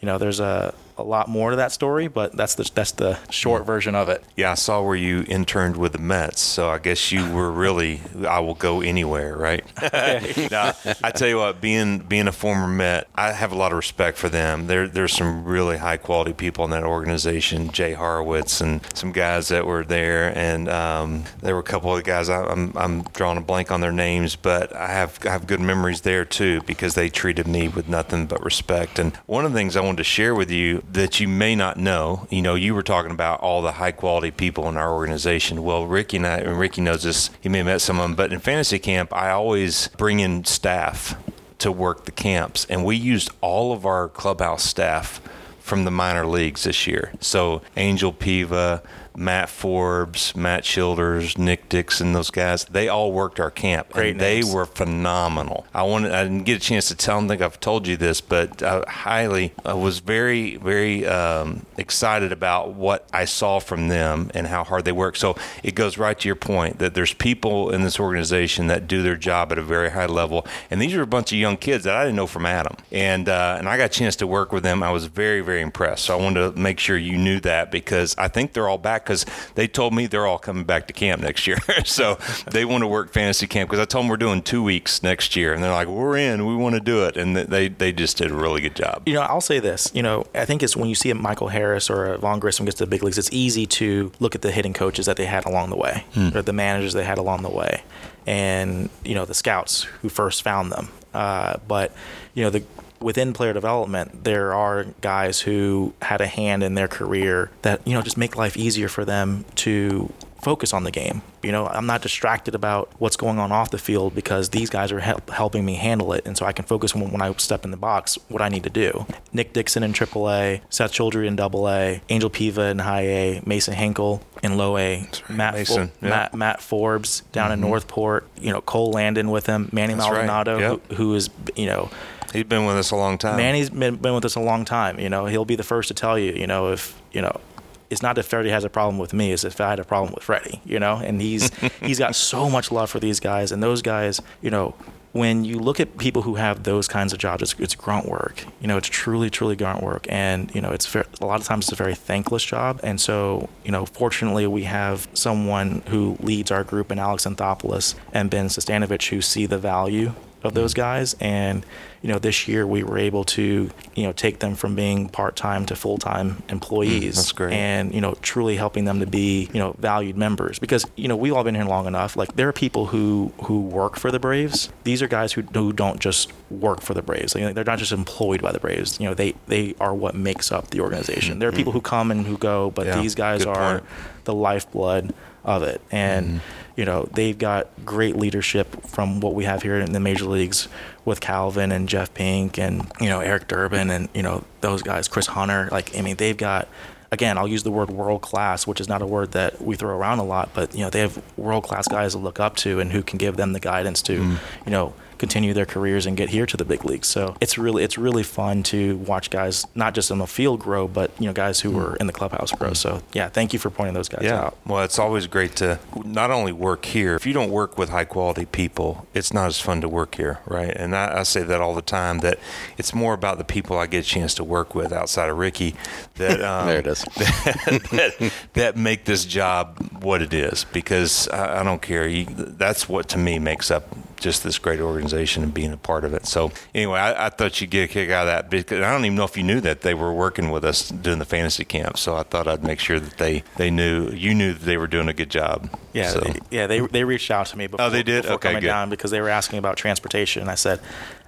you 0.00 0.06
know, 0.06 0.18
there's 0.18 0.40
a 0.40 0.74
a 0.98 1.02
lot 1.02 1.28
more 1.28 1.50
to 1.50 1.56
that 1.56 1.72
story, 1.72 2.08
but 2.08 2.36
that's 2.36 2.54
the 2.54 2.70
that's 2.74 2.92
the 2.92 3.18
short 3.30 3.66
version 3.66 3.94
of 3.94 4.08
it. 4.08 4.24
Yeah, 4.36 4.52
I 4.52 4.54
saw 4.54 4.82
where 4.82 4.96
you 4.96 5.24
interned 5.28 5.76
with 5.76 5.92
the 5.92 5.98
Mets, 5.98 6.40
so 6.40 6.68
I 6.68 6.78
guess 6.78 7.12
you 7.12 7.30
were 7.30 7.50
really 7.50 8.00
I 8.26 8.40
will 8.40 8.54
go 8.54 8.80
anywhere, 8.80 9.36
right? 9.36 9.64
now, 10.50 10.72
I 11.02 11.10
tell 11.10 11.28
you 11.28 11.38
what, 11.38 11.60
being 11.60 11.98
being 11.98 12.28
a 12.28 12.32
former 12.32 12.66
Met, 12.66 13.08
I 13.14 13.32
have 13.32 13.52
a 13.52 13.54
lot 13.54 13.72
of 13.72 13.76
respect 13.76 14.18
for 14.18 14.28
them. 14.28 14.66
There 14.66 14.88
there's 14.88 15.12
some 15.12 15.44
really 15.44 15.76
high 15.78 15.96
quality 15.96 16.32
people 16.32 16.64
in 16.64 16.70
that 16.70 16.84
organization, 16.84 17.70
Jay 17.70 17.94
Horwitz 17.94 18.60
and 18.60 18.80
some 18.94 19.12
guys 19.12 19.48
that 19.48 19.66
were 19.66 19.84
there, 19.84 20.36
and 20.36 20.68
um, 20.68 21.24
there 21.40 21.54
were 21.54 21.60
a 21.60 21.64
couple 21.64 21.96
of 21.96 22.04
guys 22.04 22.28
I, 22.28 22.42
am 22.50 22.72
I'm, 22.76 22.76
I'm 22.76 23.02
drawing 23.12 23.38
a 23.38 23.42
blank 23.42 23.70
on 23.70 23.80
their 23.80 23.92
names, 23.92 24.36
but 24.36 24.74
I 24.74 24.88
have 24.88 25.18
I 25.26 25.30
have 25.30 25.46
good 25.46 25.60
memories 25.60 26.02
there 26.02 26.24
too 26.24 26.62
because 26.62 26.94
they 26.94 27.08
treated 27.08 27.46
me 27.46 27.68
with 27.68 27.88
nothing 27.88 28.26
but 28.26 28.42
respect. 28.44 28.98
And 28.98 29.14
one 29.26 29.44
of 29.44 29.52
the 29.52 29.58
things 29.58 29.76
I 29.76 29.80
wanted 29.80 29.98
to 29.98 30.04
share 30.04 30.34
with 30.34 30.50
you 30.50 30.82
that 30.92 31.20
you 31.20 31.28
may 31.28 31.54
not 31.54 31.76
know. 31.76 32.26
You 32.30 32.42
know, 32.42 32.54
you 32.54 32.74
were 32.74 32.82
talking 32.82 33.10
about 33.10 33.40
all 33.40 33.62
the 33.62 33.72
high 33.72 33.92
quality 33.92 34.30
people 34.30 34.68
in 34.68 34.76
our 34.76 34.92
organization. 34.92 35.62
Well, 35.62 35.86
Ricky 35.86 36.16
and 36.18 36.26
I, 36.26 36.38
and 36.38 36.58
Ricky 36.58 36.80
knows 36.80 37.02
this. 37.02 37.30
He 37.40 37.48
may 37.48 37.58
have 37.58 37.66
met 37.66 37.80
some 37.80 37.98
of 37.98 38.02
them, 38.02 38.14
but 38.14 38.32
in 38.32 38.38
fantasy 38.40 38.78
camp, 38.78 39.12
I 39.12 39.30
always 39.30 39.88
bring 39.96 40.20
in 40.20 40.44
staff 40.44 41.16
to 41.58 41.72
work 41.72 42.04
the 42.04 42.12
camps, 42.12 42.66
and 42.68 42.84
we 42.84 42.96
used 42.96 43.30
all 43.40 43.72
of 43.72 43.86
our 43.86 44.08
clubhouse 44.08 44.62
staff 44.62 45.20
from 45.58 45.84
the 45.84 45.90
minor 45.90 46.26
leagues 46.26 46.64
this 46.64 46.86
year. 46.86 47.12
So 47.20 47.62
Angel 47.76 48.12
Piva, 48.12 48.82
Matt 49.16 49.48
Forbes, 49.48 50.36
Matt 50.36 50.64
Childers, 50.64 51.38
Nick 51.38 51.68
Dixon, 51.68 52.12
those 52.12 52.30
guys, 52.30 52.64
they 52.66 52.88
all 52.88 53.12
worked 53.12 53.40
our 53.40 53.50
camp. 53.50 53.90
Great 53.90 54.18
they 54.18 54.42
were 54.44 54.66
phenomenal. 54.66 55.66
I 55.74 55.82
wanted 55.82 56.12
I 56.12 56.24
didn't 56.24 56.44
get 56.44 56.56
a 56.56 56.60
chance 56.60 56.88
to 56.88 56.94
tell 56.94 57.16
them, 57.16 57.26
I 57.26 57.28
think 57.28 57.42
I've 57.42 57.60
told 57.60 57.86
you 57.86 57.96
this, 57.96 58.20
but 58.20 58.62
I 58.62 58.84
highly 58.86 59.52
I 59.64 59.74
was 59.74 60.00
very, 60.00 60.56
very 60.56 61.06
um, 61.06 61.64
excited 61.76 62.32
about 62.32 62.74
what 62.74 63.08
I 63.12 63.24
saw 63.24 63.58
from 63.58 63.88
them 63.88 64.30
and 64.34 64.46
how 64.46 64.64
hard 64.64 64.84
they 64.84 64.92
work. 64.92 65.16
So 65.16 65.36
it 65.62 65.74
goes 65.74 65.98
right 65.98 66.18
to 66.18 66.28
your 66.28 66.36
point 66.36 66.78
that 66.78 66.94
there's 66.94 67.14
people 67.14 67.70
in 67.70 67.82
this 67.82 67.98
organization 67.98 68.66
that 68.66 68.86
do 68.86 69.02
their 69.02 69.16
job 69.16 69.52
at 69.52 69.58
a 69.58 69.62
very 69.62 69.90
high 69.90 70.06
level. 70.06 70.46
And 70.70 70.80
these 70.80 70.94
are 70.94 71.02
a 71.02 71.06
bunch 71.06 71.32
of 71.32 71.38
young 71.38 71.56
kids 71.56 71.84
that 71.84 71.96
I 71.96 72.04
didn't 72.04 72.16
know 72.16 72.26
from 72.26 72.46
Adam. 72.46 72.76
And 72.92 73.28
uh, 73.28 73.56
and 73.58 73.68
I 73.68 73.76
got 73.76 73.84
a 73.84 73.88
chance 73.88 74.16
to 74.16 74.26
work 74.26 74.52
with 74.52 74.62
them. 74.62 74.82
I 74.82 74.90
was 74.90 75.06
very, 75.06 75.40
very 75.40 75.62
impressed. 75.62 76.04
So 76.04 76.18
I 76.18 76.22
wanted 76.22 76.54
to 76.54 76.60
make 76.60 76.78
sure 76.78 76.96
you 76.96 77.16
knew 77.16 77.40
that 77.40 77.70
because 77.70 78.14
I 78.18 78.28
think 78.28 78.52
they're 78.52 78.68
all 78.68 78.78
back 78.78 79.05
because 79.06 79.24
they 79.54 79.68
told 79.68 79.94
me 79.94 80.06
they're 80.06 80.26
all 80.26 80.38
coming 80.38 80.64
back 80.64 80.86
to 80.88 80.92
camp 80.92 81.22
next 81.22 81.46
year. 81.46 81.58
so 81.84 82.18
they 82.50 82.64
want 82.64 82.82
to 82.82 82.88
work 82.88 83.12
fantasy 83.12 83.46
camp 83.46 83.70
because 83.70 83.80
I 83.80 83.86
told 83.86 84.04
them 84.04 84.10
we're 84.10 84.16
doing 84.16 84.42
two 84.42 84.62
weeks 84.62 85.02
next 85.02 85.36
year, 85.36 85.54
and 85.54 85.62
they're 85.62 85.72
like, 85.72 85.88
"We're 85.88 86.16
in. 86.16 86.46
We 86.46 86.56
want 86.56 86.74
to 86.74 86.80
do 86.80 87.04
it." 87.04 87.16
And 87.16 87.36
they 87.36 87.68
they 87.68 87.92
just 87.92 88.18
did 88.18 88.30
a 88.30 88.34
really 88.34 88.60
good 88.60 88.74
job. 88.74 89.02
You 89.06 89.14
know, 89.14 89.22
I'll 89.22 89.40
say 89.40 89.60
this. 89.60 89.90
You 89.94 90.02
know, 90.02 90.26
I 90.34 90.44
think 90.44 90.62
it's 90.62 90.76
when 90.76 90.88
you 90.88 90.94
see 90.94 91.10
a 91.10 91.14
Michael 91.14 91.48
Harris 91.48 91.88
or 91.88 92.06
a 92.06 92.18
Vaughn 92.18 92.40
Grissom 92.40 92.66
gets 92.66 92.78
to 92.78 92.84
the 92.84 92.90
big 92.90 93.02
leagues, 93.02 93.18
it's 93.18 93.32
easy 93.32 93.66
to 93.66 94.12
look 94.20 94.34
at 94.34 94.42
the 94.42 94.50
hitting 94.50 94.72
coaches 94.72 95.06
that 95.06 95.16
they 95.16 95.26
had 95.26 95.46
along 95.46 95.70
the 95.70 95.76
way, 95.76 96.04
or 96.34 96.42
the 96.42 96.52
managers 96.52 96.92
they 96.92 97.04
had 97.04 97.18
along 97.18 97.42
the 97.42 97.50
way, 97.50 97.82
and 98.26 98.90
you 99.04 99.14
know 99.14 99.24
the 99.24 99.34
scouts 99.34 99.84
who 100.02 100.08
first 100.08 100.42
found 100.42 100.72
them. 100.72 100.88
Uh, 101.14 101.56
but 101.66 101.94
you 102.34 102.42
know 102.42 102.50
the 102.50 102.62
within 103.06 103.32
player 103.32 103.52
development, 103.52 104.24
there 104.24 104.52
are 104.52 104.84
guys 105.00 105.40
who 105.42 105.94
had 106.02 106.20
a 106.20 106.26
hand 106.26 106.64
in 106.64 106.74
their 106.74 106.88
career 106.88 107.52
that 107.62 107.80
you 107.86 107.94
know 107.94 108.02
just 108.02 108.16
make 108.16 108.36
life 108.36 108.56
easier 108.56 108.88
for 108.88 109.04
them 109.04 109.44
to 109.54 110.12
focus 110.42 110.72
on 110.72 110.82
the 110.82 110.90
game. 110.90 111.22
You 111.40 111.52
know, 111.52 111.68
I'm 111.68 111.86
not 111.86 112.02
distracted 112.02 112.56
about 112.56 112.90
what's 112.98 113.16
going 113.16 113.38
on 113.38 113.52
off 113.52 113.70
the 113.70 113.78
field 113.78 114.16
because 114.16 114.48
these 114.48 114.70
guys 114.70 114.90
are 114.90 114.98
help, 114.98 115.30
helping 115.30 115.64
me 115.64 115.74
handle 115.74 116.12
it, 116.14 116.26
and 116.26 116.36
so 116.36 116.44
I 116.46 116.52
can 116.52 116.64
focus 116.64 116.96
when, 116.96 117.12
when 117.12 117.22
I 117.22 117.32
step 117.34 117.64
in 117.64 117.70
the 117.70 117.76
box 117.76 118.18
what 118.26 118.42
I 118.42 118.48
need 118.48 118.64
to 118.64 118.70
do. 118.70 119.06
Nick 119.32 119.52
Dixon 119.52 119.84
in 119.84 119.92
AAA, 119.92 120.62
Seth 120.68 120.92
Childry 120.92 121.28
in 121.28 121.38
AA, 121.38 122.00
Angel 122.08 122.28
Piva 122.28 122.72
in 122.72 122.80
High 122.80 123.06
A, 123.06 123.42
Mason 123.46 123.74
Henkel 123.74 124.20
in 124.42 124.56
Low 124.56 124.76
A, 124.78 125.08
Matt 125.28 125.54
Mason, 125.54 125.88
Fo- 125.88 125.92
yeah. 126.02 126.10
Matt, 126.10 126.34
Matt 126.34 126.60
Forbes 126.60 127.20
down 127.30 127.52
in 127.52 127.60
mm-hmm. 127.60 127.68
North 127.68 127.86
Port. 127.86 128.26
You 128.40 128.52
know, 128.52 128.60
Cole 128.62 128.90
Landon 128.90 129.30
with 129.30 129.46
him, 129.46 129.68
Manny 129.70 129.94
That's 129.94 130.10
right. 130.10 130.26
Yep. 130.26 130.88
who, 130.88 130.94
who 130.96 131.14
is 131.14 131.30
you 131.54 131.66
know 131.66 131.88
He's 132.36 132.44
been 132.44 132.66
with 132.66 132.76
us 132.76 132.90
a 132.90 132.96
long 132.96 133.16
time. 133.16 133.38
Manny's 133.38 133.70
been, 133.70 133.96
been 133.96 134.14
with 134.14 134.26
us 134.26 134.34
a 134.36 134.40
long 134.40 134.66
time. 134.66 135.00
You 135.00 135.08
know, 135.08 135.24
he'll 135.24 135.46
be 135.46 135.56
the 135.56 135.62
first 135.62 135.88
to 135.88 135.94
tell 135.94 136.18
you, 136.18 136.32
you 136.32 136.46
know, 136.46 136.70
if, 136.70 137.00
you 137.12 137.22
know, 137.22 137.40
it's 137.88 138.02
not 138.02 138.18
if 138.18 138.26
Freddie 138.26 138.50
has 138.50 138.62
a 138.62 138.68
problem 138.68 138.98
with 138.98 139.14
me, 139.14 139.32
it's 139.32 139.42
if 139.42 139.58
I 139.58 139.70
had 139.70 139.80
a 139.80 139.84
problem 139.84 140.12
with 140.12 140.22
Freddie, 140.22 140.60
you 140.64 140.78
know, 140.78 140.96
and 140.96 141.22
he's, 141.22 141.50
he's 141.80 141.98
got 141.98 142.14
so 142.14 142.50
much 142.50 142.70
love 142.70 142.90
for 142.90 143.00
these 143.00 143.20
guys 143.20 143.52
and 143.52 143.62
those 143.62 143.80
guys, 143.80 144.20
you 144.42 144.50
know, 144.50 144.74
when 145.12 145.46
you 145.46 145.58
look 145.58 145.80
at 145.80 145.96
people 145.96 146.20
who 146.20 146.34
have 146.34 146.64
those 146.64 146.86
kinds 146.88 147.14
of 147.14 147.18
jobs, 147.18 147.42
it's, 147.42 147.54
it's 147.58 147.74
grunt 147.74 148.06
work. 148.06 148.44
You 148.60 148.68
know, 148.68 148.76
it's 148.76 148.88
truly, 148.88 149.30
truly 149.30 149.56
grunt 149.56 149.82
work, 149.82 150.06
and 150.10 150.54
you 150.54 150.60
know, 150.60 150.72
it's 150.72 150.84
ver- 150.84 151.06
a 151.22 151.24
lot 151.24 151.40
of 151.40 151.46
times 151.46 151.64
it's 151.64 151.72
a 151.72 151.74
very 151.74 151.94
thankless 151.94 152.44
job. 152.44 152.80
And 152.82 153.00
so, 153.00 153.48
you 153.64 153.72
know, 153.72 153.86
fortunately, 153.86 154.46
we 154.46 154.64
have 154.64 155.08
someone 155.14 155.82
who 155.88 156.18
leads 156.20 156.50
our 156.50 156.64
group 156.64 156.92
in 156.92 156.98
Alex 156.98 157.24
Anthopoulos 157.24 157.94
and 158.12 158.28
Ben 158.28 158.48
Sestanovich 158.48 159.08
who 159.08 159.22
see 159.22 159.46
the 159.46 159.56
value 159.56 160.12
of 160.42 160.54
those 160.54 160.72
mm-hmm. 160.72 160.82
guys. 160.82 161.14
And 161.20 161.64
you 162.06 162.12
know, 162.12 162.20
this 162.20 162.46
year 162.46 162.64
we 162.64 162.84
were 162.84 162.98
able 162.98 163.24
to 163.24 163.68
you 163.96 164.04
know 164.04 164.12
take 164.12 164.38
them 164.38 164.54
from 164.54 164.76
being 164.76 165.08
part-time 165.08 165.66
to 165.66 165.74
full-time 165.74 166.40
employees. 166.48 167.14
Mm, 167.14 167.16
that's 167.16 167.32
great. 167.32 167.52
And 167.52 167.92
you 167.92 168.00
know, 168.00 168.14
truly 168.22 168.54
helping 168.54 168.84
them 168.84 169.00
to 169.00 169.06
be 169.06 169.50
you 169.52 169.58
know 169.58 169.74
valued 169.80 170.16
members 170.16 170.60
because 170.60 170.86
you 170.94 171.08
know 171.08 171.16
we've 171.16 171.32
all 171.32 171.42
been 171.42 171.56
here 171.56 171.64
long 171.64 171.88
enough. 171.88 172.14
Like 172.14 172.36
there 172.36 172.48
are 172.48 172.52
people 172.52 172.86
who 172.86 173.32
who 173.42 173.60
work 173.60 173.96
for 173.96 174.12
the 174.12 174.20
Braves. 174.20 174.68
These 174.84 175.02
are 175.02 175.08
guys 175.08 175.32
who 175.32 175.42
who 175.42 175.72
don't 175.72 175.98
just 175.98 176.32
work 176.48 176.80
for 176.80 176.94
the 176.94 177.02
Braves. 177.02 177.34
Like, 177.34 177.54
they're 177.56 177.64
not 177.64 177.80
just 177.80 177.90
employed 177.90 178.40
by 178.40 178.52
the 178.52 178.60
Braves. 178.60 179.00
You 179.00 179.08
know, 179.08 179.14
they 179.14 179.34
they 179.48 179.74
are 179.80 179.92
what 179.92 180.14
makes 180.14 180.52
up 180.52 180.70
the 180.70 180.82
organization. 180.82 181.36
Mm, 181.36 181.40
there 181.40 181.48
are 181.48 181.52
mm. 181.52 181.56
people 181.56 181.72
who 181.72 181.80
come 181.80 182.12
and 182.12 182.24
who 182.24 182.38
go, 182.38 182.70
but 182.70 182.86
Yeah, 182.86 183.02
these 183.02 183.16
guys 183.16 183.44
are 183.44 183.80
point. 183.80 183.90
the 184.22 184.34
lifeblood 184.34 185.12
of 185.46 185.62
it. 185.62 185.80
And 185.90 186.26
mm-hmm. 186.26 186.38
you 186.76 186.84
know, 186.84 187.08
they've 187.14 187.36
got 187.38 187.68
great 187.84 188.16
leadership 188.16 188.86
from 188.86 189.20
what 189.20 189.34
we 189.34 189.44
have 189.44 189.62
here 189.62 189.78
in 189.80 189.92
the 189.92 190.00
major 190.00 190.26
leagues 190.26 190.68
with 191.06 191.20
Calvin 191.20 191.72
and 191.72 191.88
Jeff 191.88 192.12
Pink 192.12 192.58
and 192.58 192.90
you 193.00 193.08
know 193.08 193.20
Eric 193.20 193.48
Durbin 193.48 193.90
and 193.90 194.10
you 194.12 194.22
know 194.22 194.44
those 194.60 194.82
guys, 194.82 195.08
Chris 195.08 195.28
Hunter. 195.28 195.70
Like 195.72 195.96
I 195.96 196.02
mean, 196.02 196.16
they've 196.16 196.36
got. 196.36 196.68
Again, 197.12 197.38
I'll 197.38 197.46
use 197.46 197.62
the 197.62 197.70
word 197.70 197.88
world 197.88 198.20
class, 198.20 198.66
which 198.66 198.80
is 198.80 198.88
not 198.88 199.00
a 199.00 199.06
word 199.06 199.30
that 199.30 199.62
we 199.62 199.76
throw 199.76 199.96
around 199.96 200.18
a 200.18 200.24
lot, 200.24 200.50
but 200.52 200.74
you 200.74 200.80
know 200.80 200.90
they 200.90 200.98
have 200.98 201.22
world 201.36 201.62
class 201.62 201.86
guys 201.86 202.12
to 202.12 202.18
look 202.18 202.40
up 202.40 202.56
to 202.56 202.80
and 202.80 202.90
who 202.90 203.00
can 203.00 203.16
give 203.16 203.36
them 203.36 203.52
the 203.52 203.60
guidance 203.60 204.02
to, 204.02 204.18
mm. 204.18 204.38
you 204.64 204.72
know, 204.72 204.92
continue 205.18 205.52
their 205.54 205.66
careers 205.66 206.06
and 206.06 206.16
get 206.16 206.28
here 206.30 206.46
to 206.46 206.56
the 206.56 206.64
big 206.64 206.84
leagues. 206.84 207.08
So 207.08 207.36
it's 207.40 207.58
really 207.58 207.82
it's 207.84 207.98
really 207.98 208.22
fun 208.22 208.62
to 208.64 208.96
watch 208.98 209.30
guys 209.30 209.66
not 209.74 209.94
just 209.94 210.10
on 210.10 210.18
the 210.18 210.26
field 210.26 210.60
grow, 210.60 210.86
but 210.88 211.10
you 211.18 211.26
know 211.26 211.32
guys 211.32 211.60
who 211.60 211.70
were 211.70 211.96
in 211.96 212.06
the 212.06 212.12
clubhouse 212.12 212.52
grow. 212.52 212.72
So 212.72 213.02
yeah, 213.12 213.28
thank 213.28 213.52
you 213.52 213.58
for 213.58 213.70
pointing 213.70 213.94
those 213.94 214.08
guys 214.08 214.22
Yeah. 214.24 214.46
out. 214.46 214.56
Well, 214.66 214.82
it's 214.84 214.98
always 214.98 215.26
great 215.26 215.56
to 215.56 215.78
not 216.04 216.30
only 216.30 216.52
work 216.52 216.84
here. 216.84 217.14
If 217.14 217.26
you 217.26 217.32
don't 217.32 217.50
work 217.50 217.78
with 217.78 217.88
high 217.90 218.04
quality 218.04 218.44
people, 218.46 219.06
it's 219.14 219.32
not 219.32 219.46
as 219.46 219.60
fun 219.60 219.80
to 219.80 219.88
work 219.88 220.14
here, 220.16 220.40
right? 220.46 220.70
And 220.76 220.94
I, 220.94 221.20
I 221.20 221.22
say 221.22 221.42
that 221.42 221.60
all 221.60 221.74
the 221.74 221.82
time. 221.82 222.18
That 222.20 222.38
it's 222.78 222.94
more 222.94 223.14
about 223.14 223.38
the 223.38 223.44
people 223.44 223.78
I 223.78 223.86
get 223.86 224.04
a 224.04 224.08
chance 224.08 224.34
to 224.34 224.44
work 224.44 224.74
with 224.74 224.92
outside 224.92 225.28
of 225.28 225.38
Ricky. 225.38 225.74
That 226.16 226.40
um, 226.52 226.66
There 226.66 226.78
it 226.80 226.86
is. 226.86 227.02
that, 227.16 228.32
that 228.54 228.76
make 228.76 229.04
this 229.04 229.24
job 229.24 229.76
what 230.02 230.22
it 230.22 230.32
is. 230.34 230.64
Because 230.72 231.28
I, 231.28 231.60
I 231.60 231.62
don't 231.62 231.82
care. 231.82 232.06
You, 232.06 232.24
that's 232.26 232.88
what 232.88 233.08
to 233.10 233.18
me 233.18 233.38
makes 233.38 233.70
up 233.70 233.84
just 234.16 234.42
this 234.44 234.58
great 234.58 234.80
organization 234.80 235.05
and 235.12 235.52
being 235.54 235.72
a 235.72 235.76
part 235.76 236.04
of 236.04 236.14
it. 236.14 236.26
So 236.26 236.52
anyway, 236.74 236.98
I, 237.00 237.26
I 237.26 237.28
thought 237.30 237.60
you'd 237.60 237.70
get 237.70 237.84
a 237.84 237.92
kick 237.92 238.10
out 238.10 238.26
of 238.28 238.32
that 238.32 238.50
because 238.50 238.80
I 238.82 238.90
don't 238.92 239.04
even 239.04 239.16
know 239.16 239.24
if 239.24 239.36
you 239.36 239.42
knew 239.42 239.60
that 239.60 239.80
they 239.82 239.94
were 239.94 240.12
working 240.12 240.50
with 240.50 240.64
us 240.64 240.88
doing 240.88 241.18
the 241.18 241.24
fantasy 241.24 241.64
camp. 241.64 241.98
So 241.98 242.16
I 242.16 242.22
thought 242.22 242.46
I'd 242.48 242.64
make 242.64 242.80
sure 242.80 242.98
that 243.00 243.18
they 243.18 243.42
they 243.56 243.70
knew 243.70 244.10
you 244.10 244.34
knew 244.34 244.52
that 244.52 244.62
they 244.64 244.76
were 244.76 244.86
doing 244.86 245.08
a 245.08 245.12
good 245.14 245.30
job. 245.30 245.68
Yeah, 245.92 246.10
So- 246.10 246.20
they, 246.20 246.38
yeah. 246.50 246.66
They 246.66 246.80
they 246.80 247.04
reached 247.04 247.30
out 247.30 247.46
to 247.46 247.58
me 247.58 247.66
before, 247.66 247.86
Oh, 247.86 247.90
they 247.90 248.02
did? 248.02 248.22
before 248.22 248.34
Okay, 248.36 248.48
coming 248.48 248.60
good. 248.62 248.66
down 248.68 248.90
because 248.90 249.10
they 249.10 249.20
were 249.20 249.28
asking 249.30 249.58
about 249.58 249.76
transportation, 249.76 250.42
and 250.42 250.50
I 250.50 250.54
said, 250.56 250.80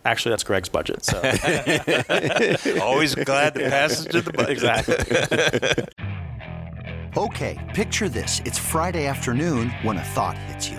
actually, 0.05 0.31
that's 0.33 0.45
Greg's 0.45 0.69
budget. 0.69 1.05
So 1.05 1.17
always 2.83 3.15
glad 3.15 3.55
to 3.55 3.61
pass 3.69 4.05
it 4.05 4.11
to 4.13 4.21
the 4.23 4.33
budget. 4.33 4.51
exactly. 4.51 5.85
Okay, 7.17 7.59
picture 7.75 8.09
this. 8.09 8.41
It's 8.45 8.59
Friday 8.59 9.07
afternoon 9.07 9.71
when 9.83 9.97
a 9.97 10.05
thought 10.05 10.37
hits 10.39 10.69
you. 10.71 10.79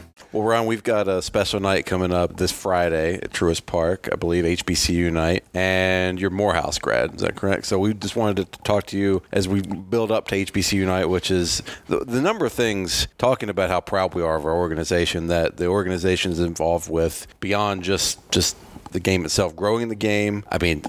Well, 0.33 0.43
Ron, 0.43 0.65
we've 0.65 0.83
got 0.83 1.09
a 1.09 1.21
special 1.21 1.59
night 1.59 1.85
coming 1.85 2.13
up 2.13 2.37
this 2.37 2.53
Friday 2.53 3.15
at 3.15 3.33
Truist 3.33 3.65
Park, 3.65 4.07
I 4.13 4.15
believe 4.15 4.45
HBCU 4.45 5.11
night, 5.11 5.43
and 5.53 6.21
you're 6.21 6.29
Morehouse 6.29 6.79
grad. 6.79 7.15
Is 7.15 7.21
that 7.21 7.35
correct? 7.35 7.65
So 7.65 7.77
we 7.79 7.93
just 7.93 8.15
wanted 8.15 8.49
to 8.49 8.59
talk 8.61 8.85
to 8.87 8.97
you 8.97 9.23
as 9.33 9.49
we 9.49 9.59
build 9.61 10.09
up 10.09 10.29
to 10.29 10.35
HBCU 10.45 10.85
night, 10.85 11.07
which 11.07 11.31
is 11.31 11.61
the, 11.87 12.05
the 12.05 12.21
number 12.21 12.45
of 12.45 12.53
things 12.53 13.09
talking 13.17 13.49
about 13.49 13.69
how 13.69 13.81
proud 13.81 14.13
we 14.13 14.21
are 14.21 14.37
of 14.37 14.45
our 14.45 14.55
organization, 14.55 15.27
that 15.27 15.57
the 15.57 15.65
organization 15.65 16.31
is 16.31 16.39
involved 16.39 16.89
with 16.89 17.27
beyond 17.41 17.83
just 17.83 18.31
just 18.31 18.55
the 18.93 19.01
game 19.01 19.25
itself, 19.25 19.53
growing 19.53 19.89
the 19.89 19.95
game. 19.95 20.45
I 20.49 20.59
mean, 20.61 20.83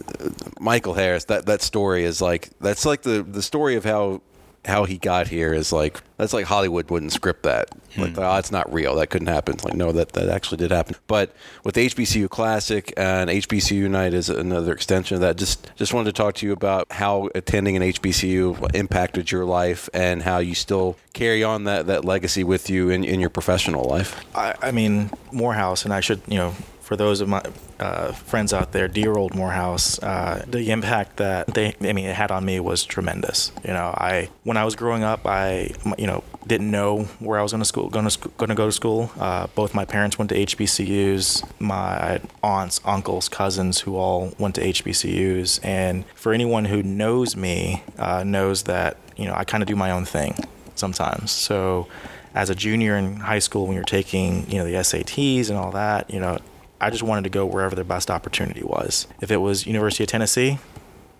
Michael 0.60 0.94
Harris, 0.94 1.24
that 1.24 1.46
that 1.46 1.62
story 1.62 2.04
is 2.04 2.22
like 2.22 2.50
that's 2.60 2.86
like 2.86 3.02
the 3.02 3.24
the 3.24 3.42
story 3.42 3.74
of 3.74 3.84
how 3.84 4.22
how 4.64 4.84
he 4.84 4.96
got 4.96 5.28
here 5.28 5.52
is 5.52 5.72
like 5.72 6.00
that's 6.16 6.32
like 6.32 6.46
Hollywood 6.46 6.88
wouldn't 6.88 7.12
script 7.12 7.42
that. 7.42 7.70
Like, 7.96 8.14
hmm. 8.14 8.20
oh, 8.20 8.36
it's 8.36 8.52
not 8.52 8.72
real. 8.72 8.94
That 8.94 9.08
couldn't 9.08 9.26
happen. 9.26 9.54
It's 9.54 9.64
like, 9.64 9.74
no, 9.74 9.90
that 9.92 10.12
that 10.12 10.28
actually 10.28 10.58
did 10.58 10.70
happen. 10.70 10.94
But 11.08 11.34
with 11.64 11.74
HBCU 11.74 12.30
Classic 12.30 12.92
and 12.96 13.28
HBCU 13.28 13.90
Night 13.90 14.14
is 14.14 14.30
another 14.30 14.72
extension 14.72 15.16
of 15.16 15.20
that. 15.22 15.36
Just 15.36 15.68
just 15.76 15.92
wanted 15.92 16.14
to 16.14 16.22
talk 16.22 16.34
to 16.36 16.46
you 16.46 16.52
about 16.52 16.90
how 16.92 17.28
attending 17.34 17.76
an 17.76 17.82
HBCU 17.82 18.74
impacted 18.74 19.32
your 19.32 19.44
life 19.44 19.90
and 19.92 20.22
how 20.22 20.38
you 20.38 20.54
still 20.54 20.96
carry 21.12 21.42
on 21.42 21.64
that 21.64 21.86
that 21.88 22.04
legacy 22.04 22.44
with 22.44 22.70
you 22.70 22.88
in, 22.88 23.02
in 23.02 23.18
your 23.18 23.30
professional 23.30 23.84
life. 23.84 24.24
I, 24.34 24.54
I 24.62 24.70
mean, 24.70 25.10
Morehouse, 25.32 25.84
and 25.84 25.92
I 25.92 26.00
should, 26.00 26.22
you 26.28 26.38
know, 26.38 26.54
for 26.92 26.96
those 26.96 27.22
of 27.22 27.28
my 27.30 27.42
uh, 27.80 28.12
friends 28.12 28.52
out 28.52 28.72
there, 28.72 28.86
dear 28.86 29.14
old 29.14 29.34
Morehouse, 29.34 29.98
uh, 30.02 30.44
the 30.46 30.70
impact 30.70 31.16
that 31.16 31.46
they, 31.46 31.74
I 31.80 31.94
mean, 31.94 32.04
it 32.04 32.14
had 32.14 32.30
on 32.30 32.44
me 32.44 32.60
was 32.60 32.84
tremendous. 32.84 33.50
You 33.64 33.72
know, 33.72 33.94
I 33.96 34.28
when 34.44 34.58
I 34.58 34.66
was 34.66 34.76
growing 34.76 35.02
up, 35.02 35.24
I, 35.24 35.70
you 35.96 36.06
know, 36.06 36.22
didn't 36.46 36.70
know 36.70 37.04
where 37.18 37.38
I 37.38 37.42
was 37.42 37.52
going 37.52 37.62
to 37.62 37.64
school, 37.64 37.88
going 37.88 38.06
to 38.06 38.28
going 38.36 38.50
to 38.50 38.54
go 38.54 38.66
to 38.66 38.72
school. 38.72 39.10
Uh, 39.18 39.46
both 39.54 39.74
my 39.74 39.86
parents 39.86 40.18
went 40.18 40.28
to 40.32 40.36
HBCUs. 40.36 41.48
My 41.58 42.20
aunts, 42.42 42.82
uncles, 42.84 43.30
cousins, 43.30 43.80
who 43.80 43.96
all 43.96 44.34
went 44.38 44.56
to 44.56 44.60
HBCUs, 44.60 45.60
and 45.62 46.04
for 46.14 46.34
anyone 46.34 46.66
who 46.66 46.82
knows 46.82 47.36
me, 47.36 47.84
uh, 47.98 48.22
knows 48.22 48.64
that 48.64 48.98
you 49.16 49.24
know 49.24 49.34
I 49.34 49.44
kind 49.44 49.62
of 49.62 49.66
do 49.66 49.76
my 49.76 49.90
own 49.90 50.04
thing 50.04 50.34
sometimes. 50.74 51.30
So 51.30 51.88
as 52.34 52.50
a 52.50 52.54
junior 52.54 52.96
in 52.96 53.16
high 53.16 53.38
school 53.38 53.66
when 53.66 53.76
you're 53.76 53.84
taking 53.84 54.50
you 54.50 54.58
know 54.58 54.64
the 54.64 54.74
SATs 54.74 55.48
and 55.48 55.58
all 55.58 55.70
that 55.72 56.10
you 56.10 56.18
know 56.18 56.38
I 56.82 56.90
just 56.90 57.02
wanted 57.02 57.24
to 57.24 57.30
go 57.30 57.46
wherever 57.46 57.74
the 57.74 57.84
best 57.84 58.10
opportunity 58.10 58.62
was 58.62 59.06
if 59.20 59.30
it 59.30 59.38
was 59.38 59.66
University 59.66 60.04
of 60.04 60.10
Tennessee 60.10 60.58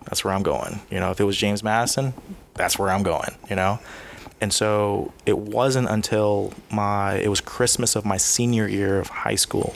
that's 0.05 0.25
where 0.25 0.35
I'm 0.35 0.43
going 0.43 0.81
you 0.91 1.01
know 1.01 1.11
if 1.11 1.21
it 1.21 1.25
was 1.25 1.37
James 1.37 1.63
Madison 1.63 2.15
that's 2.55 2.79
where 2.79 2.91
I'm 2.91 3.03
going 3.03 3.35
you 3.49 3.57
know 3.57 3.79
and 4.41 4.53
so 4.53 5.13
it 5.25 5.39
wasn't 5.39 5.89
until 5.89 6.53
my 6.71 7.15
it 7.15 7.29
was 7.29 7.41
Christmas 7.41 7.95
of 7.95 8.05
my 8.05 8.17
senior 8.17 8.67
year 8.67 8.99
of 8.99 9.09
high 9.09 9.37
school 9.37 9.75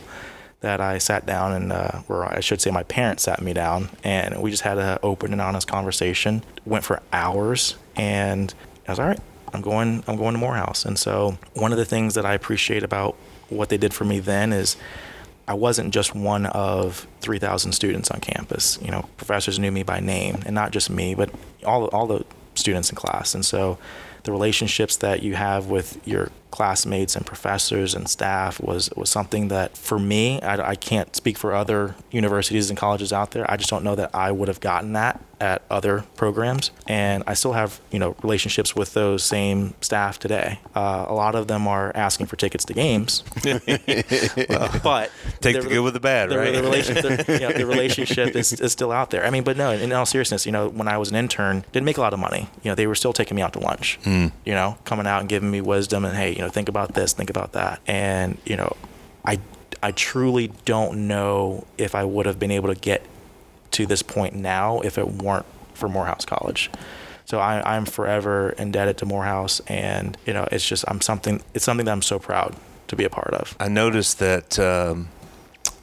that 0.60 0.80
I 0.80 0.98
sat 0.98 1.26
down 1.26 1.52
and, 1.52 1.72
uh, 1.72 2.02
or 2.08 2.24
I 2.24 2.40
should 2.40 2.60
say, 2.60 2.72
my 2.72 2.82
parents 2.82 3.22
sat 3.22 3.40
me 3.40 3.52
down, 3.52 3.90
and 4.02 4.42
we 4.42 4.50
just 4.50 4.62
had 4.62 4.78
an 4.78 4.98
open 5.02 5.32
and 5.32 5.40
honest 5.40 5.68
conversation. 5.68 6.42
Went 6.64 6.84
for 6.84 7.00
hours, 7.12 7.76
and 7.94 8.52
I 8.88 8.92
was 8.92 8.98
all 8.98 9.06
right. 9.06 9.20
I'm 9.52 9.60
going. 9.60 10.02
I'm 10.08 10.16
going 10.16 10.34
to 10.34 10.40
Morehouse. 10.40 10.84
And 10.84 10.98
so 10.98 11.38
one 11.54 11.70
of 11.70 11.78
the 11.78 11.84
things 11.84 12.14
that 12.14 12.26
I 12.26 12.34
appreciate 12.34 12.82
about 12.82 13.14
what 13.48 13.68
they 13.68 13.76
did 13.76 13.94
for 13.94 14.04
me 14.04 14.18
then 14.18 14.52
is 14.52 14.76
I 15.48 15.54
wasn't 15.54 15.94
just 15.94 16.14
one 16.14 16.46
of 16.46 17.06
3,000 17.20 17.72
students 17.72 18.10
on 18.10 18.20
campus. 18.20 18.78
You 18.82 18.90
know, 18.90 19.08
professors 19.16 19.58
knew 19.58 19.70
me 19.70 19.82
by 19.82 20.00
name, 20.00 20.42
and 20.44 20.54
not 20.54 20.72
just 20.72 20.90
me, 20.90 21.14
but 21.14 21.30
all 21.64 21.86
all 21.88 22.06
the 22.06 22.24
students 22.54 22.90
in 22.90 22.96
class. 22.96 23.34
And 23.34 23.44
so 23.44 23.78
the 24.24 24.32
relationships 24.32 24.96
that 24.96 25.22
you 25.22 25.34
have 25.34 25.66
with 25.66 26.00
your 26.06 26.30
classmates 26.50 27.16
and 27.16 27.26
professors 27.26 27.94
and 27.94 28.08
staff 28.08 28.60
was 28.60 28.90
was 28.96 29.10
something 29.10 29.48
that 29.48 29.76
for 29.76 29.98
me 29.98 30.40
I, 30.42 30.70
I 30.70 30.74
can't 30.74 31.14
speak 31.14 31.36
for 31.36 31.52
other 31.54 31.94
universities 32.10 32.70
and 32.70 32.78
colleges 32.78 33.12
out 33.12 33.32
there 33.32 33.50
i 33.50 33.56
just 33.56 33.68
don't 33.68 33.84
know 33.84 33.94
that 33.96 34.14
i 34.14 34.30
would 34.32 34.48
have 34.48 34.60
gotten 34.60 34.92
that 34.94 35.20
at 35.38 35.60
other 35.70 36.04
programs 36.16 36.70
and 36.86 37.22
i 37.26 37.34
still 37.34 37.52
have 37.52 37.78
you 37.90 37.98
know 37.98 38.16
relationships 38.22 38.74
with 38.74 38.94
those 38.94 39.22
same 39.22 39.74
staff 39.82 40.18
today 40.18 40.60
uh, 40.74 41.04
a 41.08 41.12
lot 41.12 41.34
of 41.34 41.46
them 41.48 41.68
are 41.68 41.92
asking 41.94 42.26
for 42.26 42.36
tickets 42.36 42.64
to 42.64 42.72
games 42.72 43.22
Uh, 43.44 44.78
but 44.82 45.10
Take 45.40 45.60
the 45.60 45.68
good 45.68 45.80
with 45.80 45.94
the 45.94 46.00
bad, 46.00 46.30
the, 46.30 46.38
right? 46.38 46.54
the, 46.54 46.62
relation, 46.68 46.94
the, 46.94 47.24
you 47.40 47.40
know, 47.40 47.52
the 47.52 47.66
relationship 47.66 48.34
is, 48.34 48.52
is 48.60 48.72
still 48.72 48.90
out 48.90 49.10
there. 49.10 49.24
I 49.24 49.30
mean, 49.30 49.44
but 49.44 49.56
no, 49.56 49.70
in 49.70 49.92
all 49.92 50.06
seriousness, 50.06 50.46
you 50.46 50.52
know, 50.52 50.68
when 50.68 50.88
I 50.88 50.98
was 50.98 51.10
an 51.10 51.16
intern, 51.16 51.64
didn't 51.72 51.84
make 51.84 51.98
a 51.98 52.00
lot 52.00 52.12
of 52.14 52.18
money. 52.18 52.48
You 52.62 52.70
know, 52.70 52.74
they 52.74 52.86
were 52.86 52.94
still 52.94 53.12
taking 53.12 53.36
me 53.36 53.42
out 53.42 53.52
to 53.52 53.58
lunch. 53.60 53.98
Hmm. 54.04 54.28
You 54.44 54.54
know, 54.54 54.78
coming 54.84 55.06
out 55.06 55.20
and 55.20 55.28
giving 55.28 55.50
me 55.50 55.60
wisdom 55.60 56.04
and 56.04 56.16
hey, 56.16 56.32
you 56.32 56.38
know, 56.38 56.45
think 56.48 56.68
about 56.68 56.94
this, 56.94 57.12
think 57.12 57.30
about 57.30 57.52
that, 57.52 57.80
and 57.86 58.38
you 58.44 58.56
know, 58.56 58.76
I 59.24 59.38
I 59.82 59.92
truly 59.92 60.52
don't 60.64 61.06
know 61.08 61.66
if 61.78 61.94
I 61.94 62.04
would 62.04 62.26
have 62.26 62.38
been 62.38 62.50
able 62.50 62.72
to 62.72 62.80
get 62.80 63.04
to 63.72 63.86
this 63.86 64.02
point 64.02 64.34
now 64.34 64.80
if 64.80 64.98
it 64.98 65.08
weren't 65.08 65.46
for 65.74 65.88
Morehouse 65.88 66.24
College. 66.24 66.70
So 67.26 67.40
I, 67.40 67.76
I'm 67.76 67.84
forever 67.84 68.50
indebted 68.50 68.98
to 68.98 69.06
Morehouse, 69.06 69.60
and 69.66 70.16
you 70.26 70.32
know, 70.32 70.46
it's 70.50 70.66
just 70.66 70.84
I'm 70.88 71.00
something. 71.00 71.42
It's 71.54 71.64
something 71.64 71.86
that 71.86 71.92
I'm 71.92 72.02
so 72.02 72.18
proud 72.18 72.54
to 72.88 72.96
be 72.96 73.04
a 73.04 73.10
part 73.10 73.34
of. 73.34 73.56
I 73.58 73.68
noticed 73.68 74.20
that 74.20 74.58
um, 74.58 75.08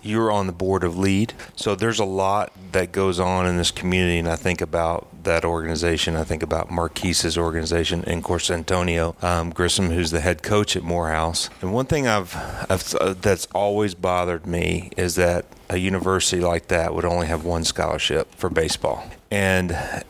you're 0.04 0.32
on 0.32 0.48
the 0.48 0.54
board 0.54 0.84
of 0.84 0.98
LEAD. 0.98 1.34
So 1.56 1.76
there's 1.76 2.00
a 2.00 2.06
lot 2.06 2.52
that 2.72 2.92
goes 2.92 3.20
on 3.20 3.46
in 3.46 3.58
this 3.58 3.72
community, 3.72 4.20
and 4.20 4.28
I 4.28 4.36
think 4.36 4.62
about 4.62 5.08
that 5.24 5.46
organization. 5.46 6.16
I 6.16 6.24
think 6.24 6.44
about 6.44 6.70
Marquis's 6.70 7.38
organization, 7.38 8.04
and 8.06 8.20
of 8.20 8.24
course 8.24 8.52
Antonio 8.52 9.16
um, 9.22 9.52
Grissom, 9.52 9.90
who's 9.90 10.12
the 10.12 10.20
head 10.20 10.44
coach 10.44 10.76
at 10.76 10.84
Morehouse. 10.84 11.50
And 11.62 11.74
one 11.74 11.86
thing 11.86 12.08
I've, 12.08 12.36
I've 12.70 12.96
uh, 12.96 13.14
that's 13.20 13.48
always 13.54 13.96
bothered 13.96 14.46
me 14.46 14.92
is 14.98 15.16
that 15.16 15.46
a 15.70 15.78
university 15.78 16.42
like 16.42 16.68
that 16.68 16.94
would 16.94 17.06
only 17.06 17.28
have 17.28 17.46
one 17.46 17.64
scholarship 17.64 18.34
for 18.36 18.50
baseball, 18.50 19.06
and 19.32 20.04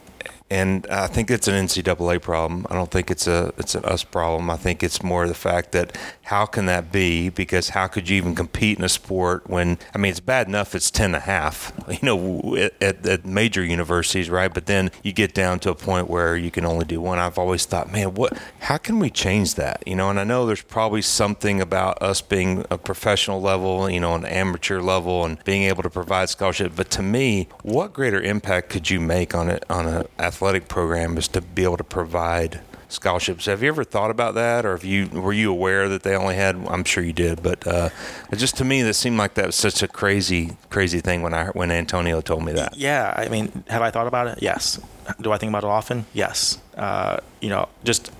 and 0.54 0.86
I 0.86 1.08
think 1.08 1.32
it's 1.32 1.48
an 1.48 1.56
NCAA 1.66 2.22
problem. 2.22 2.68
I 2.70 2.76
don't 2.76 2.92
think 2.92 3.10
it's 3.10 3.26
a 3.26 3.52
it's 3.58 3.74
an 3.74 3.84
us 3.86 4.04
problem. 4.04 4.52
I 4.52 4.56
think 4.56 4.84
it's 4.84 5.02
more 5.02 5.28
the 5.28 5.34
fact 5.34 5.72
that 5.72 5.98
how 6.26 6.46
can 6.46 6.68
that 6.68 6.92
be? 6.92 7.30
Because 7.30 7.70
how 7.70 7.88
could 7.88 8.08
you 8.08 8.18
even 8.18 8.36
compete 8.36 8.78
in 8.78 8.84
a 8.84 8.90
sport 8.90 9.50
when 9.50 9.80
I 9.96 9.98
mean 9.98 10.12
it's 10.12 10.20
bad 10.20 10.48
enough 10.48 10.76
it's 10.76 10.92
ten 10.92 11.06
and 11.06 11.16
a 11.16 11.22
half, 11.22 11.74
you 11.90 11.98
know, 12.04 12.56
at, 12.80 13.04
at 13.04 13.26
major 13.26 13.64
universities, 13.64 14.30
right? 14.30 14.54
But 14.54 14.68
then 14.68 14.92
you 15.02 15.12
get 15.12 15.34
down 15.34 15.58
to 15.62 15.72
a 15.72 15.76
point 15.76 16.08
where 16.08 16.38
you 16.38 16.52
can 16.52 16.66
only 16.66 16.86
do 16.86 17.02
one. 17.02 17.18
I've 17.18 17.40
always 17.40 17.66
thought, 17.66 17.92
man, 17.92 18.14
what? 18.14 18.38
How 18.60 18.78
can 18.78 19.00
we 19.00 19.10
change 19.10 19.56
that? 19.56 19.82
You 19.88 19.96
know, 19.96 20.12
and 20.12 20.20
I 20.20 20.24
know 20.24 20.46
there's 20.46 20.62
probably 20.62 21.02
something 21.02 21.62
about 21.62 22.00
us 22.00 22.22
being 22.22 22.64
a 22.70 22.78
professional 22.78 23.42
level, 23.42 23.90
you 23.90 24.00
know, 24.00 24.14
an 24.14 24.26
amateur 24.26 24.82
level, 24.82 25.26
and 25.26 25.44
being 25.46 25.64
able 25.64 25.82
to 25.82 25.90
provide 25.90 26.30
scholarship. 26.30 26.74
But 26.76 26.92
to 26.92 27.02
me, 27.02 27.48
what 27.64 27.92
greater 27.92 28.22
impact 28.22 28.70
could 28.70 28.92
you 28.92 29.00
make 29.00 29.34
on 29.34 29.50
it 29.50 29.66
on 29.68 29.88
an 29.88 30.06
athletic 30.20 30.43
program 30.68 31.18
is 31.18 31.28
to 31.30 31.42
be 31.42 31.64
able 31.64 31.78
to 31.78 31.84
provide 31.84 32.62
scholarships. 32.90 33.46
Have 33.48 33.64
you 33.64 33.70
ever 33.70 33.84
thought 33.84 34.12
about 34.12 34.36
that, 34.36 34.66
or 34.66 34.72
have 34.72 34.84
you 34.84 35.08
were 35.08 35.34
you 35.34 35.52
aware 35.52 35.90
that 35.90 36.04
they 36.04 36.16
only 36.16 36.36
had? 36.36 36.56
I'm 36.68 36.84
sure 36.84 37.04
you 37.04 37.14
did, 37.14 37.42
but 37.42 37.66
uh, 37.66 37.90
just 38.36 38.56
to 38.58 38.64
me 38.64 38.82
that 38.84 38.94
seemed 38.94 39.18
like 39.18 39.34
that 39.34 39.48
was 39.48 39.56
such 39.56 39.82
a 39.82 39.88
crazy, 39.88 40.56
crazy 40.70 41.00
thing 41.00 41.22
when 41.22 41.34
I 41.34 41.48
when 41.48 41.72
Antonio 41.72 42.22
told 42.22 42.44
me 42.44 42.54
that. 42.54 42.78
Yeah, 42.78 43.14
I 43.16 43.30
mean, 43.30 43.64
have 43.68 43.82
I 43.82 43.92
thought 43.92 44.08
about 44.08 44.28
it? 44.28 44.40
Yes. 44.42 44.80
Do 45.20 45.32
I 45.32 45.38
think 45.38 45.50
about 45.50 45.64
it 45.64 45.70
often? 45.70 46.06
Yes. 46.14 46.60
Uh, 46.78 47.18
you 47.42 47.50
know, 47.50 47.68
just 47.84 48.12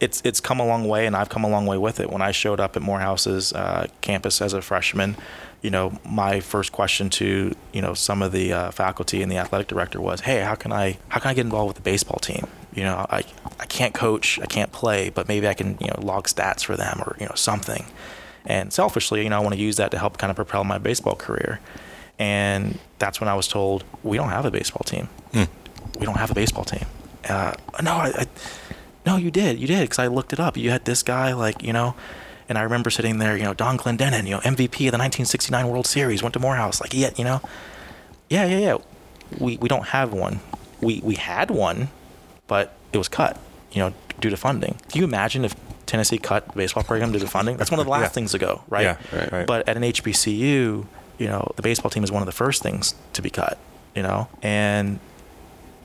it's 0.00 0.20
it's 0.24 0.40
come 0.40 0.60
a 0.60 0.66
long 0.66 0.86
way, 0.88 1.06
and 1.06 1.16
I've 1.16 1.28
come 1.28 1.44
a 1.44 1.48
long 1.48 1.66
way 1.66 1.78
with 1.78 2.00
it. 2.00 2.10
When 2.10 2.22
I 2.22 2.32
showed 2.32 2.60
up 2.60 2.76
at 2.76 2.82
Morehouse's 2.82 3.52
uh, 3.52 3.86
campus 4.00 4.42
as 4.42 4.52
a 4.52 4.60
freshman, 4.62 5.16
you 5.62 5.70
know, 5.70 5.92
my 6.04 6.40
first 6.40 6.72
question 6.72 7.08
to 7.10 7.54
you 7.72 7.80
know 7.80 7.94
some 7.94 8.20
of 8.20 8.32
the 8.32 8.52
uh, 8.52 8.70
faculty 8.72 9.22
and 9.22 9.30
the 9.30 9.36
athletic 9.36 9.68
director 9.68 10.00
was, 10.00 10.22
"Hey, 10.22 10.40
how 10.40 10.56
can 10.56 10.72
I 10.72 10.98
how 11.08 11.20
can 11.20 11.30
I 11.30 11.34
get 11.34 11.46
involved 11.46 11.68
with 11.68 11.76
the 11.76 11.82
baseball 11.82 12.18
team? 12.18 12.48
You 12.74 12.82
know, 12.82 13.06
I 13.08 13.22
I 13.60 13.66
can't 13.66 13.94
coach, 13.94 14.40
I 14.40 14.46
can't 14.46 14.72
play, 14.72 15.08
but 15.08 15.28
maybe 15.28 15.46
I 15.46 15.54
can 15.54 15.78
you 15.80 15.86
know 15.86 16.00
log 16.00 16.26
stats 16.26 16.64
for 16.64 16.76
them 16.76 17.00
or 17.06 17.16
you 17.20 17.26
know 17.26 17.36
something." 17.36 17.86
And 18.44 18.72
selfishly, 18.72 19.22
you 19.22 19.30
know, 19.30 19.36
I 19.36 19.40
want 19.40 19.54
to 19.54 19.60
use 19.60 19.76
that 19.76 19.92
to 19.92 19.98
help 19.98 20.18
kind 20.18 20.30
of 20.30 20.34
propel 20.36 20.64
my 20.64 20.78
baseball 20.78 21.14
career. 21.14 21.60
And 22.18 22.80
that's 22.98 23.20
when 23.20 23.28
I 23.28 23.34
was 23.34 23.46
told, 23.46 23.84
"We 24.02 24.16
don't 24.16 24.30
have 24.30 24.44
a 24.44 24.50
baseball 24.50 24.82
team. 24.84 25.08
Hmm. 25.32 25.44
We 26.00 26.06
don't 26.06 26.18
have 26.18 26.32
a 26.32 26.34
baseball 26.34 26.64
team." 26.64 26.86
Uh, 27.28 27.54
no, 27.80 27.92
I, 27.92 28.08
I 28.08 28.26
no, 29.06 29.16
you 29.16 29.30
did, 29.30 29.60
you 29.60 29.68
did, 29.68 29.82
because 29.82 30.00
I 30.00 30.08
looked 30.08 30.32
it 30.32 30.40
up. 30.40 30.56
You 30.56 30.70
had 30.70 30.84
this 30.86 31.04
guy, 31.04 31.32
like 31.34 31.62
you 31.62 31.72
know 31.72 31.94
and 32.48 32.58
I 32.58 32.62
remember 32.62 32.90
sitting 32.90 33.18
there, 33.18 33.36
you 33.36 33.44
know, 33.44 33.54
Don 33.54 33.78
Clendenon, 33.78 34.24
you 34.24 34.30
know, 34.30 34.40
MVP 34.40 34.86
of 34.86 34.92
the 34.92 34.98
1969 34.98 35.68
World 35.68 35.86
Series, 35.86 36.22
went 36.22 36.32
to 36.34 36.40
Morehouse. 36.40 36.80
Like, 36.80 36.94
yeah, 36.94 37.10
you 37.16 37.24
know, 37.24 37.40
yeah, 38.28 38.46
yeah, 38.46 38.58
yeah. 38.58 38.76
We 39.38 39.56
we 39.58 39.68
don't 39.68 39.86
have 39.88 40.12
one. 40.12 40.40
We 40.80 41.00
we 41.02 41.14
had 41.14 41.50
one, 41.50 41.88
but 42.46 42.74
it 42.92 42.98
was 42.98 43.08
cut, 43.08 43.38
you 43.72 43.80
know, 43.80 43.94
due 44.20 44.30
to 44.30 44.36
funding. 44.36 44.78
Can 44.90 45.00
you 45.00 45.04
imagine 45.04 45.44
if 45.44 45.54
Tennessee 45.86 46.18
cut 46.18 46.46
the 46.48 46.54
baseball 46.54 46.82
program 46.82 47.12
due 47.12 47.18
to 47.18 47.26
funding? 47.26 47.56
That's 47.56 47.70
one 47.70 47.80
of 47.80 47.86
the 47.86 47.92
last 47.98 48.02
yeah. 48.02 48.08
things 48.08 48.32
to 48.32 48.38
go, 48.38 48.62
right? 48.68 48.82
Yeah, 48.82 48.96
right, 49.12 49.32
right. 49.32 49.46
But 49.46 49.68
at 49.68 49.76
an 49.76 49.82
HBCU, 49.82 50.86
you 51.18 51.26
know, 51.26 51.52
the 51.56 51.62
baseball 51.62 51.90
team 51.90 52.04
is 52.04 52.12
one 52.12 52.22
of 52.22 52.26
the 52.26 52.32
first 52.32 52.62
things 52.62 52.94
to 53.14 53.22
be 53.22 53.30
cut, 53.30 53.58
you 53.94 54.02
know, 54.02 54.28
and 54.42 54.98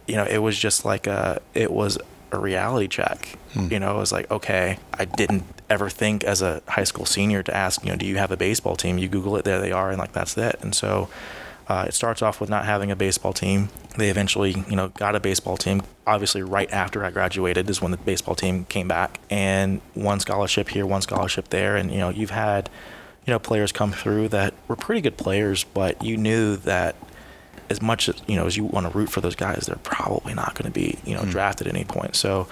you 0.07 0.15
know, 0.15 0.23
it 0.23 0.37
was 0.39 0.57
just 0.57 0.85
like 0.85 1.05
a, 1.05 1.41
it 1.53 1.71
was 1.71 1.97
a 2.31 2.39
reality 2.39 2.87
check. 2.87 3.37
Hmm. 3.53 3.71
You 3.71 3.79
know, 3.79 3.95
it 3.95 3.99
was 3.99 4.11
like, 4.11 4.31
okay, 4.31 4.79
I 4.93 5.05
didn't 5.05 5.43
ever 5.69 5.89
think 5.89 6.23
as 6.23 6.41
a 6.41 6.61
high 6.67 6.83
school 6.83 7.05
senior 7.05 7.43
to 7.43 7.55
ask, 7.55 7.83
you 7.83 7.91
know, 7.91 7.97
do 7.97 8.05
you 8.05 8.17
have 8.17 8.31
a 8.31 8.37
baseball 8.37 8.75
team? 8.75 8.97
You 8.97 9.07
Google 9.07 9.35
it, 9.37 9.45
there 9.45 9.59
they 9.59 9.71
are, 9.71 9.89
and 9.89 9.99
like 9.99 10.13
that's 10.13 10.37
it. 10.37 10.57
And 10.61 10.73
so 10.73 11.09
uh, 11.67 11.85
it 11.87 11.93
starts 11.93 12.21
off 12.21 12.39
with 12.39 12.49
not 12.49 12.65
having 12.65 12.91
a 12.91 12.95
baseball 12.95 13.33
team. 13.33 13.69
They 13.97 14.09
eventually, 14.09 14.51
you 14.69 14.75
know, 14.75 14.89
got 14.89 15.15
a 15.15 15.19
baseball 15.19 15.57
team. 15.57 15.81
Obviously, 16.05 16.41
right 16.41 16.71
after 16.71 17.03
I 17.03 17.11
graduated 17.11 17.69
is 17.69 17.81
when 17.81 17.91
the 17.91 17.97
baseball 17.97 18.35
team 18.35 18.65
came 18.65 18.87
back, 18.87 19.19
and 19.29 19.81
one 19.93 20.19
scholarship 20.19 20.69
here, 20.69 20.85
one 20.85 21.01
scholarship 21.01 21.49
there, 21.49 21.75
and 21.75 21.91
you 21.91 21.97
know, 21.97 22.09
you've 22.09 22.29
had, 22.29 22.69
you 23.25 23.33
know, 23.33 23.39
players 23.39 23.71
come 23.71 23.91
through 23.91 24.29
that 24.29 24.53
were 24.67 24.77
pretty 24.77 25.01
good 25.01 25.17
players, 25.17 25.65
but 25.65 26.01
you 26.01 26.15
knew 26.15 26.55
that 26.57 26.95
as 27.69 27.81
much 27.81 28.07
as 28.07 28.21
you 28.27 28.37
know 28.37 28.45
as 28.45 28.55
you 28.55 28.63
want 28.63 28.89
to 28.89 28.97
root 28.97 29.09
for 29.09 29.19
those 29.19 29.35
guys, 29.35 29.65
they're 29.65 29.75
probably 29.77 30.33
not 30.33 30.55
going 30.55 30.71
to 30.71 30.79
be 30.79 30.97
you 31.05 31.15
know 31.15 31.23
mm. 31.23 31.31
drafted 31.31 31.67
at 31.67 31.75
any 31.75 31.83
point. 31.83 32.15
So 32.15 32.47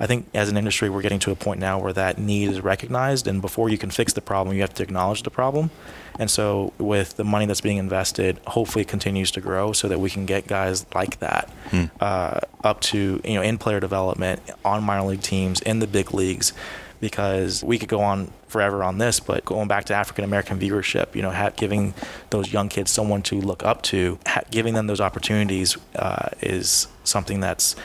I 0.00 0.06
think 0.06 0.28
as 0.32 0.48
an 0.48 0.56
industry, 0.56 0.88
we're 0.88 1.02
getting 1.02 1.18
to 1.20 1.30
a 1.30 1.34
point 1.34 1.58
now 1.60 1.78
where 1.78 1.92
that 1.92 2.18
need 2.18 2.48
is 2.48 2.60
recognized, 2.60 3.26
and 3.26 3.40
before 3.40 3.68
you 3.68 3.78
can 3.78 3.90
fix 3.90 4.12
the 4.12 4.20
problem, 4.20 4.54
you 4.54 4.62
have 4.62 4.74
to 4.74 4.82
acknowledge 4.82 5.22
the 5.22 5.30
problem. 5.30 5.70
And 6.18 6.30
so, 6.30 6.72
with 6.78 7.16
the 7.16 7.24
money 7.24 7.46
that's 7.46 7.60
being 7.60 7.76
invested, 7.76 8.40
hopefully 8.46 8.82
it 8.82 8.88
continues 8.88 9.30
to 9.32 9.40
grow 9.40 9.72
so 9.72 9.88
that 9.88 10.00
we 10.00 10.10
can 10.10 10.26
get 10.26 10.46
guys 10.46 10.86
like 10.94 11.18
that 11.20 11.50
hmm. 11.70 11.84
uh, 12.00 12.40
up 12.64 12.80
to 12.80 13.20
you 13.24 13.34
know 13.34 13.42
in 13.42 13.58
player 13.58 13.80
development, 13.80 14.40
on 14.64 14.82
minor 14.82 15.06
league 15.06 15.22
teams, 15.22 15.60
in 15.60 15.78
the 15.78 15.86
big 15.86 16.14
leagues. 16.14 16.52
Because 17.00 17.62
we 17.62 17.78
could 17.78 17.88
go 17.88 18.00
on 18.00 18.32
forever 18.48 18.82
on 18.82 18.98
this, 18.98 19.20
but 19.20 19.44
going 19.44 19.68
back 19.68 19.84
to 19.84 19.94
African 19.94 20.24
American 20.24 20.58
viewership, 20.58 21.14
you 21.14 21.22
know, 21.22 21.30
ha- 21.30 21.50
giving 21.50 21.94
those 22.30 22.52
young 22.52 22.68
kids 22.68 22.90
someone 22.90 23.22
to 23.22 23.40
look 23.40 23.62
up 23.62 23.82
to, 23.82 24.18
ha- 24.26 24.42
giving 24.50 24.74
them 24.74 24.88
those 24.88 25.00
opportunities 25.00 25.76
uh, 25.94 26.30
is 26.40 26.88
something 27.04 27.38
that's 27.38 27.76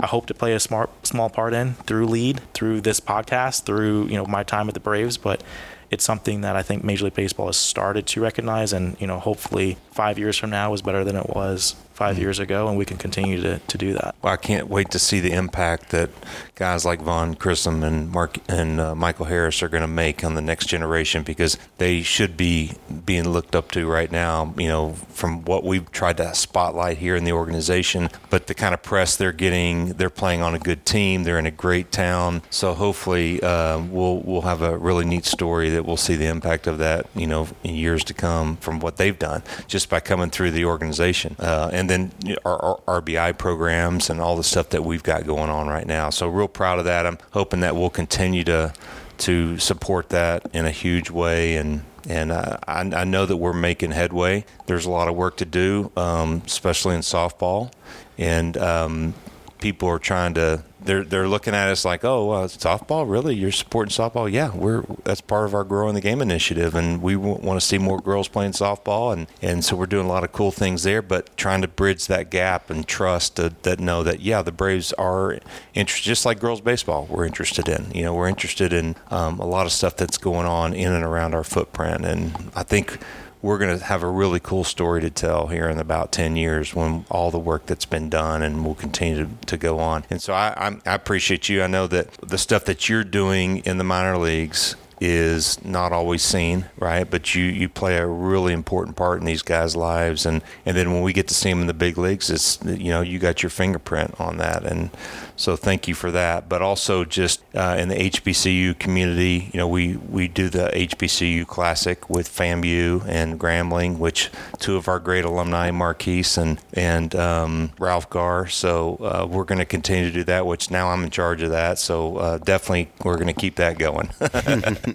I 0.00 0.06
hope 0.06 0.26
to 0.26 0.34
play 0.34 0.52
a 0.52 0.60
smart 0.60 0.90
small 1.06 1.30
part 1.30 1.54
in 1.54 1.74
through 1.74 2.06
lead, 2.06 2.40
through 2.52 2.82
this 2.82 3.00
podcast, 3.00 3.62
through 3.62 4.06
you 4.06 4.16
know 4.16 4.26
my 4.26 4.42
time 4.42 4.68
at 4.68 4.74
the 4.74 4.80
Braves, 4.80 5.16
but 5.16 5.42
it's 5.90 6.04
something 6.04 6.40
that 6.40 6.56
I 6.56 6.62
think 6.62 6.82
Major 6.82 7.04
League 7.04 7.14
Baseball 7.14 7.46
has 7.46 7.56
started 7.56 8.06
to 8.08 8.20
recognize, 8.20 8.72
and 8.72 9.00
you 9.00 9.06
know, 9.06 9.18
hopefully, 9.18 9.78
five 9.90 10.18
years 10.18 10.36
from 10.36 10.50
now 10.50 10.72
is 10.72 10.82
better 10.82 11.04
than 11.04 11.16
it 11.16 11.30
was 11.30 11.76
5 11.94 12.14
mm-hmm. 12.14 12.22
years 12.22 12.38
ago, 12.38 12.68
and 12.68 12.76
we 12.76 12.84
can 12.84 12.96
continue 12.96 13.40
to, 13.40 13.58
to 13.58 13.78
do 13.78 13.92
that. 13.92 14.14
Well, 14.22 14.32
I 14.32 14.36
can't 14.36 14.68
wait 14.68 14.90
to 14.90 14.98
see 14.98 15.20
the 15.20 15.32
impact 15.32 15.90
that 15.90 16.10
guys 16.56 16.84
like 16.84 17.00
Vaughn 17.00 17.32
Grissom 17.32 17.82
and 17.82 18.10
Mark 18.10 18.38
and 18.48 18.80
uh, 18.80 18.94
Michael 18.94 19.26
Harris 19.26 19.62
are 19.62 19.68
going 19.68 19.80
to 19.80 19.88
make 19.88 20.24
on 20.24 20.34
the 20.34 20.42
next 20.42 20.66
generation 20.66 21.22
because 21.22 21.56
they 21.78 22.02
should 22.02 22.36
be 22.36 22.72
being 23.04 23.28
looked 23.28 23.54
up 23.56 23.70
to 23.72 23.86
right 23.86 24.10
now. 24.10 24.52
You 24.58 24.68
know, 24.68 24.92
from 24.92 25.44
what 25.44 25.64
we've 25.64 25.90
tried 25.90 26.18
to 26.18 26.34
spotlight 26.34 26.98
here 26.98 27.16
in 27.16 27.24
the 27.24 27.32
organization, 27.32 28.10
but 28.28 28.46
the 28.46 28.54
kind 28.54 28.74
of 28.74 28.82
press 28.82 29.16
they're 29.16 29.32
getting, 29.32 29.94
they're 29.94 30.10
playing 30.10 30.42
on 30.42 30.54
a 30.54 30.58
good 30.58 30.84
team, 30.84 31.24
they're 31.24 31.38
in 31.38 31.46
a 31.46 31.50
great 31.50 31.90
town, 31.90 32.42
so 32.50 32.74
hopefully 32.74 33.42
uh, 33.42 33.78
we'll 33.78 34.18
we'll 34.18 34.42
have 34.42 34.60
a 34.60 34.76
really 34.76 35.04
neat 35.04 35.24
story 35.24 35.70
that 35.70 35.86
we'll 35.86 35.96
see 35.96 36.16
the 36.16 36.26
impact 36.26 36.66
of 36.66 36.78
that. 36.78 37.06
You 37.14 37.26
know, 37.26 37.48
in 37.64 37.74
years 37.74 38.04
to 38.04 38.14
come 38.14 38.56
from 38.58 38.80
what 38.80 38.96
they've 38.96 39.18
done 39.18 39.42
just 39.66 39.88
by 39.88 40.00
coming 40.00 40.30
through 40.30 40.50
the 40.50 40.64
organization 40.64 41.36
uh, 41.38 41.70
and 41.72 41.86
and 41.86 42.10
then 42.10 42.38
our, 42.44 42.80
our, 42.86 43.00
RBI 43.00 43.38
programs 43.38 44.10
and 44.10 44.20
all 44.20 44.36
the 44.36 44.44
stuff 44.44 44.70
that 44.70 44.82
we've 44.82 45.02
got 45.02 45.26
going 45.26 45.50
on 45.50 45.68
right 45.68 45.86
now. 45.86 46.10
So 46.10 46.28
real 46.28 46.45
proud 46.48 46.78
of 46.78 46.84
that. 46.86 47.06
I'm 47.06 47.18
hoping 47.32 47.60
that 47.60 47.76
we'll 47.76 47.90
continue 47.90 48.44
to 48.44 48.72
to 49.18 49.58
support 49.58 50.10
that 50.10 50.46
in 50.52 50.66
a 50.66 50.70
huge 50.70 51.10
way 51.10 51.56
and 51.56 51.82
and 52.08 52.32
I, 52.32 52.58
I 52.68 53.04
know 53.04 53.26
that 53.26 53.36
we're 53.36 53.52
making 53.52 53.90
headway. 53.90 54.44
There's 54.66 54.86
a 54.86 54.90
lot 54.90 55.08
of 55.08 55.16
work 55.16 55.38
to 55.38 55.44
do, 55.44 55.90
um, 55.96 56.42
especially 56.46 56.94
in 56.94 57.00
softball, 57.00 57.72
and 58.16 58.56
um, 58.56 59.14
people 59.58 59.88
are 59.88 59.98
trying 59.98 60.34
to 60.34 60.62
they're 60.86 61.04
they're 61.04 61.28
looking 61.28 61.54
at 61.54 61.68
us 61.68 61.84
like, 61.84 62.04
oh, 62.04 62.30
uh, 62.30 62.48
softball, 62.48 63.08
really? 63.08 63.34
You're 63.34 63.52
supporting 63.52 63.90
softball? 63.90 64.30
Yeah, 64.30 64.54
we're 64.54 64.82
that's 65.04 65.20
part 65.20 65.46
of 65.46 65.54
our 65.54 65.64
growing 65.64 65.94
the 65.94 66.00
game 66.00 66.22
initiative, 66.22 66.74
and 66.74 67.02
we 67.02 67.14
w- 67.14 67.34
want 67.36 67.60
to 67.60 67.66
see 67.66 67.78
more 67.78 68.00
girls 68.00 68.28
playing 68.28 68.52
softball, 68.52 69.12
and 69.12 69.26
and 69.42 69.64
so 69.64 69.76
we're 69.76 69.86
doing 69.86 70.06
a 70.06 70.08
lot 70.08 70.24
of 70.24 70.32
cool 70.32 70.50
things 70.50 70.84
there, 70.84 71.02
but 71.02 71.36
trying 71.36 71.62
to 71.62 71.68
bridge 71.68 72.06
that 72.06 72.30
gap 72.30 72.70
and 72.70 72.86
trust 72.86 73.36
to, 73.36 73.52
that 73.62 73.80
know 73.80 74.02
that 74.02 74.20
yeah, 74.20 74.42
the 74.42 74.52
Braves 74.52 74.92
are 74.94 75.38
interested, 75.74 76.06
just 76.06 76.24
like 76.24 76.40
girls 76.40 76.60
baseball, 76.60 77.06
we're 77.10 77.26
interested 77.26 77.68
in. 77.68 77.90
You 77.92 78.04
know, 78.04 78.14
we're 78.14 78.28
interested 78.28 78.72
in 78.72 78.96
um, 79.10 79.38
a 79.40 79.46
lot 79.46 79.66
of 79.66 79.72
stuff 79.72 79.96
that's 79.96 80.18
going 80.18 80.46
on 80.46 80.72
in 80.72 80.92
and 80.92 81.04
around 81.04 81.34
our 81.34 81.44
footprint, 81.44 82.04
and 82.06 82.50
I 82.54 82.62
think 82.62 82.98
we're 83.46 83.58
going 83.58 83.78
to 83.78 83.84
have 83.84 84.02
a 84.02 84.10
really 84.10 84.40
cool 84.40 84.64
story 84.64 85.00
to 85.00 85.08
tell 85.08 85.46
here 85.46 85.68
in 85.68 85.78
about 85.78 86.10
10 86.10 86.34
years 86.34 86.74
when 86.74 87.04
all 87.08 87.30
the 87.30 87.38
work 87.38 87.64
that's 87.66 87.84
been 87.84 88.10
done 88.10 88.42
and 88.42 88.66
will 88.66 88.74
continue 88.74 89.24
to, 89.24 89.46
to 89.46 89.56
go 89.56 89.78
on. 89.78 90.04
And 90.10 90.20
so 90.20 90.34
I, 90.34 90.52
I, 90.56 90.76
I 90.84 90.94
appreciate 90.94 91.48
you. 91.48 91.62
I 91.62 91.68
know 91.68 91.86
that 91.86 92.12
the 92.14 92.38
stuff 92.38 92.64
that 92.64 92.88
you're 92.88 93.04
doing 93.04 93.58
in 93.58 93.78
the 93.78 93.84
minor 93.84 94.18
leagues 94.18 94.74
is 95.00 95.64
not 95.64 95.92
always 95.92 96.22
seen, 96.22 96.64
right? 96.78 97.08
But 97.08 97.34
you 97.34 97.44
you 97.44 97.68
play 97.68 97.98
a 97.98 98.06
really 98.06 98.52
important 98.52 98.96
part 98.96 99.20
in 99.20 99.26
these 99.26 99.42
guys' 99.42 99.76
lives, 99.76 100.24
and 100.24 100.42
and 100.64 100.76
then 100.76 100.92
when 100.92 101.02
we 101.02 101.12
get 101.12 101.28
to 101.28 101.34
see 101.34 101.50
them 101.50 101.60
in 101.60 101.66
the 101.66 101.74
big 101.74 101.98
leagues, 101.98 102.30
it's 102.30 102.58
you 102.64 102.90
know 102.90 103.02
you 103.02 103.18
got 103.18 103.42
your 103.42 103.50
fingerprint 103.50 104.18
on 104.18 104.38
that, 104.38 104.64
and 104.64 104.90
so 105.36 105.54
thank 105.54 105.86
you 105.86 105.94
for 105.94 106.10
that. 106.10 106.48
But 106.48 106.62
also 106.62 107.04
just 107.04 107.42
uh, 107.54 107.76
in 107.78 107.88
the 107.88 107.94
HBCU 107.94 108.78
community, 108.78 109.50
you 109.52 109.58
know, 109.58 109.68
we, 109.68 109.96
we 109.96 110.28
do 110.28 110.48
the 110.48 110.70
HBCU 110.74 111.46
Classic 111.46 112.08
with 112.08 112.28
FAMU 112.28 113.06
and 113.06 113.38
Grambling, 113.38 113.98
which 113.98 114.30
two 114.58 114.76
of 114.76 114.88
our 114.88 114.98
great 114.98 115.24
alumni, 115.24 115.70
Marquis 115.70 116.24
and 116.36 116.60
and 116.72 117.14
um, 117.14 117.72
Ralph 117.78 118.08
Garr. 118.10 118.46
So 118.48 118.96
uh, 118.96 119.26
we're 119.26 119.44
going 119.44 119.58
to 119.58 119.64
continue 119.66 120.06
to 120.06 120.12
do 120.12 120.24
that. 120.24 120.46
Which 120.46 120.70
now 120.70 120.88
I'm 120.88 121.04
in 121.04 121.10
charge 121.10 121.42
of 121.42 121.50
that. 121.50 121.78
So 121.78 122.16
uh, 122.16 122.38
definitely 122.38 122.90
we're 123.04 123.16
going 123.16 123.26
to 123.26 123.32
keep 123.32 123.56
that 123.56 123.78
going. 123.78 124.10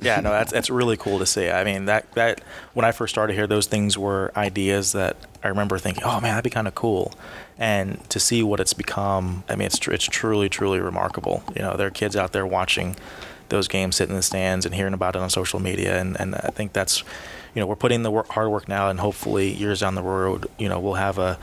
yeah, 0.01 0.19
no, 0.19 0.31
that's 0.31 0.51
that's 0.51 0.69
really 0.69 0.97
cool 0.97 1.19
to 1.19 1.25
see. 1.25 1.49
I 1.49 1.63
mean, 1.63 1.85
that 1.85 2.11
that 2.13 2.41
when 2.73 2.85
I 2.85 2.91
first 2.91 3.13
started 3.13 3.33
here, 3.35 3.47
those 3.47 3.67
things 3.67 3.97
were 3.97 4.31
ideas 4.35 4.93
that 4.93 5.17
I 5.43 5.47
remember 5.47 5.77
thinking, 5.77 6.03
oh 6.03 6.21
man, 6.21 6.33
that'd 6.33 6.43
be 6.43 6.49
kind 6.49 6.67
of 6.67 6.75
cool 6.75 7.13
and 7.61 8.03
to 8.09 8.19
see 8.19 8.41
what 8.41 8.59
it's 8.59 8.73
become, 8.73 9.43
I 9.47 9.55
mean, 9.55 9.67
it's 9.67 9.87
it's 9.87 10.05
truly 10.05 10.49
truly 10.49 10.79
remarkable. 10.79 11.43
You 11.55 11.61
know, 11.61 11.77
there 11.77 11.85
are 11.87 11.91
kids 11.91 12.15
out 12.15 12.33
there 12.33 12.45
watching 12.45 12.95
those 13.49 13.67
games, 13.67 13.97
sitting 13.97 14.13
in 14.13 14.17
the 14.17 14.23
stands, 14.23 14.65
and 14.65 14.73
hearing 14.73 14.95
about 14.95 15.15
it 15.15 15.21
on 15.21 15.29
social 15.29 15.59
media, 15.59 16.01
and 16.01 16.19
and 16.19 16.33
I 16.33 16.49
think 16.49 16.73
that's, 16.73 17.03
you 17.53 17.59
know, 17.59 17.67
we're 17.67 17.75
putting 17.75 18.01
the 18.01 18.09
work, 18.09 18.29
hard 18.29 18.49
work 18.49 18.67
now, 18.67 18.89
and 18.89 18.99
hopefully 18.99 19.53
years 19.53 19.81
down 19.81 19.93
the 19.93 20.01
road, 20.01 20.47
you 20.57 20.67
know, 20.67 20.79
we'll 20.79 20.95
have 20.95 21.19
a 21.19 21.37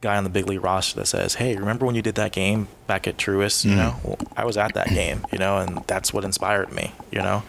guy 0.00 0.16
on 0.16 0.24
the 0.24 0.30
big 0.30 0.46
league 0.46 0.64
roster 0.64 1.00
that 1.00 1.06
says, 1.06 1.34
"Hey, 1.34 1.54
remember 1.54 1.84
when 1.84 1.94
you 1.94 2.02
did 2.02 2.14
that 2.14 2.32
game 2.32 2.68
back 2.86 3.06
at 3.06 3.18
Truist? 3.18 3.66
You 3.66 3.72
mm 3.72 3.76
know, 3.76 3.96
well, 4.02 4.18
I 4.38 4.46
was 4.46 4.56
at 4.56 4.72
that 4.72 4.88
game. 4.88 5.26
You 5.30 5.38
know, 5.38 5.58
and 5.58 5.84
that's 5.86 6.14
what 6.14 6.24
inspired 6.24 6.72
me. 6.72 6.92
You 7.12 7.20
know." 7.20 7.42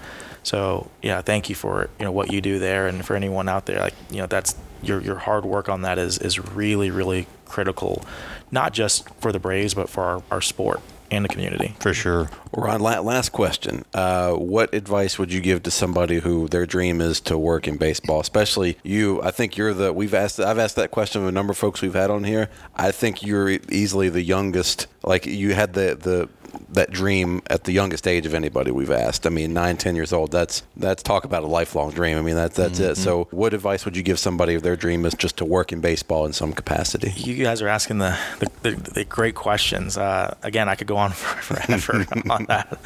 So 0.50 0.90
yeah, 1.04 1.22
thank 1.22 1.48
you 1.48 1.54
for 1.54 1.92
you 2.00 2.06
know 2.06 2.12
what 2.12 2.32
you 2.32 2.42
do 2.42 2.58
there, 2.58 2.88
and 2.88 3.06
for 3.06 3.16
anyone 3.16 3.48
out 3.48 3.68
there, 3.68 3.80
like 3.80 3.94
you 4.10 4.18
know 4.18 4.26
that's 4.26 4.56
your 4.82 5.00
your 5.00 5.18
hard 5.18 5.46
work 5.46 5.70
on 5.70 5.84
that 5.84 6.00
is 6.00 6.18
is 6.18 6.40
really 6.40 6.90
really 6.90 7.28
critical, 7.46 8.04
not 8.50 8.74
just 8.74 9.08
for 9.22 9.32
the 9.32 9.38
Braves 9.38 9.76
but 9.76 9.90
for 9.90 10.04
our, 10.04 10.24
our 10.32 10.42
sport 10.42 10.82
and 11.12 11.24
the 11.24 11.30
community. 11.30 11.76
For 11.80 11.94
sure. 11.94 12.32
Ron, 12.52 12.82
last 12.82 13.30
question. 13.30 13.86
Uh, 13.94 14.34
what 14.34 14.74
advice 14.74 15.20
would 15.20 15.32
you 15.32 15.40
give 15.40 15.62
to 15.64 15.72
somebody 15.72 16.18
who 16.20 16.48
their 16.48 16.66
dream 16.66 17.00
is 17.00 17.22
to 17.22 17.38
work 17.38 17.68
in 17.68 17.78
baseball? 17.78 18.20
Especially 18.20 18.80
you. 18.82 19.22
I 19.22 19.30
think 19.30 19.56
you're 19.56 19.76
the. 19.76 19.94
We've 19.94 20.16
asked. 20.16 20.40
I've 20.40 20.58
asked 20.58 20.78
that 20.78 20.90
question 20.90 21.22
of 21.22 21.28
a 21.28 21.32
number 21.32 21.52
of 21.52 21.60
folks 21.60 21.84
we've 21.84 21.94
had 21.94 22.10
on 22.10 22.24
here. 22.24 22.50
I 22.76 22.90
think 22.90 23.22
you're 23.22 23.50
easily 23.70 24.10
the 24.10 24.24
youngest. 24.24 24.88
Like 25.04 25.28
you 25.28 25.54
had 25.54 25.74
the 25.74 25.94
the 25.94 26.28
that 26.70 26.92
dream 26.92 27.42
at 27.48 27.64
the 27.64 27.72
youngest 27.72 28.08
age 28.08 28.26
of 28.26 28.34
anybody 28.34 28.72
we've 28.72 28.92
asked. 28.92 29.26
I 29.26 29.30
mean, 29.30 29.54
nine, 29.54 29.78
ten 29.78 29.96
years 29.96 30.14
old. 30.14 30.32
That's 30.32 30.64
that's 30.76 31.04
talk 31.04 31.26
about 31.26 31.44
a 31.44 31.48
lifelong 31.48 31.92
dream. 31.92 32.18
I 32.18 32.22
mean, 32.22 32.36
that's 32.36 32.56
that's 32.56 32.80
mm-hmm. 32.80 32.92
it. 32.92 32.98
So, 32.98 33.28
what 33.32 33.54
advice 33.54 33.86
would 33.86 33.96
you 33.96 34.04
give 34.04 34.20
somebody 34.20 34.54
if 34.54 34.62
their 34.62 34.76
dream 34.76 35.06
is 35.06 35.14
just 35.14 35.38
to 35.38 35.46
work 35.46 35.72
in 35.72 35.82
baseball 35.82 36.26
in 36.26 36.34
some 36.34 36.54
capacity? 36.54 37.12
You 37.16 37.44
guys 37.44 37.62
are 37.62 37.68
asking 37.68 38.00
the 38.00 38.18
the, 38.40 38.52
the, 38.62 38.92
the 38.92 39.06
great 39.06 39.36
questions. 39.36 39.98
Uh, 39.98 40.36
again, 40.44 40.70
I 40.70 40.76
could 40.76 40.88
go 40.88 40.98
on 40.98 41.12
forever 41.14 42.06
on 42.30 42.46
that. 42.46 42.78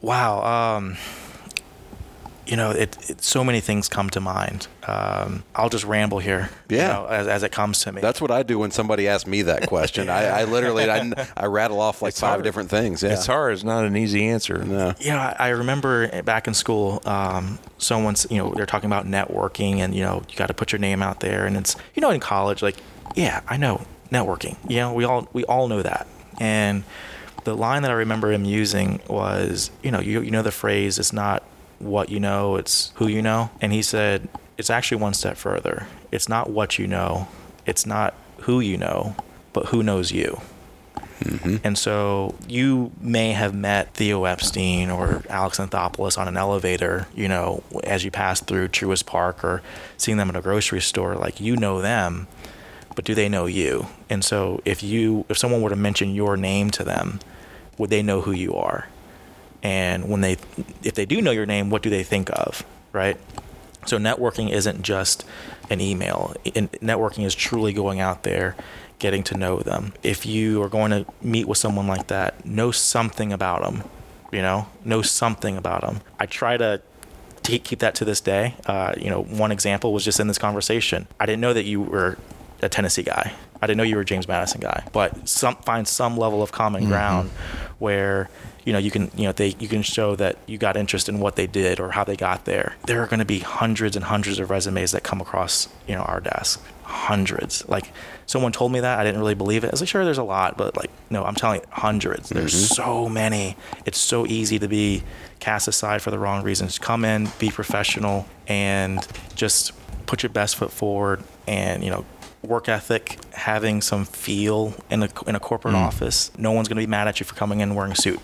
Wow. 0.00 0.76
Um, 0.76 0.96
you 2.46 2.56
know, 2.56 2.70
it, 2.70 3.10
it, 3.10 3.22
so 3.22 3.42
many 3.42 3.60
things 3.60 3.88
come 3.88 4.10
to 4.10 4.20
mind. 4.20 4.68
Um, 4.86 5.44
I'll 5.54 5.68
just 5.68 5.84
ramble 5.84 6.18
here, 6.18 6.50
yeah, 6.68 6.76
you 6.76 7.02
know, 7.02 7.06
as, 7.06 7.26
as, 7.26 7.42
it 7.42 7.52
comes 7.52 7.80
to 7.80 7.92
me. 7.92 8.00
That's 8.00 8.20
what 8.20 8.30
I 8.30 8.42
do 8.42 8.58
when 8.58 8.70
somebody 8.70 9.08
asks 9.08 9.26
me 9.26 9.42
that 9.42 9.66
question. 9.66 10.06
yeah. 10.06 10.16
I, 10.36 10.40
I, 10.40 10.44
literally 10.44 10.88
I, 10.88 11.12
I, 11.36 11.46
rattle 11.46 11.80
off 11.80 12.02
like 12.02 12.10
it's 12.10 12.20
five 12.20 12.30
hard. 12.30 12.44
different 12.44 12.70
things. 12.70 13.02
Yeah. 13.02 13.14
It's 13.14 13.26
hard. 13.26 13.54
It's 13.54 13.64
not 13.64 13.84
an 13.84 13.96
easy 13.96 14.26
answer. 14.26 14.64
No. 14.64 14.94
Yeah, 15.00 15.34
I 15.38 15.48
remember 15.48 16.22
back 16.22 16.46
in 16.46 16.54
school, 16.54 17.02
um, 17.04 17.58
someone's 17.78 18.26
you 18.30 18.38
know 18.38 18.52
they're 18.54 18.66
talking 18.66 18.88
about 18.88 19.06
networking 19.06 19.78
and 19.78 19.94
you 19.94 20.02
know 20.02 20.22
you 20.28 20.36
got 20.36 20.46
to 20.46 20.54
put 20.54 20.72
your 20.72 20.78
name 20.78 21.02
out 21.02 21.20
there 21.20 21.46
and 21.46 21.56
it's 21.56 21.76
you 21.94 22.00
know 22.00 22.10
in 22.10 22.20
college 22.20 22.62
like 22.62 22.76
yeah 23.14 23.40
I 23.48 23.56
know 23.56 23.84
networking. 24.10 24.56
You 24.68 24.76
know 24.76 24.92
we 24.92 25.04
all 25.04 25.28
we 25.32 25.44
all 25.44 25.68
know 25.68 25.82
that 25.82 26.06
and 26.38 26.84
the 27.44 27.56
line 27.56 27.82
that 27.82 27.90
I 27.90 27.94
remember 27.94 28.32
him 28.32 28.44
using 28.44 29.00
was, 29.08 29.70
you 29.82 29.90
know, 29.90 30.00
you, 30.00 30.20
you 30.20 30.30
know 30.30 30.42
the 30.42 30.50
phrase, 30.50 30.98
it's 30.98 31.12
not 31.12 31.42
what 31.78 32.08
you 32.08 32.20
know, 32.20 32.56
it's 32.56 32.92
who 32.96 33.06
you 33.06 33.22
know. 33.22 33.50
And 33.60 33.72
he 33.72 33.82
said, 33.82 34.28
it's 34.58 34.70
actually 34.70 35.00
one 35.00 35.14
step 35.14 35.36
further. 35.36 35.86
It's 36.10 36.28
not 36.28 36.50
what 36.50 36.78
you 36.78 36.86
know, 36.86 37.28
it's 37.66 37.86
not 37.86 38.14
who 38.40 38.60
you 38.60 38.76
know, 38.76 39.16
but 39.52 39.66
who 39.66 39.82
knows 39.82 40.12
you. 40.12 40.40
Mm-hmm. 41.20 41.56
And 41.64 41.78
so 41.78 42.34
you 42.46 42.92
may 43.00 43.32
have 43.32 43.54
met 43.54 43.94
Theo 43.94 44.24
Epstein 44.24 44.90
or 44.90 45.22
Alex 45.28 45.58
Anthopoulos 45.58 46.18
on 46.18 46.28
an 46.28 46.36
elevator, 46.36 47.06
you 47.14 47.26
know, 47.26 47.62
as 47.84 48.04
you 48.04 48.10
pass 48.10 48.40
through 48.40 48.68
Truist 48.68 49.06
Park 49.06 49.42
or 49.42 49.62
seeing 49.96 50.18
them 50.18 50.28
at 50.28 50.36
a 50.36 50.42
grocery 50.42 50.80
store. 50.80 51.14
Like 51.14 51.40
you 51.40 51.56
know 51.56 51.80
them, 51.80 52.26
but 52.94 53.04
do 53.04 53.14
they 53.14 53.28
know 53.28 53.46
you? 53.46 53.86
And 54.10 54.24
so 54.24 54.60
if 54.64 54.82
you 54.82 55.24
if 55.28 55.38
someone 55.38 55.62
were 55.62 55.70
to 55.70 55.76
mention 55.76 56.14
your 56.14 56.36
name 56.36 56.70
to 56.72 56.84
them, 56.84 57.20
would 57.78 57.90
they 57.90 58.02
know 58.02 58.20
who 58.20 58.32
you 58.32 58.54
are? 58.54 58.88
And 59.62 60.08
when 60.08 60.20
they, 60.20 60.36
if 60.82 60.94
they 60.94 61.06
do 61.06 61.20
know 61.20 61.30
your 61.30 61.46
name, 61.46 61.70
what 61.70 61.82
do 61.82 61.90
they 61.90 62.02
think 62.02 62.30
of, 62.30 62.64
right? 62.92 63.16
So 63.86 63.98
networking 63.98 64.50
isn't 64.50 64.82
just 64.82 65.24
an 65.70 65.80
email. 65.80 66.34
networking 66.44 67.24
is 67.24 67.34
truly 67.34 67.72
going 67.72 68.00
out 68.00 68.22
there, 68.22 68.56
getting 68.98 69.22
to 69.24 69.36
know 69.36 69.58
them. 69.58 69.92
If 70.02 70.26
you 70.26 70.62
are 70.62 70.68
going 70.68 70.90
to 70.90 71.06
meet 71.22 71.46
with 71.46 71.58
someone 71.58 71.86
like 71.86 72.08
that, 72.08 72.44
know 72.44 72.70
something 72.70 73.32
about 73.32 73.62
them. 73.62 73.88
You 74.32 74.42
know, 74.42 74.66
know 74.84 75.02
something 75.02 75.56
about 75.56 75.82
them. 75.82 76.00
I 76.18 76.26
try 76.26 76.56
to 76.56 76.82
keep 77.42 77.78
that 77.78 77.94
to 77.96 78.04
this 78.04 78.20
day. 78.20 78.56
Uh, 78.66 78.92
you 78.98 79.08
know, 79.08 79.22
one 79.22 79.52
example 79.52 79.92
was 79.92 80.04
just 80.04 80.18
in 80.18 80.26
this 80.26 80.38
conversation. 80.38 81.06
I 81.20 81.26
didn't 81.26 81.40
know 81.40 81.52
that 81.52 81.64
you 81.64 81.80
were 81.80 82.18
a 82.60 82.68
Tennessee 82.68 83.04
guy. 83.04 83.32
I 83.62 83.66
didn't 83.66 83.78
know 83.78 83.84
you 83.84 83.96
were 83.96 84.02
a 84.02 84.06
James 84.06 84.28
Madison 84.28 84.60
guy, 84.60 84.86
but 84.92 85.28
some 85.28 85.56
find 85.56 85.86
some 85.86 86.16
level 86.16 86.42
of 86.42 86.52
common 86.52 86.82
mm-hmm. 86.82 86.90
ground 86.90 87.30
mm-hmm. 87.30 87.72
where 87.78 88.28
you 88.66 88.72
know 88.72 88.78
you 88.78 88.90
can 88.90 89.10
you 89.16 89.24
know 89.24 89.32
they 89.32 89.54
you 89.60 89.68
can 89.68 89.80
show 89.80 90.16
that 90.16 90.36
you 90.46 90.58
got 90.58 90.76
interest 90.76 91.08
in 91.08 91.20
what 91.20 91.36
they 91.36 91.46
did 91.46 91.80
or 91.80 91.92
how 91.92 92.04
they 92.04 92.16
got 92.16 92.44
there. 92.44 92.74
There 92.86 93.02
are 93.02 93.06
going 93.06 93.20
to 93.20 93.24
be 93.24 93.38
hundreds 93.38 93.94
and 93.94 94.04
hundreds 94.04 94.38
of 94.40 94.50
resumes 94.50 94.90
that 94.90 95.04
come 95.04 95.20
across 95.20 95.68
you 95.86 95.94
know 95.94 96.02
our 96.02 96.20
desk, 96.20 96.60
hundreds. 96.82 97.66
Like 97.68 97.92
someone 98.26 98.50
told 98.50 98.72
me 98.72 98.80
that 98.80 98.98
I 98.98 99.04
didn't 99.04 99.20
really 99.20 99.36
believe 99.36 99.62
it. 99.62 99.68
I 99.68 99.70
was 99.70 99.80
like, 99.80 99.88
sure, 99.88 100.04
there's 100.04 100.18
a 100.18 100.24
lot, 100.24 100.58
but 100.58 100.76
like 100.76 100.90
no, 101.10 101.24
I'm 101.24 101.36
telling 101.36 101.60
you, 101.60 101.66
hundreds. 101.70 102.28
There's 102.28 102.54
mm-hmm. 102.54 102.74
so 102.74 103.08
many. 103.08 103.56
It's 103.86 103.98
so 103.98 104.26
easy 104.26 104.58
to 104.58 104.66
be 104.66 105.04
cast 105.38 105.68
aside 105.68 106.02
for 106.02 106.10
the 106.10 106.18
wrong 106.18 106.42
reasons. 106.42 106.76
Come 106.80 107.04
in, 107.04 107.28
be 107.38 107.50
professional, 107.50 108.26
and 108.48 109.06
just 109.36 109.72
put 110.06 110.24
your 110.24 110.30
best 110.30 110.56
foot 110.56 110.72
forward 110.72 111.22
and 111.46 111.84
you 111.84 111.90
know 111.90 112.04
work 112.42 112.68
ethic, 112.68 113.18
having 113.32 113.80
some 113.80 114.04
feel 114.04 114.74
in 114.90 115.04
a 115.04 115.08
in 115.28 115.36
a 115.36 115.40
corporate 115.40 115.74
mm. 115.74 115.86
office. 115.86 116.32
No 116.36 116.50
one's 116.50 116.66
going 116.66 116.76
to 116.76 116.82
be 116.82 116.90
mad 116.90 117.06
at 117.06 117.20
you 117.20 117.26
for 117.26 117.36
coming 117.36 117.60
in 117.60 117.76
wearing 117.76 117.92
a 117.92 117.96
suit. 117.96 118.18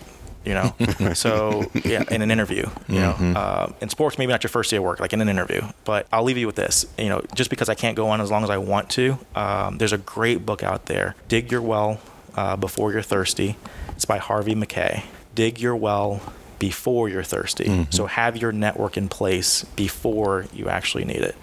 You 0.45 0.53
know, 0.55 0.75
so 1.13 1.63
yeah, 1.85 2.03
in 2.11 2.21
an 2.21 2.29
interview, 2.29 2.67
you 2.87 2.99
mm-hmm. 2.99 3.33
know, 3.33 3.39
uh, 3.39 3.73
in 3.79 3.89
sports, 3.89 4.17
maybe 4.17 4.31
not 4.31 4.43
your 4.43 4.49
first 4.49 4.69
day 4.69 4.77
of 4.77 4.83
work, 4.83 4.99
like 4.99 5.13
in 5.13 5.21
an 5.21 5.29
interview. 5.29 5.61
But 5.85 6.07
I'll 6.11 6.23
leave 6.23 6.37
you 6.37 6.47
with 6.47 6.57
this. 6.57 6.85
You 6.97 7.09
know, 7.09 7.21
just 7.33 7.49
because 7.49 7.69
I 7.69 7.75
can't 7.75 7.95
go 7.95 8.09
on 8.09 8.19
as 8.19 8.29
long 8.29 8.43
as 8.43 8.49
I 8.49 8.57
want 8.57 8.89
to, 8.91 9.17
um, 9.35 9.77
there's 9.77 9.93
a 9.93 9.97
great 9.97 10.45
book 10.45 10.63
out 10.63 10.87
there, 10.87 11.15
"Dig 11.27 11.51
Your 11.51 11.61
Well 11.61 12.01
uh, 12.35 12.57
Before 12.57 12.91
You're 12.91 13.01
Thirsty." 13.01 13.55
It's 13.95 14.05
by 14.05 14.17
Harvey 14.17 14.55
Mackay. 14.55 15.03
Dig 15.35 15.59
your 15.59 15.75
well 15.75 16.21
before 16.59 17.09
you're 17.09 17.23
thirsty. 17.23 17.65
Mm-hmm. 17.65 17.91
So 17.91 18.05
have 18.05 18.37
your 18.37 18.51
network 18.51 18.97
in 18.97 19.09
place 19.09 19.63
before 19.75 20.45
you 20.53 20.69
actually 20.69 21.05
need 21.05 21.21
it. 21.21 21.35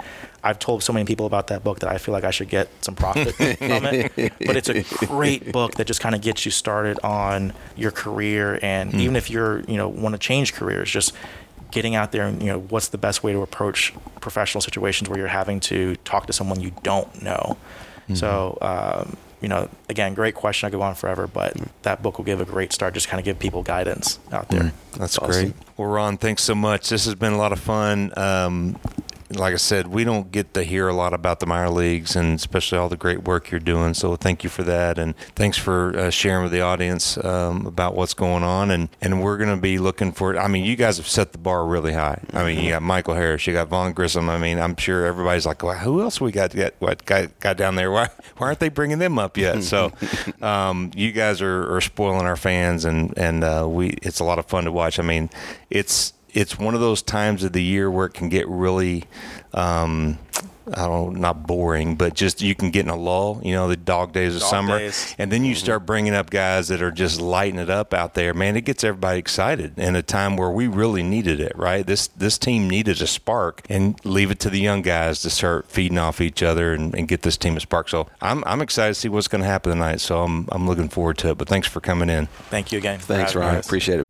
I've 0.43 0.59
told 0.59 0.83
so 0.83 0.93
many 0.93 1.05
people 1.05 1.27
about 1.27 1.49
that 1.49 1.63
book 1.63 1.81
that 1.81 1.91
I 1.91 1.99
feel 1.99 2.13
like 2.13 2.25
I 2.25 2.31
should 2.31 2.49
get 2.49 2.69
some 2.83 2.95
profit 2.95 3.35
from 3.35 3.85
it. 3.85 4.33
But 4.47 4.57
it's 4.57 4.69
a 4.69 4.83
great 5.07 5.53
book 5.53 5.75
that 5.75 5.87
just 5.87 6.01
kind 6.01 6.15
of 6.15 6.21
gets 6.21 6.45
you 6.45 6.51
started 6.51 6.99
on 7.03 7.53
your 7.77 7.91
career, 7.91 8.59
and 8.63 8.93
mm. 8.93 9.01
even 9.01 9.17
if 9.17 9.31
you're 9.31 9.61
you 9.63 9.77
know 9.77 9.89
want 9.89 10.15
to 10.15 10.19
change 10.19 10.55
careers, 10.55 10.91
just 10.91 11.13
getting 11.71 11.95
out 11.95 12.11
there 12.11 12.27
and 12.27 12.43
you 12.43 12.49
know 12.49 12.59
what's 12.59 12.89
the 12.89 12.99
best 12.99 13.23
way 13.23 13.33
to 13.33 13.43
approach 13.43 13.95
professional 14.21 14.61
situations 14.61 15.09
where 15.09 15.19
you're 15.19 15.29
having 15.29 15.61
to 15.61 15.95
talk 15.97 16.27
to 16.27 16.33
someone 16.33 16.61
you 16.61 16.73
don't 16.83 17.23
know. 17.23 17.57
Mm-hmm. 18.05 18.15
So. 18.15 18.59
Um, 18.61 19.17
you 19.41 19.49
know, 19.49 19.71
again, 19.89 20.13
great 20.13 20.35
question. 20.35 20.67
I 20.67 20.71
could 20.71 20.77
go 20.77 20.83
on 20.83 20.95
forever, 20.95 21.27
but 21.27 21.57
that 21.83 22.03
book 22.03 22.19
will 22.19 22.27
give 22.27 22.41
a 22.41 22.45
great 22.45 22.75
start. 22.75 22.93
Just 22.93 23.09
kind 23.09 23.19
of 23.19 23.25
give 23.25 23.39
people 23.39 23.63
guidance 23.63 24.19
out 24.33 24.49
there. 24.51 24.65
Mm, 24.65 24.73
that's, 24.91 24.99
that's 24.99 25.19
awesome. 25.19 25.43
great. 25.43 25.55
Well, 25.79 25.89
Ron, 25.89 26.19
thanks 26.19 26.43
so 26.43 26.55
much. 26.55 26.91
This 26.91 27.07
has 27.07 27.15
been 27.15 27.33
a 27.33 27.39
lot 27.39 27.53
of 27.53 27.59
fun. 27.59 28.13
Um, 28.19 28.77
like 29.33 29.55
I 29.55 29.59
said, 29.59 29.87
we 29.87 30.05
don't 30.05 30.33
get 30.33 30.55
to 30.55 30.65
hear 30.65 30.89
a 30.89 30.93
lot 30.93 31.15
about 31.15 31.41
the 31.41 31.47
minor 31.47 31.71
leagues 31.71 32.17
and 32.17 32.35
especially 32.35 32.79
all 32.79 32.89
the 32.89 32.97
great 32.97 33.25
work 33.25 33.51
you're 33.51 33.61
doing. 33.61 33.95
So 33.95 34.17
thank 34.17 34.43
you 34.43 34.51
for 34.51 34.63
that, 34.65 34.99
and 34.99 35.17
thanks 35.37 35.57
for 35.57 35.97
uh, 35.97 36.11
sharing 36.11 36.43
with 36.43 36.53
the 36.53 36.61
audience 36.61 37.17
um, 37.25 37.67
about 37.67 37.95
what's 37.95 38.15
going 38.15 38.43
on. 38.43 38.71
And 38.71 38.89
and 39.01 39.23
we're 39.23 39.37
going 39.37 39.55
to 39.55 39.61
be 39.61 39.79
looking 39.79 40.13
for. 40.13 40.37
I 40.39 40.49
mean, 40.49 40.65
you 40.65 40.77
guys 40.77 40.97
have 40.97 41.07
set 41.07 41.33
the 41.33 41.39
bar 41.39 41.65
really 41.67 41.93
high. 41.93 42.21
I 42.33 42.45
mean, 42.45 42.65
you 42.65 42.71
got 42.71 42.83
Michael 42.83 43.15
Harris, 43.15 43.47
you 43.47 43.53
got 43.53 43.69
Vaughn 43.69 43.93
Grissom. 43.93 44.29
I 44.29 44.39
mean, 44.39 44.59
I'm 44.59 44.77
sure 44.77 45.07
everybody's 45.07 45.47
like, 45.47 45.63
well, 45.63 45.79
who 45.79 46.03
else 46.03 46.21
we 46.21 46.33
got? 46.33 46.55
What 46.81 47.05
got 47.05 47.39
got 47.41 47.57
down 47.57 47.77
there? 47.77 47.91
Why 47.91 48.09
why 48.37 48.49
aren't 48.49 48.61
they 48.61 48.69
bringing 48.69 48.99
them 48.99 49.19
up 49.19 49.37
yet? 49.37 49.63
So, 49.63 49.93
um, 50.43 50.91
you 50.95 51.13
guys 51.13 51.41
are, 51.41 51.77
are 51.77 51.81
spoiling 51.81 52.27
our 52.27 52.37
fans, 52.37 52.85
and 52.85 53.17
and 53.17 53.45
uh, 53.45 53.67
we 53.69 53.91
it's 54.03 54.21
a 54.21 54.25
lot 54.25 54.39
of 54.39 54.47
fun 54.47 54.65
to 54.65 54.73
watch. 54.73 54.99
I 54.99 55.03
mean, 55.03 55.31
it's 55.71 56.13
it's 56.35 56.59
one 56.59 56.75
of 56.75 56.81
those 56.81 57.03
times 57.03 57.45
of 57.45 57.53
the 57.53 57.63
year 57.63 57.91
where 57.91 58.07
it 58.07 58.15
can 58.15 58.29
get 58.29 58.49
really 58.49 59.05
um, 59.53 60.19
I 60.75 60.87
don't 60.87 61.17
not 61.17 61.47
boring, 61.47 61.97
but 61.97 62.15
just 62.15 62.43
you 62.43 62.55
can 62.55 62.71
get 62.71 62.85
in 62.85 62.91
a 62.91 62.97
lull, 62.97 63.41
you 63.43 63.53
know, 63.53 63.69
the 63.69 63.77
dog 63.77 64.13
days 64.13 64.35
of 64.35 64.41
dog 64.41 64.51
summer. 64.51 64.79
Days. 64.79 65.15
And 65.19 65.31
then 65.31 65.45
you 65.45 65.55
mm-hmm. 65.55 65.65
start 65.65 65.87
bringing 65.87 66.15
up 66.15 66.31
guys 66.31 66.69
that 66.69 66.83
are 66.83 66.91
just 66.91 67.21
lighting 67.21 67.59
it 67.59 67.71
up 67.71 67.93
out 67.93 68.15
there. 68.15 68.35
Man, 68.35 68.57
it 68.57 68.65
gets 68.65 68.85
everybody 68.85 69.19
excited 69.19 69.79
in 69.79 69.97
a 69.97 70.03
time 70.03 70.37
where 70.37 70.51
we 70.51 70.67
really 70.67 71.03
needed 71.03 71.41
it, 71.41 71.57
right? 71.57 71.87
This 71.87 72.09
this 72.09 72.39
team 72.39 72.69
needed 72.69 73.01
a 73.03 73.07
spark 73.07 73.63
and 73.69 74.03
leave 74.05 74.31
it 74.31 74.39
to 74.41 74.51
the 74.51 74.61
young 74.61 74.83
guys 74.83 75.23
to 75.23 75.31
start 75.31 75.67
feeding 75.69 75.99
off 75.99 76.21
each 76.21 76.43
other 76.43 76.73
and, 76.73 76.95
and 76.95 77.09
get 77.09 77.23
this 77.23 77.37
team 77.37 77.57
a 77.57 77.61
spark. 77.61 77.89
So 77.89 78.07
I'm 78.21 78.45
I'm 78.47 78.61
excited 78.61 78.95
to 78.95 79.01
see 79.01 79.09
what's 79.09 79.29
going 79.29 79.43
to 79.43 79.49
happen 79.49 79.73
tonight. 79.73 80.01
So 80.01 80.23
I'm 80.23 80.49
I'm 80.53 80.67
looking 80.67 80.89
forward 80.89 81.19
to 81.19 81.31
it. 81.31 81.39
But 81.39 81.49
thanks 81.49 81.69
for 81.69 81.81
coming 81.81 82.09
in. 82.09 82.27
Thank 82.49 82.73
you 82.73 82.79
again. 82.79 82.99
Thanks, 82.99 83.35
Ryan. 83.35 83.59
Appreciate 83.59 84.01
it. 84.01 84.10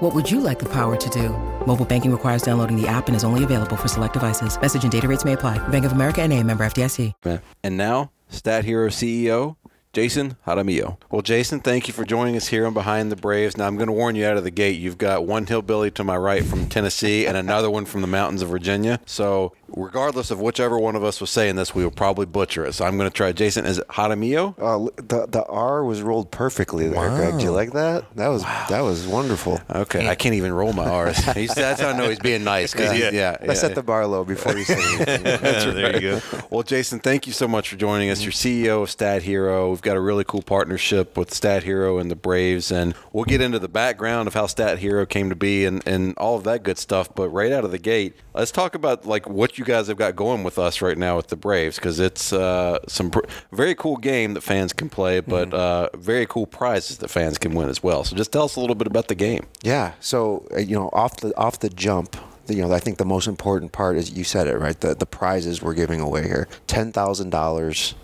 What 0.00 0.14
would 0.14 0.30
you 0.30 0.40
like 0.40 0.60
the 0.60 0.68
power 0.68 0.96
to 0.96 1.10
do? 1.10 1.30
Mobile 1.66 1.84
banking 1.84 2.12
requires 2.12 2.42
downloading 2.42 2.80
the 2.80 2.86
app 2.86 3.08
and 3.08 3.16
is 3.16 3.24
only 3.24 3.42
available 3.42 3.76
for 3.76 3.88
select 3.88 4.12
devices. 4.12 4.60
Message 4.60 4.84
and 4.84 4.92
data 4.92 5.08
rates 5.08 5.24
may 5.24 5.32
apply. 5.32 5.58
Bank 5.68 5.84
of 5.84 5.90
America 5.90 6.22
and 6.22 6.32
a 6.32 6.42
member 6.42 6.64
FDIC. 6.64 7.40
And 7.64 7.76
now, 7.76 8.12
Stat 8.28 8.64
Hero 8.64 8.90
CEO 8.90 9.56
Jason 9.92 10.36
Jaramillo. 10.46 10.98
Well, 11.10 11.22
Jason, 11.22 11.60
thank 11.60 11.88
you 11.88 11.94
for 11.94 12.04
joining 12.04 12.36
us 12.36 12.46
here 12.46 12.66
on 12.66 12.74
Behind 12.74 13.10
the 13.10 13.16
Braves. 13.16 13.56
Now, 13.56 13.66
I'm 13.66 13.76
going 13.76 13.88
to 13.88 13.92
warn 13.92 14.14
you 14.14 14.26
out 14.26 14.36
of 14.36 14.44
the 14.44 14.50
gate. 14.50 14.78
You've 14.78 14.98
got 14.98 15.26
one 15.26 15.46
hillbilly 15.46 15.90
to 15.92 16.04
my 16.04 16.16
right 16.16 16.44
from 16.44 16.68
Tennessee 16.68 17.26
and 17.26 17.36
another 17.36 17.70
one 17.70 17.84
from 17.84 18.02
the 18.02 18.06
mountains 18.06 18.42
of 18.42 18.50
Virginia. 18.50 19.00
So 19.06 19.54
regardless 19.68 20.30
of 20.30 20.40
whichever 20.40 20.78
one 20.78 20.96
of 20.96 21.04
us 21.04 21.20
was 21.20 21.30
saying 21.30 21.56
this, 21.56 21.74
we 21.74 21.84
will 21.84 21.90
probably 21.90 22.26
butcher 22.26 22.64
it. 22.64 22.72
So 22.74 22.84
I'm 22.84 22.96
going 22.96 23.08
to 23.10 23.14
try. 23.14 23.32
Jason, 23.32 23.64
is 23.64 23.78
it 23.78 23.88
Jaramillo? 23.88 24.54
Uh, 24.58 24.90
the 24.96 25.26
the 25.26 25.44
R 25.46 25.84
was 25.84 26.02
rolled 26.02 26.30
perfectly 26.30 26.88
there, 26.88 27.10
Greg. 27.10 27.38
Do 27.38 27.44
you 27.44 27.50
like 27.50 27.72
that? 27.72 28.04
That 28.16 28.28
was 28.28 28.42
that 28.42 28.80
was 28.80 29.06
wonderful. 29.06 29.60
Okay, 29.70 30.08
I 30.08 30.14
can't 30.14 30.34
even 30.34 30.52
roll 30.52 30.72
my 30.72 30.88
R's. 30.88 31.18
He's, 31.34 31.54
that's 31.54 31.80
how 31.80 31.90
I 31.90 31.96
know 31.96 32.08
he's 32.08 32.18
being 32.18 32.44
nice. 32.44 32.74
Cause 32.74 32.98
yeah, 32.98 33.10
yeah, 33.10 33.36
I 33.40 33.54
set 33.54 33.74
the 33.74 33.82
bar 33.82 34.06
low 34.06 34.24
before 34.24 34.56
you 34.56 34.64
said 34.64 34.78
anything. 34.78 35.22
That's 35.48 35.66
right. 35.66 35.74
There 35.74 35.94
you 35.94 36.00
go. 36.00 36.20
Well, 36.50 36.62
Jason, 36.62 36.98
thank 37.00 37.26
you 37.26 37.32
so 37.32 37.46
much 37.46 37.68
for 37.68 37.76
joining 37.76 38.10
us. 38.10 38.22
You're 38.22 38.32
CEO 38.32 38.82
of 38.82 38.90
Stat 38.90 39.22
Hero. 39.22 39.70
We've 39.70 39.82
got 39.82 39.96
a 39.96 40.00
really 40.00 40.24
cool 40.24 40.42
partnership 40.42 41.16
with 41.16 41.32
Stat 41.32 41.62
Hero 41.62 41.98
and 41.98 42.10
the 42.10 42.16
Braves, 42.16 42.72
and 42.72 42.94
we'll 43.12 43.24
get 43.24 43.40
into 43.40 43.58
the 43.58 43.68
background 43.68 44.28
of 44.28 44.34
how 44.34 44.46
Stat 44.46 44.78
Hero 44.78 45.06
came 45.06 45.28
to 45.28 45.36
be 45.36 45.64
and, 45.64 45.86
and 45.86 46.16
all 46.16 46.36
of 46.36 46.44
that 46.44 46.62
good 46.62 46.78
stuff. 46.78 47.14
But 47.14 47.28
right 47.30 47.52
out 47.52 47.64
of 47.64 47.70
the 47.70 47.78
gate, 47.78 48.14
let's 48.34 48.50
talk 48.50 48.74
about 48.74 49.06
like 49.06 49.28
what 49.28 49.57
you 49.58 49.64
guys 49.64 49.88
have 49.88 49.96
got 49.96 50.16
going 50.16 50.44
with 50.44 50.58
us 50.58 50.80
right 50.80 50.96
now 50.96 51.16
with 51.16 51.28
the 51.28 51.36
Braves 51.36 51.76
because 51.76 52.00
it's 52.00 52.32
uh, 52.32 52.78
some 52.88 53.10
pr- 53.10 53.26
very 53.52 53.74
cool 53.74 53.96
game 53.96 54.34
that 54.34 54.42
fans 54.42 54.72
can 54.72 54.88
play, 54.88 55.20
but 55.20 55.52
uh, 55.52 55.88
very 55.94 56.26
cool 56.26 56.46
prizes 56.46 56.98
that 56.98 57.08
fans 57.08 57.38
can 57.38 57.54
win 57.54 57.68
as 57.68 57.82
well. 57.82 58.04
So 58.04 58.16
just 58.16 58.32
tell 58.32 58.44
us 58.44 58.56
a 58.56 58.60
little 58.60 58.76
bit 58.76 58.86
about 58.86 59.08
the 59.08 59.14
game. 59.14 59.46
Yeah. 59.62 59.92
So 60.00 60.46
uh, 60.54 60.58
you 60.58 60.76
know, 60.76 60.90
off 60.92 61.16
the 61.18 61.36
off 61.36 61.60
the 61.60 61.68
jump, 61.68 62.16
you 62.48 62.62
know, 62.62 62.72
I 62.72 62.80
think 62.80 62.98
the 62.98 63.04
most 63.04 63.26
important 63.26 63.72
part 63.72 63.96
is 63.96 64.10
you 64.10 64.24
said 64.24 64.46
it 64.46 64.56
right. 64.56 64.78
The 64.78 64.94
the 64.94 65.06
prizes 65.06 65.62
we're 65.62 65.74
giving 65.74 66.00
away 66.00 66.24
here: 66.24 66.48
ten 66.66 66.92
thousand 66.92 67.30
dollars. 67.30 67.94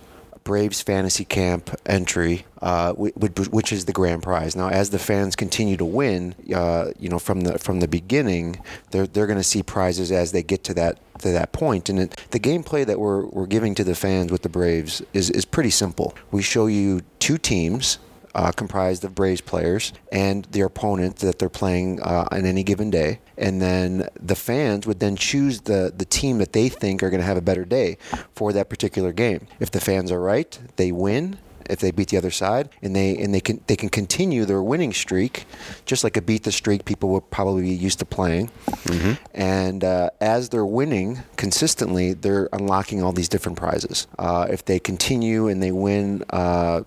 Braves 0.45 0.83
Fantasy 0.83 1.25
Camp 1.25 1.75
entry, 1.87 2.45
uh, 2.61 2.93
which, 2.93 3.73
is 3.73 3.87
the 3.87 3.93
grand 3.93 4.23
prize. 4.23 4.55
Now, 4.55 4.69
as 4.69 4.91
the 4.91 4.99
fans 4.99 5.35
continue 5.35 5.79
to 5.79 5.85
win, 5.87 6.35
uh, 6.55 6.91
you 6.99 7.09
know, 7.09 7.19
from 7.19 7.41
the 7.41 7.59
from 7.59 7.81
the 7.81 7.89
beginning, 7.89 8.63
they're 8.91 9.07
they're 9.07 9.27
going 9.27 9.39
to 9.39 9.45
see 9.45 9.63
prizes 9.63 10.13
as 10.13 10.33
they 10.33 10.43
get 10.43 10.63
to 10.65 10.75
that 10.75 11.01
to 11.21 11.31
that 11.33 11.53
point. 11.53 11.89
And 11.89 11.99
it, 11.99 12.23
the 12.31 12.39
gameplay 12.39 12.85
that 12.85 13.01
we're 13.01 13.25
we're 13.27 13.47
giving 13.47 13.75
to 13.77 13.85
the 13.85 13.95
fans 13.95 14.31
with 14.31 14.43
the 14.43 14.51
Braves 14.51 15.03
is 15.15 15.31
is 15.31 15.47
pretty 15.47 15.71
simple. 15.71 16.15
We 16.31 16.43
show 16.43 16.67
you 16.67 17.01
two 17.19 17.39
teams 17.39 17.99
uh, 18.35 18.53
comprised 18.53 19.05
of 19.05 19.15
Braves 19.15 19.41
players 19.41 19.93
and 20.11 20.45
their 20.47 20.67
opponent 20.67 21.17
that 21.17 21.39
they're 21.39 21.49
playing 21.49 22.01
uh, 22.03 22.27
on 22.31 22.45
any 22.45 22.63
given 22.63 22.91
day. 22.91 23.21
And 23.37 23.61
then 23.61 24.09
the 24.21 24.35
fans 24.35 24.87
would 24.87 25.01
then 25.01 25.17
choose 25.17 25.63
the, 25.63 25.93
the 25.97 26.05
team 26.05 26.39
that 26.39 26.53
they 26.53 26.69
think 26.69 27.03
are 27.03 27.11
going 27.11 27.21
to 27.21 27.27
have 27.27 27.37
a 27.37 27.43
better 27.43 27.65
day 27.65 27.99
for 28.35 28.53
that 28.53 28.69
particular 28.69 29.13
game. 29.13 29.47
If 29.61 29.71
the 29.71 29.81
fans 29.81 30.11
are 30.13 30.21
right, 30.21 30.59
they 30.77 30.93
win. 30.93 31.39
If 31.71 31.79
they 31.79 31.93
beat 31.93 32.09
the 32.09 32.19
other 32.19 32.31
side, 32.31 32.69
and 32.83 32.95
they 32.95 33.17
and 33.17 33.33
they 33.35 33.41
can 33.41 33.59
they 33.69 33.75
can 33.75 33.89
continue 33.89 34.45
their 34.45 34.63
winning 34.63 34.93
streak, 34.93 35.47
just 35.87 36.05
like 36.05 36.15
a 36.19 36.21
beat 36.21 36.43
the 36.43 36.53
streak 36.53 36.85
people 36.85 37.09
would 37.09 37.31
probably 37.31 37.63
be 37.63 37.71
used 37.71 38.01
to 38.01 38.05
playing. 38.05 38.51
And 39.33 39.83
uh, 39.83 40.11
as 40.21 40.51
they're 40.51 40.67
winning 40.67 41.21
consistently, 41.39 42.13
they're 42.13 42.51
unlocking 42.53 43.03
all 43.03 43.13
these 43.13 43.31
different 43.31 43.57
prizes. 43.57 44.07
Uh, 44.19 44.47
if 44.51 44.67
they 44.67 44.79
continue 44.79 45.49
and 45.49 45.63
they 45.63 45.73
win. 45.73 46.23
Uh, 46.29 46.83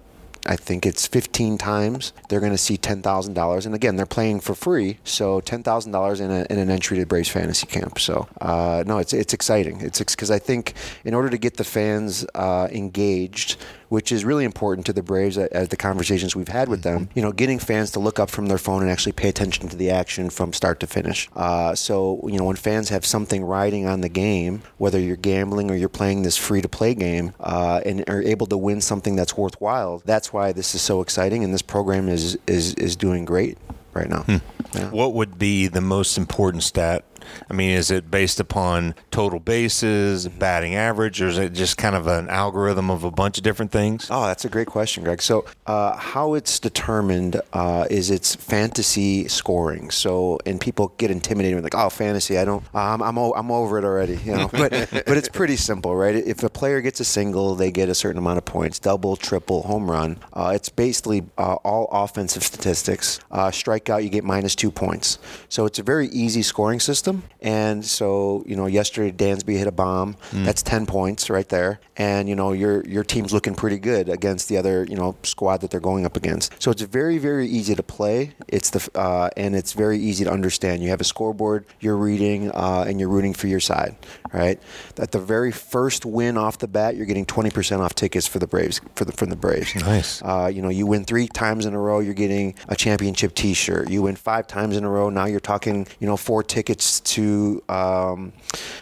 I 0.47 0.55
think 0.55 0.85
it's 0.85 1.05
15 1.07 1.57
times. 1.57 2.13
They're 2.29 2.39
going 2.39 2.53
to 2.53 2.57
see 2.57 2.77
$10,000. 2.77 3.65
And 3.65 3.75
again, 3.75 3.95
they're 3.97 4.05
playing 4.05 4.39
for 4.39 4.55
free. 4.55 4.99
So 5.03 5.41
$10,000 5.41 6.21
in, 6.21 6.31
in 6.31 6.59
an 6.59 6.69
entry 6.69 6.97
to 6.97 7.05
Braves 7.05 7.29
Fantasy 7.29 7.67
Camp. 7.67 7.99
So, 7.99 8.27
uh, 8.39 8.83
no, 8.87 8.97
it's, 8.97 9.13
it's 9.13 9.33
exciting. 9.33 9.81
It's 9.81 9.99
because 9.99 10.31
I 10.31 10.39
think 10.39 10.73
in 11.03 11.13
order 11.13 11.29
to 11.29 11.37
get 11.37 11.57
the 11.57 11.63
fans 11.63 12.25
uh, 12.33 12.69
engaged, 12.71 13.57
which 13.89 14.11
is 14.11 14.25
really 14.25 14.45
important 14.45 14.85
to 14.85 14.93
the 14.93 15.03
Braves 15.03 15.37
as 15.37 15.69
the 15.69 15.77
conversations 15.77 16.35
we've 16.35 16.47
had 16.47 16.69
with 16.69 16.83
them, 16.83 17.09
you 17.15 17.21
know, 17.21 17.31
getting 17.31 17.59
fans 17.59 17.91
to 17.91 17.99
look 17.99 18.19
up 18.19 18.29
from 18.29 18.47
their 18.47 18.57
phone 18.57 18.81
and 18.81 18.91
actually 18.91 19.11
pay 19.13 19.29
attention 19.29 19.69
to 19.69 19.75
the 19.75 19.89
action 19.89 20.29
from 20.29 20.53
start 20.53 20.79
to 20.79 20.87
finish. 20.87 21.29
Uh, 21.35 21.73
so, 21.75 22.19
you 22.27 22.37
know, 22.37 22.45
when 22.45 22.55
fans 22.55 22.89
have 22.89 23.05
something 23.05 23.43
riding 23.43 23.85
on 23.85 24.01
the 24.01 24.09
game, 24.09 24.61
whether 24.77 24.99
you're 24.99 25.15
gambling 25.15 25.71
or 25.71 25.75
you're 25.75 25.89
playing 25.89 26.23
this 26.23 26.37
free 26.37 26.61
to 26.61 26.69
play 26.69 26.93
game, 26.93 27.33
uh, 27.39 27.81
and 27.85 28.03
are 28.09 28.21
able 28.21 28.47
to 28.47 28.57
win 28.57 28.81
something 28.81 29.15
that's 29.15 29.37
worthwhile, 29.37 30.01
that's 30.05 30.33
why 30.33 30.51
this 30.51 30.75
is 30.75 30.81
so 30.81 31.01
exciting. 31.01 31.43
And 31.43 31.53
this 31.53 31.61
program 31.61 32.09
is, 32.09 32.37
is, 32.47 32.73
is 32.75 32.95
doing 32.95 33.25
great 33.25 33.57
right 33.93 34.09
now. 34.09 34.25
Yeah. 34.73 34.89
What 34.89 35.13
would 35.13 35.39
be 35.39 35.67
the 35.67 35.81
most 35.81 36.17
important 36.17 36.63
stat? 36.63 37.03
I 37.49 37.53
mean, 37.53 37.71
is 37.71 37.91
it 37.91 38.09
based 38.11 38.39
upon 38.39 38.95
total 39.11 39.39
bases, 39.39 40.27
batting 40.27 40.75
average, 40.75 41.21
or 41.21 41.27
is 41.27 41.37
it 41.37 41.53
just 41.53 41.77
kind 41.77 41.95
of 41.95 42.07
an 42.07 42.29
algorithm 42.29 42.89
of 42.89 43.03
a 43.03 43.11
bunch 43.11 43.37
of 43.37 43.43
different 43.43 43.71
things? 43.71 44.07
Oh, 44.09 44.25
that's 44.25 44.45
a 44.45 44.49
great 44.49 44.67
question, 44.67 45.03
Greg. 45.03 45.21
So, 45.21 45.45
uh, 45.65 45.95
how 45.97 46.33
it's 46.33 46.59
determined 46.59 47.41
uh, 47.53 47.85
is 47.89 48.09
it's 48.09 48.35
fantasy 48.35 49.27
scoring. 49.27 49.89
So, 49.91 50.39
and 50.45 50.59
people 50.59 50.93
get 50.97 51.11
intimidated 51.11 51.55
with 51.55 51.63
like, 51.63 51.75
oh, 51.75 51.89
fantasy. 51.89 52.37
I 52.37 52.45
don't. 52.45 52.63
Um, 52.75 53.01
I'm 53.01 53.17
o- 53.17 53.33
I'm 53.33 53.51
over 53.51 53.77
it 53.77 53.83
already. 53.85 54.17
You 54.17 54.33
know, 54.35 54.49
but 54.51 54.71
but 54.91 55.17
it's 55.17 55.29
pretty 55.29 55.55
simple, 55.55 55.95
right? 55.95 56.15
If 56.15 56.43
a 56.43 56.49
player 56.49 56.81
gets 56.81 56.99
a 56.99 57.05
single, 57.05 57.55
they 57.55 57.71
get 57.71 57.89
a 57.89 57.95
certain 57.95 58.17
amount 58.17 58.37
of 58.37 58.45
points. 58.45 58.79
Double, 58.79 59.15
triple, 59.15 59.63
home 59.63 59.89
run. 59.89 60.19
Uh, 60.33 60.51
it's 60.55 60.69
basically 60.69 61.23
uh, 61.37 61.55
all 61.63 61.87
offensive 61.91 62.43
statistics. 62.43 63.19
Uh, 63.31 63.47
strikeout, 63.49 64.03
you 64.03 64.09
get 64.09 64.23
minus 64.23 64.55
two 64.55 64.71
points. 64.71 65.19
So 65.49 65.65
it's 65.65 65.79
a 65.79 65.83
very 65.83 66.07
easy 66.09 66.41
scoring 66.41 66.79
system. 66.79 67.06
And 67.41 67.85
so, 67.85 68.43
you 68.47 68.55
know, 68.55 68.65
yesterday 68.65 69.11
Dansby 69.11 69.57
hit 69.57 69.67
a 69.67 69.71
bomb. 69.71 70.15
That's 70.31 70.61
ten 70.61 70.85
points 70.85 71.29
right 71.29 71.47
there. 71.49 71.79
And 71.95 72.27
you 72.29 72.35
know, 72.35 72.51
your 72.53 72.83
your 72.85 73.03
team's 73.03 73.33
looking 73.33 73.55
pretty 73.55 73.79
good 73.79 74.09
against 74.09 74.49
the 74.49 74.57
other 74.57 74.85
you 74.85 74.95
know 74.95 75.15
squad 75.23 75.61
that 75.61 75.71
they're 75.71 75.79
going 75.79 76.05
up 76.05 76.17
against. 76.17 76.61
So 76.61 76.71
it's 76.71 76.81
very 76.81 77.17
very 77.17 77.47
easy 77.47 77.75
to 77.75 77.83
play. 77.83 78.33
It's 78.47 78.69
the 78.69 78.89
uh, 78.99 79.29
and 79.37 79.55
it's 79.55 79.73
very 79.73 79.97
easy 79.97 80.23
to 80.25 80.31
understand. 80.31 80.83
You 80.83 80.89
have 80.89 81.01
a 81.01 81.05
scoreboard 81.05 81.65
you're 81.79 81.97
reading 81.97 82.51
uh, 82.51 82.85
and 82.87 82.99
you're 82.99 83.09
rooting 83.09 83.33
for 83.33 83.47
your 83.47 83.59
side, 83.59 83.95
right? 84.33 84.59
At 84.97 85.11
the 85.11 85.19
very 85.19 85.51
first 85.51 86.05
win 86.05 86.37
off 86.37 86.57
the 86.57 86.67
bat, 86.67 86.95
you're 86.95 87.05
getting 87.05 87.25
20% 87.25 87.79
off 87.79 87.95
tickets 87.95 88.27
for 88.27 88.39
the 88.39 88.47
Braves 88.47 88.81
for 88.95 89.05
the 89.05 89.11
from 89.11 89.29
the 89.29 89.35
Braves. 89.35 89.75
Nice. 89.75 90.21
Uh, 90.21 90.51
you 90.53 90.61
know, 90.61 90.69
you 90.69 90.85
win 90.85 91.05
three 91.05 91.27
times 91.27 91.65
in 91.65 91.73
a 91.73 91.79
row, 91.79 91.99
you're 91.99 92.13
getting 92.13 92.55
a 92.67 92.75
championship 92.75 93.33
T-shirt. 93.35 93.89
You 93.89 94.03
win 94.03 94.15
five 94.15 94.47
times 94.47 94.77
in 94.77 94.83
a 94.83 94.89
row, 94.89 95.09
now 95.09 95.25
you're 95.25 95.39
talking, 95.39 95.87
you 95.99 96.07
know, 96.07 96.17
four 96.17 96.43
tickets 96.43 96.96
to 97.01 97.63
um, 97.69 98.33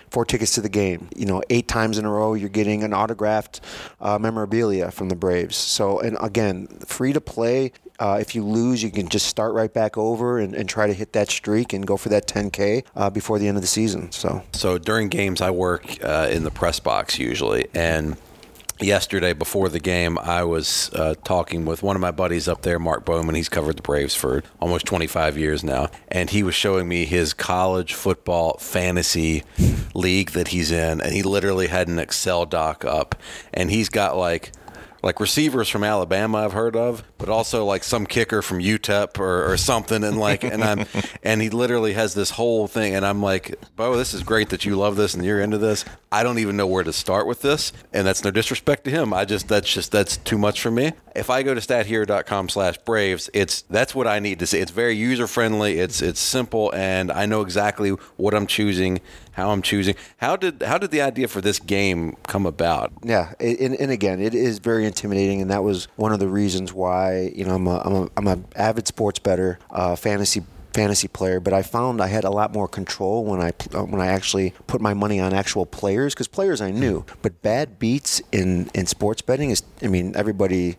four 0.10 0.26
tickets 0.26 0.56
to 0.56 0.62
the 0.62 0.70
game. 0.70 1.10
You 1.16 1.26
know, 1.26 1.42
eight 1.50 1.68
times 1.68 1.98
in 1.98 2.06
a 2.06 2.10
row, 2.10 2.34
you're 2.34 2.50
getting 2.50 2.84
an 2.84 2.94
autographed 2.94 3.62
uh, 4.00 4.18
memorabilia 4.20 4.92
from 4.92 5.10
the 5.10 5.16
Braves. 5.16 5.56
So, 5.56 6.00
and 6.00 6.18
again, 6.22 6.68
free 6.86 7.14
to 7.14 7.22
play. 7.22 7.72
Uh, 7.98 8.18
if 8.20 8.36
you 8.36 8.44
lose, 8.44 8.84
you 8.84 8.92
can 8.92 9.08
just 9.08 9.26
start 9.28 9.54
right 9.54 9.74
back 9.74 9.98
over 9.98 10.38
and, 10.40 10.54
and 10.54 10.68
try 10.68 10.86
to 10.86 10.94
hit 10.94 11.14
that 11.14 11.30
streak 11.30 11.72
and 11.72 11.88
go 11.88 11.96
for 11.96 12.10
that 12.10 12.28
10K 12.28 12.86
uh, 12.96 13.10
before 13.10 13.40
the 13.40 13.48
end 13.48 13.58
of 13.58 13.64
the 13.64 13.68
season. 13.68 14.12
So, 14.12 14.44
So 14.52 14.78
during 14.78 15.08
games, 15.08 15.42
I 15.42 15.52
work 15.52 16.04
uh, 16.04 16.28
in 16.30 16.44
the 16.44 16.52
press 16.52 16.80
box 16.80 17.18
usually, 17.18 17.68
and 17.74 18.18
yesterday 18.80 19.34
before 19.34 19.70
the 19.70 19.80
game, 19.80 20.18
I 20.18 20.44
was 20.44 20.90
uh, 20.94 21.16
talking 21.24 21.66
with 21.66 21.84
one 21.84 21.96
of 21.96 22.02
my 22.02 22.12
buddies 22.12 22.48
up 22.48 22.62
there, 22.62 22.80
Mark 22.80 23.06
Bowman. 23.06 23.36
He's 23.36 23.50
covered 23.50 23.78
the 23.78 23.82
Braves 23.82 24.16
for 24.16 24.44
almost 24.60 24.86
25 24.86 25.38
years 25.38 25.64
now, 25.64 25.90
and 26.10 26.30
he 26.30 26.44
was 26.44 26.56
showing 26.56 26.88
me 26.88 27.06
his 27.06 27.34
college 27.34 27.94
football 27.94 28.58
fantasy 28.60 29.44
league 29.94 30.32
that 30.32 30.50
he's 30.50 30.72
in, 30.72 31.02
and 31.02 31.14
he 31.14 31.24
literally 31.24 31.68
had 31.68 31.88
an 31.88 32.00
Excel 32.00 32.46
doc 32.46 32.84
up, 32.84 33.16
and 33.54 33.72
he's 33.72 33.90
got 33.90 34.18
like 34.18 34.52
like 35.06 35.20
receivers 35.20 35.70
from 35.70 35.84
Alabama 35.84 36.40
I've 36.40 36.54
heard 36.54 36.76
of, 36.76 37.04
but 37.20 37.30
also 37.30 37.64
like 37.64 37.84
some 37.84 38.08
kicker 38.08 38.42
from 38.42 38.58
UTEP 38.58 39.20
or, 39.20 39.52
or 39.52 39.56
something, 39.56 40.04
and 40.04 40.18
like 40.18 40.44
and 40.44 40.64
I'm 40.64 40.88
and 41.24 41.44
he 41.44 41.52
literally 41.52 41.94
has 41.94 42.16
this 42.16 42.32
whole 42.32 42.68
thing, 42.68 42.96
and 42.96 43.06
I'm 43.06 43.22
like, 43.22 43.54
Bo, 43.76 43.96
this 43.98 44.16
is 44.16 44.24
great 44.24 44.50
that 44.50 44.66
you 44.66 44.76
love 44.76 44.96
this 44.96 45.14
and 45.14 45.24
you're 45.24 45.40
into 45.40 45.60
this. 45.60 45.86
I 46.12 46.24
don't 46.24 46.40
even 46.40 46.58
know 46.58 46.66
where 46.66 46.84
to 46.84 46.92
start 46.92 47.28
with 47.28 47.44
this, 47.44 47.72
and 47.94 48.08
that's 48.08 48.24
no 48.24 48.32
disrespect 48.32 48.84
to 48.86 48.90
him. 48.90 49.14
I 49.14 49.26
just 49.26 49.48
that's 49.48 49.72
just 49.72 49.92
that's 49.92 50.18
too 50.18 50.40
much 50.40 50.60
for 50.60 50.72
me. 50.72 50.94
If 51.16 51.30
I 51.30 51.44
go 51.44 51.54
to 51.54 51.62
stathero.com 51.62 52.50
slash 52.50 52.80
Braves, 52.80 53.30
it's 53.32 53.62
that's 53.64 53.94
what 53.94 54.08
I 54.08 54.18
need 54.18 54.40
to 54.40 54.48
see. 54.48 54.58
It's 54.58 54.72
very 54.72 54.96
user 54.96 55.28
friendly. 55.28 55.78
It's 55.78 56.02
it's 56.02 56.20
simple, 56.20 56.74
and 56.74 57.12
I 57.12 57.28
know 57.28 57.42
exactly 57.42 57.92
what 58.18 58.34
I'm 58.34 58.48
choosing, 58.48 59.02
how 59.36 59.52
I'm 59.52 59.62
choosing. 59.62 59.96
How 60.18 60.36
did 60.36 60.64
how 60.64 60.78
did 60.78 60.92
the 60.92 61.02
idea 61.02 61.28
for 61.28 61.42
this 61.42 61.60
game 61.60 62.16
come 62.24 62.46
about? 62.46 62.92
Yeah, 63.04 63.34
and, 63.40 63.76
and 63.76 63.92
again, 63.92 64.22
it 64.22 64.34
is 64.34 64.60
very 64.60 64.86
intimidating, 64.86 65.42
and 65.42 65.52
that 65.52 65.64
was 65.64 65.88
one 65.98 66.14
of 66.14 66.20
the 66.20 66.28
reasons 66.28 66.74
why 66.74 67.32
you 67.36 67.44
know 67.46 67.56
I'm 67.56 67.68
a 67.68 67.80
I'm 67.80 67.94
a, 67.94 68.10
I'm 68.18 68.28
a 68.28 68.40
avid 68.56 68.88
sports 68.88 69.20
bettor, 69.20 69.60
uh, 69.70 69.96
fantasy 69.96 70.44
fantasy 70.74 71.08
player, 71.08 71.40
but 71.40 71.54
I 71.54 71.64
found 71.64 72.02
I 72.02 72.08
had 72.08 72.24
a 72.24 72.30
lot 72.30 72.54
more 72.54 72.68
control 72.68 73.26
when 73.26 73.42
I 73.42 73.52
uh, 73.74 73.84
when 73.84 74.02
I 74.02 74.08
actually 74.08 74.54
put 74.68 74.80
my 74.82 74.94
money 74.94 75.20
on 75.20 75.34
actual 75.34 75.66
players 75.66 76.14
because 76.14 76.28
players 76.28 76.62
I 76.62 76.72
knew, 76.72 77.06
but 77.22 77.42
bad 77.42 77.78
beats 77.78 78.22
in 78.32 78.70
in 78.74 78.86
sports 78.86 79.22
betting 79.22 79.50
is 79.50 79.64
I 79.82 79.88
mean 79.88 80.16
everybody. 80.16 80.78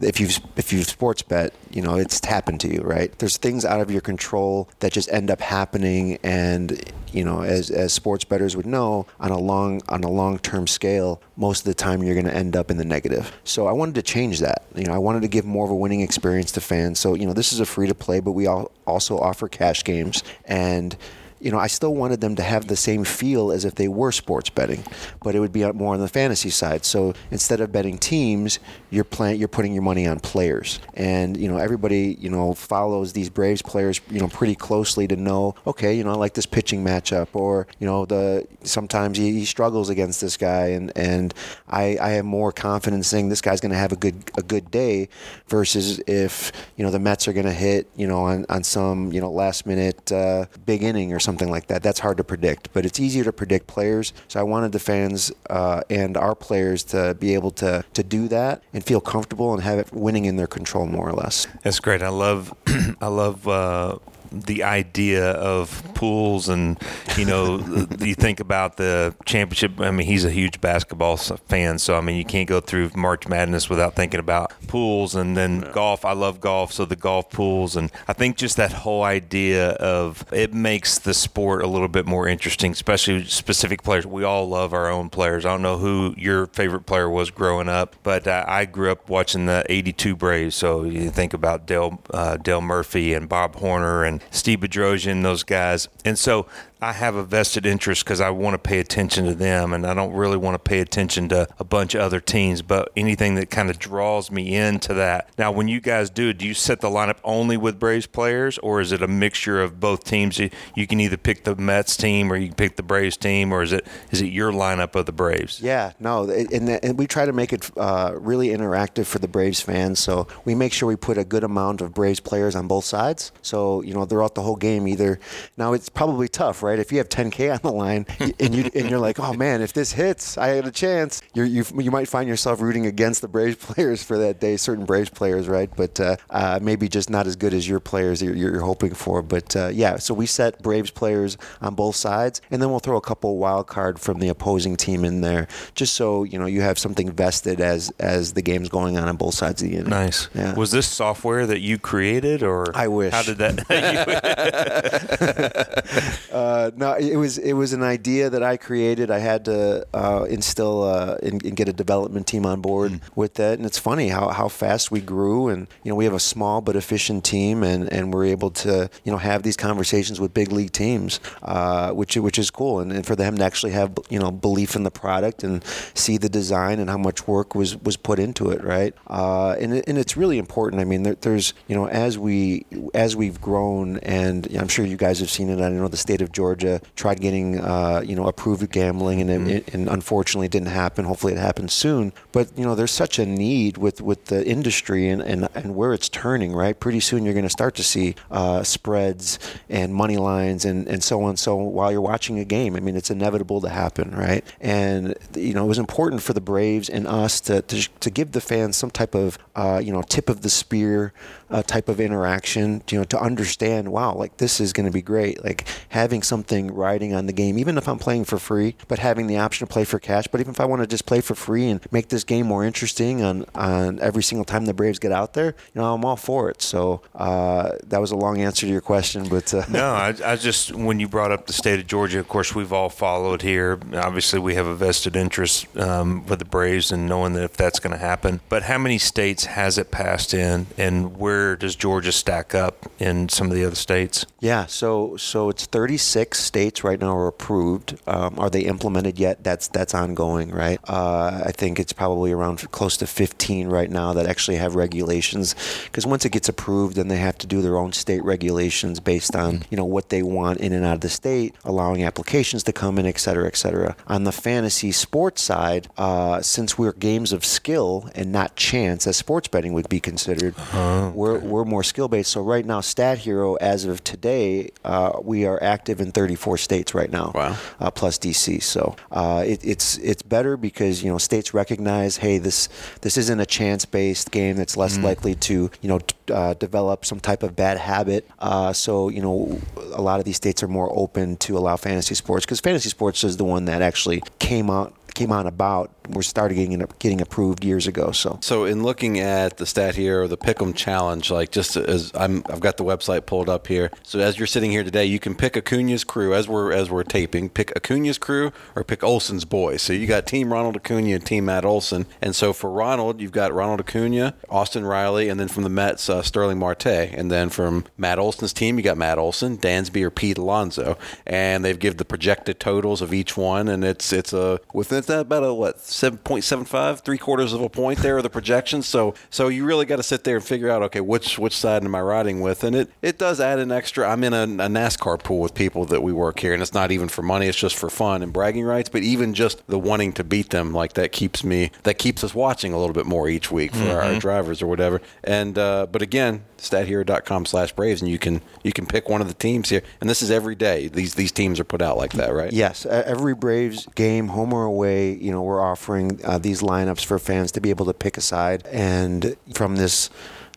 If 0.00 0.20
you've 0.20 0.38
if 0.56 0.72
you've 0.72 0.88
sports 0.88 1.22
bet, 1.22 1.52
you 1.70 1.82
know 1.82 1.96
it's 1.96 2.24
happened 2.24 2.60
to 2.60 2.72
you, 2.72 2.82
right? 2.82 3.16
There's 3.18 3.36
things 3.36 3.64
out 3.64 3.80
of 3.80 3.90
your 3.90 4.00
control 4.00 4.68
that 4.80 4.92
just 4.92 5.10
end 5.10 5.30
up 5.30 5.40
happening, 5.40 6.18
and 6.22 6.80
you 7.12 7.24
know, 7.24 7.42
as 7.42 7.70
as 7.70 7.92
sports 7.92 8.24
bettors 8.24 8.56
would 8.56 8.66
know, 8.66 9.06
on 9.20 9.30
a 9.30 9.38
long 9.38 9.80
on 9.88 10.04
a 10.04 10.10
long 10.10 10.38
term 10.38 10.66
scale, 10.66 11.20
most 11.36 11.60
of 11.60 11.64
the 11.64 11.74
time 11.74 12.02
you're 12.02 12.14
going 12.14 12.26
to 12.26 12.34
end 12.34 12.56
up 12.56 12.70
in 12.70 12.76
the 12.76 12.84
negative. 12.84 13.32
So 13.44 13.66
I 13.66 13.72
wanted 13.72 13.94
to 13.96 14.02
change 14.02 14.40
that. 14.40 14.64
You 14.74 14.84
know, 14.84 14.92
I 14.92 14.98
wanted 14.98 15.22
to 15.22 15.28
give 15.28 15.44
more 15.44 15.64
of 15.64 15.70
a 15.70 15.74
winning 15.74 16.00
experience 16.00 16.52
to 16.52 16.60
fans. 16.60 16.98
So 16.98 17.14
you 17.14 17.26
know, 17.26 17.32
this 17.32 17.52
is 17.52 17.60
a 17.60 17.66
free 17.66 17.86
to 17.88 17.94
play, 17.94 18.20
but 18.20 18.32
we 18.32 18.46
all 18.46 18.70
also 18.86 19.18
offer 19.18 19.48
cash 19.48 19.84
games 19.84 20.22
and 20.44 20.96
you 21.40 21.50
know, 21.50 21.58
I 21.58 21.66
still 21.68 21.94
wanted 21.94 22.20
them 22.20 22.36
to 22.36 22.42
have 22.42 22.66
the 22.66 22.76
same 22.76 23.04
feel 23.04 23.52
as 23.52 23.64
if 23.64 23.74
they 23.74 23.88
were 23.88 24.12
sports 24.12 24.50
betting, 24.50 24.84
but 25.22 25.34
it 25.34 25.40
would 25.40 25.52
be 25.52 25.70
more 25.72 25.94
on 25.94 26.00
the 26.00 26.08
fantasy 26.08 26.50
side. 26.50 26.84
So 26.84 27.14
instead 27.30 27.60
of 27.60 27.72
betting 27.72 27.98
teams, 27.98 28.58
you're 28.90 29.04
playing, 29.04 29.38
you're 29.38 29.48
putting 29.48 29.72
your 29.72 29.82
money 29.82 30.06
on 30.06 30.20
players, 30.20 30.80
and 30.94 31.36
you 31.36 31.48
know, 31.48 31.58
everybody, 31.58 32.16
you 32.20 32.30
know, 32.30 32.54
follows 32.54 33.12
these 33.12 33.30
Braves 33.30 33.62
players, 33.62 34.00
you 34.10 34.20
know, 34.20 34.28
pretty 34.28 34.54
closely 34.54 35.06
to 35.06 35.16
know, 35.16 35.54
okay, 35.66 35.94
you 35.94 36.04
know, 36.04 36.10
I 36.10 36.16
like 36.16 36.34
this 36.34 36.46
pitching 36.46 36.84
matchup, 36.84 37.28
or 37.34 37.66
you 37.78 37.86
know, 37.86 38.04
the 38.06 38.46
sometimes 38.62 39.18
he, 39.18 39.32
he 39.32 39.44
struggles 39.44 39.90
against 39.90 40.20
this 40.20 40.36
guy, 40.36 40.68
and 40.68 40.92
and 40.96 41.34
I, 41.68 41.98
I 42.00 42.10
have 42.10 42.24
more 42.24 42.52
confidence 42.52 43.06
saying 43.06 43.28
this 43.28 43.40
guy's 43.40 43.60
going 43.60 43.72
to 43.72 43.78
have 43.78 43.92
a 43.92 43.96
good 43.96 44.30
a 44.36 44.42
good 44.42 44.70
day, 44.70 45.08
versus 45.48 46.00
if 46.06 46.52
you 46.76 46.84
know 46.84 46.90
the 46.90 46.98
Mets 46.98 47.28
are 47.28 47.32
going 47.32 47.46
to 47.46 47.52
hit, 47.52 47.88
you 47.96 48.06
know, 48.06 48.22
on, 48.22 48.46
on 48.48 48.64
some 48.64 49.12
you 49.12 49.20
know 49.20 49.30
last 49.30 49.66
minute 49.66 50.10
uh, 50.10 50.46
big 50.66 50.82
inning 50.82 51.12
or 51.12 51.18
something 51.18 51.27
like 51.36 51.66
that. 51.68 51.82
That's 51.82 52.00
hard 52.00 52.16
to 52.16 52.24
predict, 52.24 52.72
but 52.72 52.86
it's 52.86 52.98
easier 52.98 53.24
to 53.24 53.32
predict 53.32 53.66
players. 53.66 54.12
So 54.28 54.40
I 54.40 54.42
wanted 54.42 54.72
the 54.72 54.78
fans 54.78 55.30
uh, 55.50 55.82
and 55.90 56.16
our 56.16 56.34
players 56.34 56.84
to 56.84 57.14
be 57.18 57.34
able 57.34 57.50
to 57.52 57.84
to 57.94 58.02
do 58.02 58.28
that 58.28 58.62
and 58.72 58.84
feel 58.84 59.00
comfortable 59.00 59.52
and 59.52 59.62
have 59.62 59.78
it 59.78 59.92
winning 59.92 60.24
in 60.24 60.36
their 60.36 60.46
control 60.46 60.86
more 60.86 61.08
or 61.08 61.12
less. 61.12 61.46
That's 61.62 61.80
great. 61.80 62.02
I 62.02 62.08
love 62.08 62.54
I 63.00 63.08
love 63.08 63.46
uh, 63.46 63.98
the 64.30 64.62
idea 64.62 65.32
of 65.32 65.82
pools 65.94 66.48
and 66.48 66.78
you 67.16 67.24
know 67.24 67.58
you 68.00 68.14
think 68.14 68.40
about 68.40 68.76
the 68.76 69.14
championship. 69.24 69.80
I 69.80 69.90
mean 69.90 70.06
he's 70.06 70.24
a 70.24 70.30
huge 70.30 70.60
basketball 70.60 71.16
fan 71.16 71.78
so 71.78 71.96
i 71.96 72.00
mean 72.00 72.16
you 72.16 72.24
can't 72.24 72.48
go 72.48 72.60
through 72.60 72.90
march 72.94 73.28
madness 73.28 73.68
without 73.68 73.94
thinking 73.94 74.20
about 74.20 74.52
pools 74.66 75.14
and 75.14 75.36
then 75.36 75.62
yeah. 75.62 75.72
golf. 75.72 76.04
I 76.04 76.12
love 76.12 76.40
golf 76.40 76.72
so 76.72 76.84
the 76.84 76.96
golf 76.96 77.30
pools 77.30 77.76
and 77.76 77.90
i 78.06 78.12
think 78.12 78.36
just 78.36 78.56
that 78.56 78.72
whole 78.72 79.02
idea 79.02 79.70
of 79.72 80.24
it 80.32 80.52
makes 80.52 80.98
the 80.98 81.14
sport 81.14 81.62
a 81.62 81.66
little 81.66 81.88
bit 81.88 82.06
more 82.06 82.28
interesting 82.28 82.72
especially 82.72 83.24
specific 83.24 83.82
players. 83.82 84.06
We 84.06 84.24
all 84.24 84.48
love 84.48 84.72
our 84.72 84.90
own 84.90 85.10
players. 85.10 85.44
I 85.44 85.50
don't 85.50 85.62
know 85.62 85.78
who 85.78 86.14
your 86.16 86.46
favorite 86.46 86.86
player 86.86 87.08
was 87.08 87.30
growing 87.30 87.68
up 87.68 87.96
but 88.02 88.26
uh, 88.26 88.44
i 88.46 88.64
grew 88.64 88.90
up 88.90 89.08
watching 89.08 89.46
the 89.46 89.64
82 89.68 90.16
braves 90.16 90.54
so 90.54 90.84
you 90.84 91.10
think 91.10 91.34
about 91.34 91.66
dale 91.66 92.00
uh, 92.10 92.36
dale 92.36 92.60
murphy 92.60 93.14
and 93.14 93.28
bob 93.28 93.56
horner 93.56 94.04
and 94.04 94.17
Steve 94.30 94.60
Bedrosian, 94.60 95.22
those 95.22 95.42
guys. 95.42 95.88
And 96.04 96.18
so 96.18 96.46
I 96.80 96.92
have 96.92 97.16
a 97.16 97.24
vested 97.24 97.66
interest 97.66 98.04
because 98.04 98.20
I 98.20 98.30
want 98.30 98.54
to 98.54 98.58
pay 98.58 98.78
attention 98.78 99.24
to 99.26 99.34
them, 99.34 99.72
and 99.72 99.84
I 99.84 99.94
don't 99.94 100.12
really 100.12 100.36
want 100.36 100.54
to 100.54 100.58
pay 100.58 100.78
attention 100.80 101.28
to 101.30 101.48
a 101.58 101.64
bunch 101.64 101.94
of 101.94 102.00
other 102.00 102.20
teams. 102.20 102.62
But 102.62 102.92
anything 102.96 103.34
that 103.34 103.50
kind 103.50 103.68
of 103.68 103.78
draws 103.78 104.30
me 104.30 104.54
into 104.54 104.94
that. 104.94 105.28
Now, 105.36 105.50
when 105.50 105.66
you 105.66 105.80
guys 105.80 106.08
do, 106.08 106.32
do 106.32 106.46
you 106.46 106.54
set 106.54 106.80
the 106.80 106.88
lineup 106.88 107.18
only 107.24 107.56
with 107.56 107.80
Braves 107.80 108.06
players, 108.06 108.58
or 108.58 108.80
is 108.80 108.92
it 108.92 109.02
a 109.02 109.08
mixture 109.08 109.60
of 109.60 109.80
both 109.80 110.04
teams? 110.04 110.38
You 110.38 110.86
can 110.86 111.00
either 111.00 111.16
pick 111.16 111.44
the 111.44 111.56
Mets 111.56 111.96
team, 111.96 112.32
or 112.32 112.36
you 112.36 112.46
can 112.46 112.54
pick 112.54 112.76
the 112.76 112.82
Braves 112.84 113.16
team, 113.16 113.52
or 113.52 113.62
is 113.62 113.72
it 113.72 113.84
is 114.10 114.22
it 114.22 114.26
your 114.26 114.52
lineup 114.52 114.94
of 114.94 115.06
the 115.06 115.12
Braves? 115.12 115.60
Yeah, 115.60 115.92
no, 115.98 116.30
and, 116.30 116.68
and 116.68 116.98
we 116.98 117.08
try 117.08 117.26
to 117.26 117.32
make 117.32 117.52
it 117.52 117.70
uh, 117.76 118.12
really 118.14 118.48
interactive 118.48 119.06
for 119.06 119.18
the 119.18 119.28
Braves 119.28 119.60
fans. 119.60 119.98
So 119.98 120.28
we 120.44 120.54
make 120.54 120.72
sure 120.72 120.88
we 120.88 120.96
put 120.96 121.18
a 121.18 121.24
good 121.24 121.42
amount 121.42 121.80
of 121.80 121.92
Braves 121.92 122.20
players 122.20 122.54
on 122.54 122.68
both 122.68 122.84
sides. 122.84 123.32
So 123.42 123.82
you 123.82 123.94
know 123.94 124.04
throughout 124.04 124.36
the 124.36 124.42
whole 124.42 124.56
game, 124.56 124.86
either 124.86 125.18
now 125.56 125.72
it's 125.72 125.88
probably 125.88 126.28
tough, 126.28 126.62
right? 126.62 126.67
If 126.76 126.92
you 126.92 126.98
have 126.98 127.08
10k 127.08 127.52
on 127.52 127.60
the 127.62 127.72
line 127.72 128.06
and 128.40 128.54
you 128.54 128.70
and 128.74 128.90
you're 128.90 128.98
like, 128.98 129.18
oh 129.18 129.32
man, 129.32 129.62
if 129.62 129.72
this 129.72 129.92
hits, 129.92 130.36
I 130.36 130.48
had 130.48 130.66
a 130.66 130.70
chance. 130.70 131.22
you 131.34 131.44
you 131.44 131.64
you 131.78 131.90
might 131.90 132.08
find 132.08 132.28
yourself 132.28 132.60
rooting 132.60 132.86
against 132.86 133.22
the 133.22 133.28
Braves 133.28 133.56
players 133.66 134.02
for 134.02 134.18
that 134.18 134.40
day, 134.40 134.56
certain 134.56 134.84
Braves 134.84 135.10
players, 135.10 135.48
right? 135.48 135.70
But 135.74 136.00
uh, 136.00 136.16
uh, 136.30 136.58
maybe 136.60 136.88
just 136.88 137.10
not 137.10 137.26
as 137.26 137.36
good 137.36 137.54
as 137.54 137.68
your 137.68 137.80
players 137.80 138.22
you're, 138.22 138.34
you're 138.34 138.60
hoping 138.60 138.94
for. 138.94 139.22
But 139.22 139.54
uh, 139.56 139.70
yeah, 139.72 139.96
so 139.96 140.14
we 140.14 140.26
set 140.26 140.62
Braves 140.62 140.90
players 140.90 141.36
on 141.60 141.74
both 141.74 141.96
sides, 141.96 142.40
and 142.50 142.60
then 142.60 142.70
we'll 142.70 142.80
throw 142.80 142.96
a 142.96 143.02
couple 143.02 143.38
wild 143.38 143.66
card 143.66 144.00
from 144.00 144.18
the 144.18 144.28
opposing 144.28 144.76
team 144.76 145.04
in 145.04 145.20
there, 145.20 145.48
just 145.74 145.94
so 145.94 146.24
you 146.24 146.38
know 146.38 146.46
you 146.46 146.62
have 146.62 146.78
something 146.78 147.10
vested 147.10 147.60
as 147.60 147.90
as 147.98 148.32
the 148.32 148.42
game's 148.42 148.68
going 148.68 148.98
on 148.98 149.08
on 149.08 149.16
both 149.16 149.34
sides 149.34 149.62
of 149.62 149.68
the 149.68 149.76
inning. 149.76 149.90
Nice. 149.90 150.28
Yeah. 150.34 150.54
Was 150.54 150.70
this 150.70 150.88
software 150.88 151.46
that 151.46 151.60
you 151.60 151.78
created, 151.78 152.42
or 152.42 152.66
I 152.74 152.88
wish? 152.88 153.12
How 153.12 153.22
did 153.22 153.38
that? 153.38 153.58
uh, 156.32 156.57
no, 156.76 156.94
it 156.94 157.16
was 157.16 157.38
it 157.38 157.54
was 157.54 157.72
an 157.72 157.82
idea 157.82 158.30
that 158.30 158.42
I 158.42 158.56
created. 158.56 159.10
I 159.10 159.18
had 159.18 159.44
to 159.46 159.86
uh, 159.94 160.26
instill 160.28 160.82
uh, 160.82 161.16
and, 161.22 161.44
and, 161.44 161.56
get 161.56 161.68
a 161.68 161.72
development 161.72 162.26
team 162.26 162.44
on 162.46 162.60
board 162.60 162.92
mm. 162.92 163.00
with 163.14 163.34
that. 163.34 163.58
And 163.58 163.66
it's 163.66 163.78
funny 163.78 164.08
how, 164.08 164.28
how 164.28 164.48
fast 164.48 164.90
we 164.90 165.00
grew. 165.00 165.48
And 165.48 165.66
you 165.82 165.90
know, 165.90 165.96
we 165.96 166.04
have 166.04 166.14
a 166.14 166.20
small 166.20 166.60
but 166.60 166.76
efficient 166.76 167.24
team, 167.24 167.62
and, 167.62 167.90
and 167.92 168.12
we're 168.12 168.26
able 168.26 168.50
to 168.50 168.90
you 169.04 169.12
know 169.12 169.18
have 169.18 169.42
these 169.42 169.56
conversations 169.56 170.20
with 170.20 170.34
big 170.34 170.52
league 170.52 170.72
teams, 170.72 171.20
uh, 171.42 171.92
which 171.92 172.16
which 172.16 172.38
is 172.38 172.50
cool. 172.50 172.80
And, 172.80 172.92
and 172.92 173.06
for 173.06 173.16
them 173.16 173.36
to 173.38 173.44
actually 173.44 173.72
have 173.72 173.96
you 174.10 174.18
know 174.18 174.30
belief 174.30 174.76
in 174.76 174.82
the 174.82 174.90
product 174.90 175.44
and 175.44 175.64
see 175.94 176.18
the 176.18 176.28
design 176.28 176.78
and 176.80 176.90
how 176.90 176.98
much 176.98 177.26
work 177.26 177.54
was 177.54 177.76
was 177.76 177.96
put 177.96 178.18
into 178.18 178.50
it, 178.50 178.62
right? 178.62 178.94
Uh, 179.06 179.56
and 179.60 179.74
it, 179.74 179.84
and 179.88 179.98
it's 179.98 180.16
really 180.16 180.38
important. 180.38 180.80
I 180.80 180.84
mean, 180.84 181.02
there, 181.02 181.14
there's 181.14 181.54
you 181.68 181.76
know 181.76 181.88
as 181.88 182.18
we 182.18 182.66
as 182.94 183.16
we've 183.16 183.40
grown, 183.40 183.98
and 183.98 184.46
I'm 184.56 184.68
sure 184.68 184.84
you 184.84 184.96
guys 184.96 185.20
have 185.20 185.30
seen 185.30 185.48
it. 185.48 185.60
I 185.60 185.68
know 185.68 185.88
the 185.88 185.96
state 185.96 186.20
of 186.20 186.32
Georgia 186.32 186.47
tried 186.54 187.20
getting 187.20 187.60
uh, 187.60 188.02
you 188.04 188.16
know 188.16 188.26
approved 188.26 188.70
gambling, 188.70 189.20
and, 189.20 189.30
mm-hmm. 189.30 189.50
it, 189.50 189.74
and 189.74 189.88
unfortunately 189.88 190.46
it 190.46 190.52
didn't 190.52 190.68
happen. 190.68 191.04
Hopefully 191.04 191.32
it 191.32 191.38
happens 191.38 191.72
soon. 191.72 192.12
But 192.32 192.56
you 192.56 192.64
know 192.64 192.74
there's 192.74 192.90
such 192.90 193.18
a 193.18 193.26
need 193.26 193.76
with, 193.76 194.00
with 194.00 194.26
the 194.26 194.46
industry 194.46 195.08
and, 195.08 195.22
and, 195.22 195.48
and 195.54 195.74
where 195.74 195.92
it's 195.92 196.08
turning. 196.08 196.52
Right, 196.52 196.78
pretty 196.78 197.00
soon 197.00 197.24
you're 197.24 197.34
going 197.34 197.44
to 197.44 197.50
start 197.50 197.74
to 197.76 197.84
see 197.84 198.14
uh, 198.30 198.62
spreads 198.62 199.38
and 199.68 199.94
money 199.94 200.16
lines 200.16 200.64
and, 200.64 200.86
and 200.88 201.02
so 201.02 201.22
on. 201.22 201.36
So 201.36 201.56
while 201.56 201.92
you're 201.92 202.00
watching 202.00 202.38
a 202.38 202.44
game, 202.44 202.76
I 202.76 202.80
mean 202.80 202.96
it's 202.96 203.10
inevitable 203.10 203.60
to 203.60 203.68
happen, 203.68 204.10
right? 204.12 204.44
And 204.60 205.14
you 205.34 205.54
know 205.54 205.64
it 205.64 205.68
was 205.68 205.78
important 205.78 206.22
for 206.22 206.32
the 206.32 206.40
Braves 206.40 206.88
and 206.88 207.06
us 207.06 207.40
to 207.42 207.62
to, 207.62 207.88
to 208.00 208.10
give 208.10 208.32
the 208.32 208.40
fans 208.40 208.76
some 208.76 208.90
type 208.90 209.14
of 209.14 209.38
uh, 209.54 209.80
you 209.82 209.92
know 209.92 210.02
tip 210.02 210.28
of 210.28 210.42
the 210.42 210.50
spear 210.50 211.12
uh, 211.50 211.62
type 211.62 211.88
of 211.88 212.00
interaction. 212.00 212.82
You 212.90 212.98
know 212.98 213.04
to 213.04 213.20
understand, 213.20 213.90
wow, 213.92 214.14
like 214.14 214.36
this 214.36 214.60
is 214.60 214.72
going 214.72 214.86
to 214.86 214.92
be 214.92 215.02
great. 215.02 215.42
Like 215.44 215.66
having 215.88 216.22
something 216.38 216.72
riding 216.72 217.12
on 217.14 217.26
the 217.26 217.32
game, 217.32 217.58
even 217.58 217.76
if 217.76 217.88
I'm 217.88 217.98
playing 217.98 218.24
for 218.24 218.38
free, 218.38 218.76
but 218.86 219.00
having 219.00 219.26
the 219.26 219.38
option 219.38 219.66
to 219.66 219.72
play 219.72 219.84
for 219.84 219.98
cash. 219.98 220.28
But 220.28 220.40
even 220.40 220.52
if 220.52 220.60
I 220.60 220.66
want 220.66 220.82
to 220.82 220.86
just 220.86 221.04
play 221.04 221.20
for 221.20 221.34
free 221.34 221.68
and 221.68 221.80
make 221.90 222.10
this 222.10 222.22
game 222.22 222.46
more 222.46 222.64
interesting 222.64 223.22
on, 223.22 223.44
on 223.56 223.98
every 223.98 224.22
single 224.22 224.44
time 224.44 224.66
the 224.66 224.74
Braves 224.74 225.00
get 225.00 225.10
out 225.10 225.32
there, 225.34 225.56
you 225.74 225.80
know, 225.80 225.94
I'm 225.94 226.04
all 226.04 226.14
for 226.14 226.48
it. 226.48 226.62
So 226.62 227.02
uh, 227.16 227.72
that 227.88 228.00
was 228.00 228.12
a 228.12 228.16
long 228.16 228.40
answer 228.40 228.66
to 228.66 228.72
your 228.72 228.80
question, 228.80 229.28
but 229.28 229.52
uh, 229.52 229.64
no, 229.68 229.90
I, 229.90 230.14
I, 230.24 230.36
just 230.36 230.72
when 230.72 231.00
you 231.00 231.08
brought 231.08 231.32
up 231.32 231.48
the 231.48 231.52
state 231.52 231.80
of 231.80 231.88
Georgia, 231.88 232.20
of 232.20 232.28
course 232.28 232.54
we've 232.54 232.72
all 232.72 232.88
followed 232.88 233.42
here. 233.42 233.80
Obviously, 233.94 234.38
we 234.38 234.54
have 234.54 234.66
a 234.66 234.76
vested 234.76 235.16
interest 235.16 235.66
um, 235.76 236.24
with 236.26 236.38
the 236.38 236.44
Braves 236.44 236.92
and 236.92 237.08
knowing 237.08 237.32
that 237.32 237.42
if 237.42 237.56
that's 237.56 237.80
going 237.80 237.92
to 237.92 237.98
happen. 237.98 238.40
But 238.48 238.62
how 238.62 238.78
many 238.78 238.98
states 238.98 239.46
has 239.46 239.76
it 239.76 239.90
passed 239.90 240.32
in, 240.32 240.68
and 240.76 241.16
where 241.16 241.56
does 241.56 241.74
Georgia 241.74 242.12
stack 242.12 242.54
up 242.54 242.88
in 243.00 243.28
some 243.28 243.48
of 243.48 243.54
the 243.54 243.64
other 243.64 243.74
states? 243.74 244.24
Yeah, 244.38 244.66
so 244.66 245.16
so 245.16 245.48
it's 245.48 245.66
36 245.66 246.27
states 246.34 246.84
right 246.84 247.00
now 247.00 247.16
are 247.16 247.28
approved. 247.28 247.98
Um, 248.06 248.38
are 248.38 248.50
they 248.50 248.62
implemented 248.62 249.18
yet? 249.18 249.42
That's 249.44 249.68
that's 249.68 249.94
ongoing, 249.94 250.50
right? 250.50 250.78
Uh, 250.88 251.42
I 251.46 251.52
think 251.52 251.78
it's 251.78 251.92
probably 251.92 252.32
around 252.32 252.70
close 252.70 252.96
to 252.98 253.06
15 253.06 253.68
right 253.68 253.90
now 253.90 254.12
that 254.12 254.26
actually 254.26 254.56
have 254.56 254.74
regulations. 254.74 255.54
Because 255.84 256.06
once 256.06 256.24
it 256.24 256.32
gets 256.32 256.48
approved, 256.48 256.96
then 256.96 257.08
they 257.08 257.18
have 257.18 257.38
to 257.38 257.46
do 257.46 257.62
their 257.62 257.76
own 257.76 257.92
state 257.92 258.24
regulations 258.24 259.00
based 259.00 259.34
on 259.34 259.62
you 259.70 259.76
know 259.76 259.84
what 259.84 260.08
they 260.10 260.22
want 260.22 260.60
in 260.60 260.72
and 260.72 260.84
out 260.84 260.94
of 260.94 261.00
the 261.00 261.08
state, 261.08 261.54
allowing 261.64 262.04
applications 262.04 262.62
to 262.64 262.72
come 262.72 262.98
in, 262.98 263.06
et 263.06 263.18
cetera, 263.18 263.46
et 263.46 263.56
cetera. 263.56 263.96
On 264.06 264.24
the 264.24 264.32
fantasy 264.32 264.92
sports 264.92 265.42
side, 265.42 265.88
uh, 265.96 266.40
since 266.42 266.78
we're 266.78 266.92
games 266.92 267.32
of 267.32 267.44
skill 267.44 268.10
and 268.14 268.32
not 268.32 268.56
chance, 268.56 269.06
as 269.06 269.16
sports 269.16 269.48
betting 269.48 269.72
would 269.72 269.88
be 269.88 270.00
considered, 270.00 270.54
uh-huh. 270.56 271.12
we're 271.14 271.38
we're 271.38 271.64
more 271.64 271.82
skill 271.82 272.08
based. 272.08 272.30
So 272.30 272.42
right 272.42 272.64
now, 272.64 272.80
Stat 272.80 273.18
Hero, 273.18 273.54
as 273.56 273.84
of 273.84 274.04
today, 274.04 274.70
uh, 274.84 275.20
we 275.22 275.44
are 275.46 275.62
active 275.62 276.00
in 276.00 276.10
34 276.18 276.56
states 276.58 276.94
right 276.94 277.12
now. 277.12 277.30
Wow. 277.32 277.56
Uh, 277.78 277.92
plus 277.92 278.18
DC. 278.18 278.60
So 278.60 278.96
uh, 279.12 279.44
it, 279.46 279.64
it's 279.64 279.98
it's 279.98 280.20
better 280.20 280.56
because 280.56 281.00
you 281.04 281.12
know 281.12 281.18
states 281.18 281.54
recognize, 281.54 282.16
hey, 282.16 282.38
this 282.38 282.68
this 283.02 283.16
isn't 283.16 283.38
a 283.38 283.46
chance 283.46 283.84
based 283.84 284.32
game 284.32 284.56
that's 284.56 284.76
less 284.76 284.96
mm 284.96 284.98
likely 284.98 285.36
to 285.36 285.70
you 285.80 285.88
know 285.88 286.00
uh, 286.34 286.54
develop 286.54 287.04
some 287.04 287.20
type 287.20 287.44
of 287.44 287.54
bad 287.54 287.78
habit. 287.78 288.28
Uh, 288.40 288.72
so 288.72 289.08
you 289.08 289.22
know 289.22 289.60
a 289.92 290.02
lot 290.02 290.18
of 290.18 290.24
these 290.24 290.36
states 290.36 290.60
are 290.60 290.68
more 290.68 290.90
open 290.92 291.36
to 291.36 291.56
allow 291.56 291.76
fantasy 291.76 292.16
sports 292.16 292.44
because 292.44 292.58
fantasy 292.58 292.88
sports 292.88 293.22
is 293.22 293.36
the 293.36 293.44
one 293.44 293.66
that 293.66 293.80
actually 293.80 294.20
came 294.40 294.70
out 294.70 294.92
came 295.14 295.30
on 295.30 295.46
about 295.46 295.90
were 296.08 296.22
started 296.22 296.54
getting 296.54 296.78
getting 296.98 297.20
approved 297.20 297.64
years 297.64 297.86
ago. 297.86 298.12
So, 298.12 298.38
so 298.42 298.64
in 298.64 298.82
looking 298.82 299.18
at 299.18 299.56
the 299.56 299.66
Stat 299.66 299.94
Hero 299.94 300.24
or 300.24 300.28
the 300.28 300.36
Pick'em 300.36 300.74
challenge, 300.74 301.30
like 301.30 301.50
just 301.50 301.76
as 301.76 302.12
I'm, 302.14 302.42
I've 302.48 302.60
got 302.60 302.76
the 302.76 302.84
website 302.84 303.26
pulled 303.26 303.48
up 303.48 303.66
here. 303.66 303.90
So 304.02 304.18
as 304.18 304.38
you're 304.38 304.46
sitting 304.46 304.70
here 304.70 304.84
today, 304.84 305.04
you 305.04 305.18
can 305.18 305.34
pick 305.34 305.56
Acuna's 305.56 306.04
crew 306.04 306.34
as 306.34 306.48
we're 306.48 306.72
as 306.72 306.90
we're 306.90 307.04
taping. 307.04 307.48
Pick 307.48 307.72
Acuna's 307.76 308.18
crew 308.18 308.52
or 308.76 308.84
pick 308.84 309.02
Olson's 309.02 309.44
boys. 309.44 309.82
So 309.82 309.92
you 309.92 310.06
got 310.06 310.26
Team 310.26 310.52
Ronald 310.52 310.76
Acuna 310.76 311.14
and 311.14 311.24
Team 311.24 311.46
Matt 311.46 311.64
Olson. 311.64 312.06
And 312.20 312.34
so 312.34 312.52
for 312.52 312.70
Ronald, 312.70 313.20
you've 313.20 313.32
got 313.32 313.52
Ronald 313.52 313.80
Acuna, 313.80 314.34
Austin 314.48 314.84
Riley, 314.84 315.28
and 315.28 315.40
then 315.40 315.48
from 315.48 315.62
the 315.62 315.68
Mets, 315.70 316.08
uh, 316.08 316.22
Starling 316.22 316.58
Marte, 316.58 316.86
and 316.86 317.30
then 317.30 317.48
from 317.48 317.84
Matt 317.96 318.18
Olson's 318.18 318.52
team, 318.52 318.76
you 318.76 318.84
got 318.84 318.98
Matt 318.98 319.18
Olson, 319.18 319.58
Dansby, 319.58 320.02
or 320.02 320.10
Pete 320.10 320.38
Alonso, 320.38 320.98
and 321.26 321.64
they've 321.64 321.78
given 321.78 321.96
the 321.96 322.04
projected 322.04 322.60
totals 322.60 323.02
of 323.02 323.12
each 323.12 323.36
one, 323.36 323.68
and 323.68 323.84
it's 323.84 324.12
it's 324.12 324.32
a 324.32 324.60
within 324.72 325.02
that 325.02 325.20
about 325.20 325.44
a 325.44 325.54
what 325.54 325.80
seven 325.98 326.18
point 326.18 326.44
seven 326.44 326.64
five, 326.64 327.00
three 327.00 327.18
quarters 327.18 327.52
of 327.52 327.60
a 327.60 327.68
point 327.68 327.98
there 327.98 328.16
are 328.16 328.22
the 328.22 328.30
projections. 328.30 328.86
So 328.86 329.14
so 329.30 329.48
you 329.48 329.64
really 329.64 329.84
got 329.84 329.96
to 329.96 330.02
sit 330.02 330.24
there 330.24 330.36
and 330.36 330.44
figure 330.44 330.70
out 330.70 330.82
okay 330.84 331.00
which 331.00 331.38
which 331.38 331.56
side 331.56 331.84
am 331.84 331.94
I 331.94 332.00
riding 332.00 332.40
with, 332.40 332.62
and 332.64 332.76
it 332.76 332.90
it 333.02 333.18
does 333.18 333.40
add 333.40 333.58
an 333.58 333.72
extra. 333.72 334.08
I'm 334.08 334.22
in 334.22 334.32
a, 334.32 334.44
a 334.44 334.68
NASCAR 334.68 335.22
pool 335.22 335.40
with 335.40 335.54
people 335.54 335.84
that 335.86 336.02
we 336.02 336.12
work 336.12 336.40
here, 336.40 336.52
and 336.52 336.62
it's 336.62 336.74
not 336.74 336.92
even 336.92 337.08
for 337.08 337.22
money; 337.22 337.48
it's 337.48 337.58
just 337.58 337.76
for 337.76 337.90
fun 337.90 338.22
and 338.22 338.32
bragging 338.32 338.64
rights. 338.64 338.88
But 338.88 339.02
even 339.02 339.34
just 339.34 339.66
the 339.66 339.78
wanting 339.78 340.12
to 340.14 340.24
beat 340.24 340.50
them, 340.50 340.72
like 340.72 340.92
that 340.94 341.12
keeps 341.12 341.42
me 341.42 341.70
that 341.82 341.98
keeps 341.98 342.22
us 342.22 342.34
watching 342.34 342.72
a 342.72 342.78
little 342.78 342.94
bit 342.94 343.06
more 343.06 343.28
each 343.28 343.50
week 343.50 343.74
for 343.74 344.00
our 344.00 344.18
drivers 344.18 344.62
or 344.62 344.66
whatever. 344.68 345.00
And 345.24 345.58
uh, 345.58 345.86
but 345.90 346.02
again, 346.02 346.44
stathero.com 346.58 347.46
slash 347.46 347.72
Braves, 347.72 348.02
and 348.02 348.10
you 348.10 348.18
can 348.18 348.42
you 348.62 348.72
can 348.72 348.86
pick 348.86 349.08
one 349.08 349.20
of 349.20 349.28
the 349.28 349.34
teams 349.34 349.68
here. 349.68 349.82
And 350.00 350.08
this 350.08 350.22
is 350.22 350.30
every 350.30 350.54
day. 350.54 350.88
These 350.88 351.14
these 351.14 351.32
teams 351.32 351.58
are 351.58 351.64
put 351.64 351.82
out 351.82 351.96
like 351.96 352.12
that, 352.12 352.32
right? 352.32 352.52
Yes, 352.52 352.86
every 352.86 353.34
Braves 353.34 353.86
game, 353.94 354.28
home 354.28 354.52
or 354.52 354.64
away, 354.64 355.14
you 355.14 355.30
know, 355.30 355.42
we're 355.42 355.60
offering 355.60 356.20
uh, 356.24 356.38
these 356.38 356.62
lineups 356.62 357.04
for 357.04 357.18
fans 357.18 357.52
to 357.52 357.60
be 357.60 357.70
able 357.70 357.86
to 357.86 357.94
pick 357.94 358.16
a 358.16 358.20
side. 358.20 358.66
And 358.68 359.36
from 359.54 359.76
this 359.76 360.10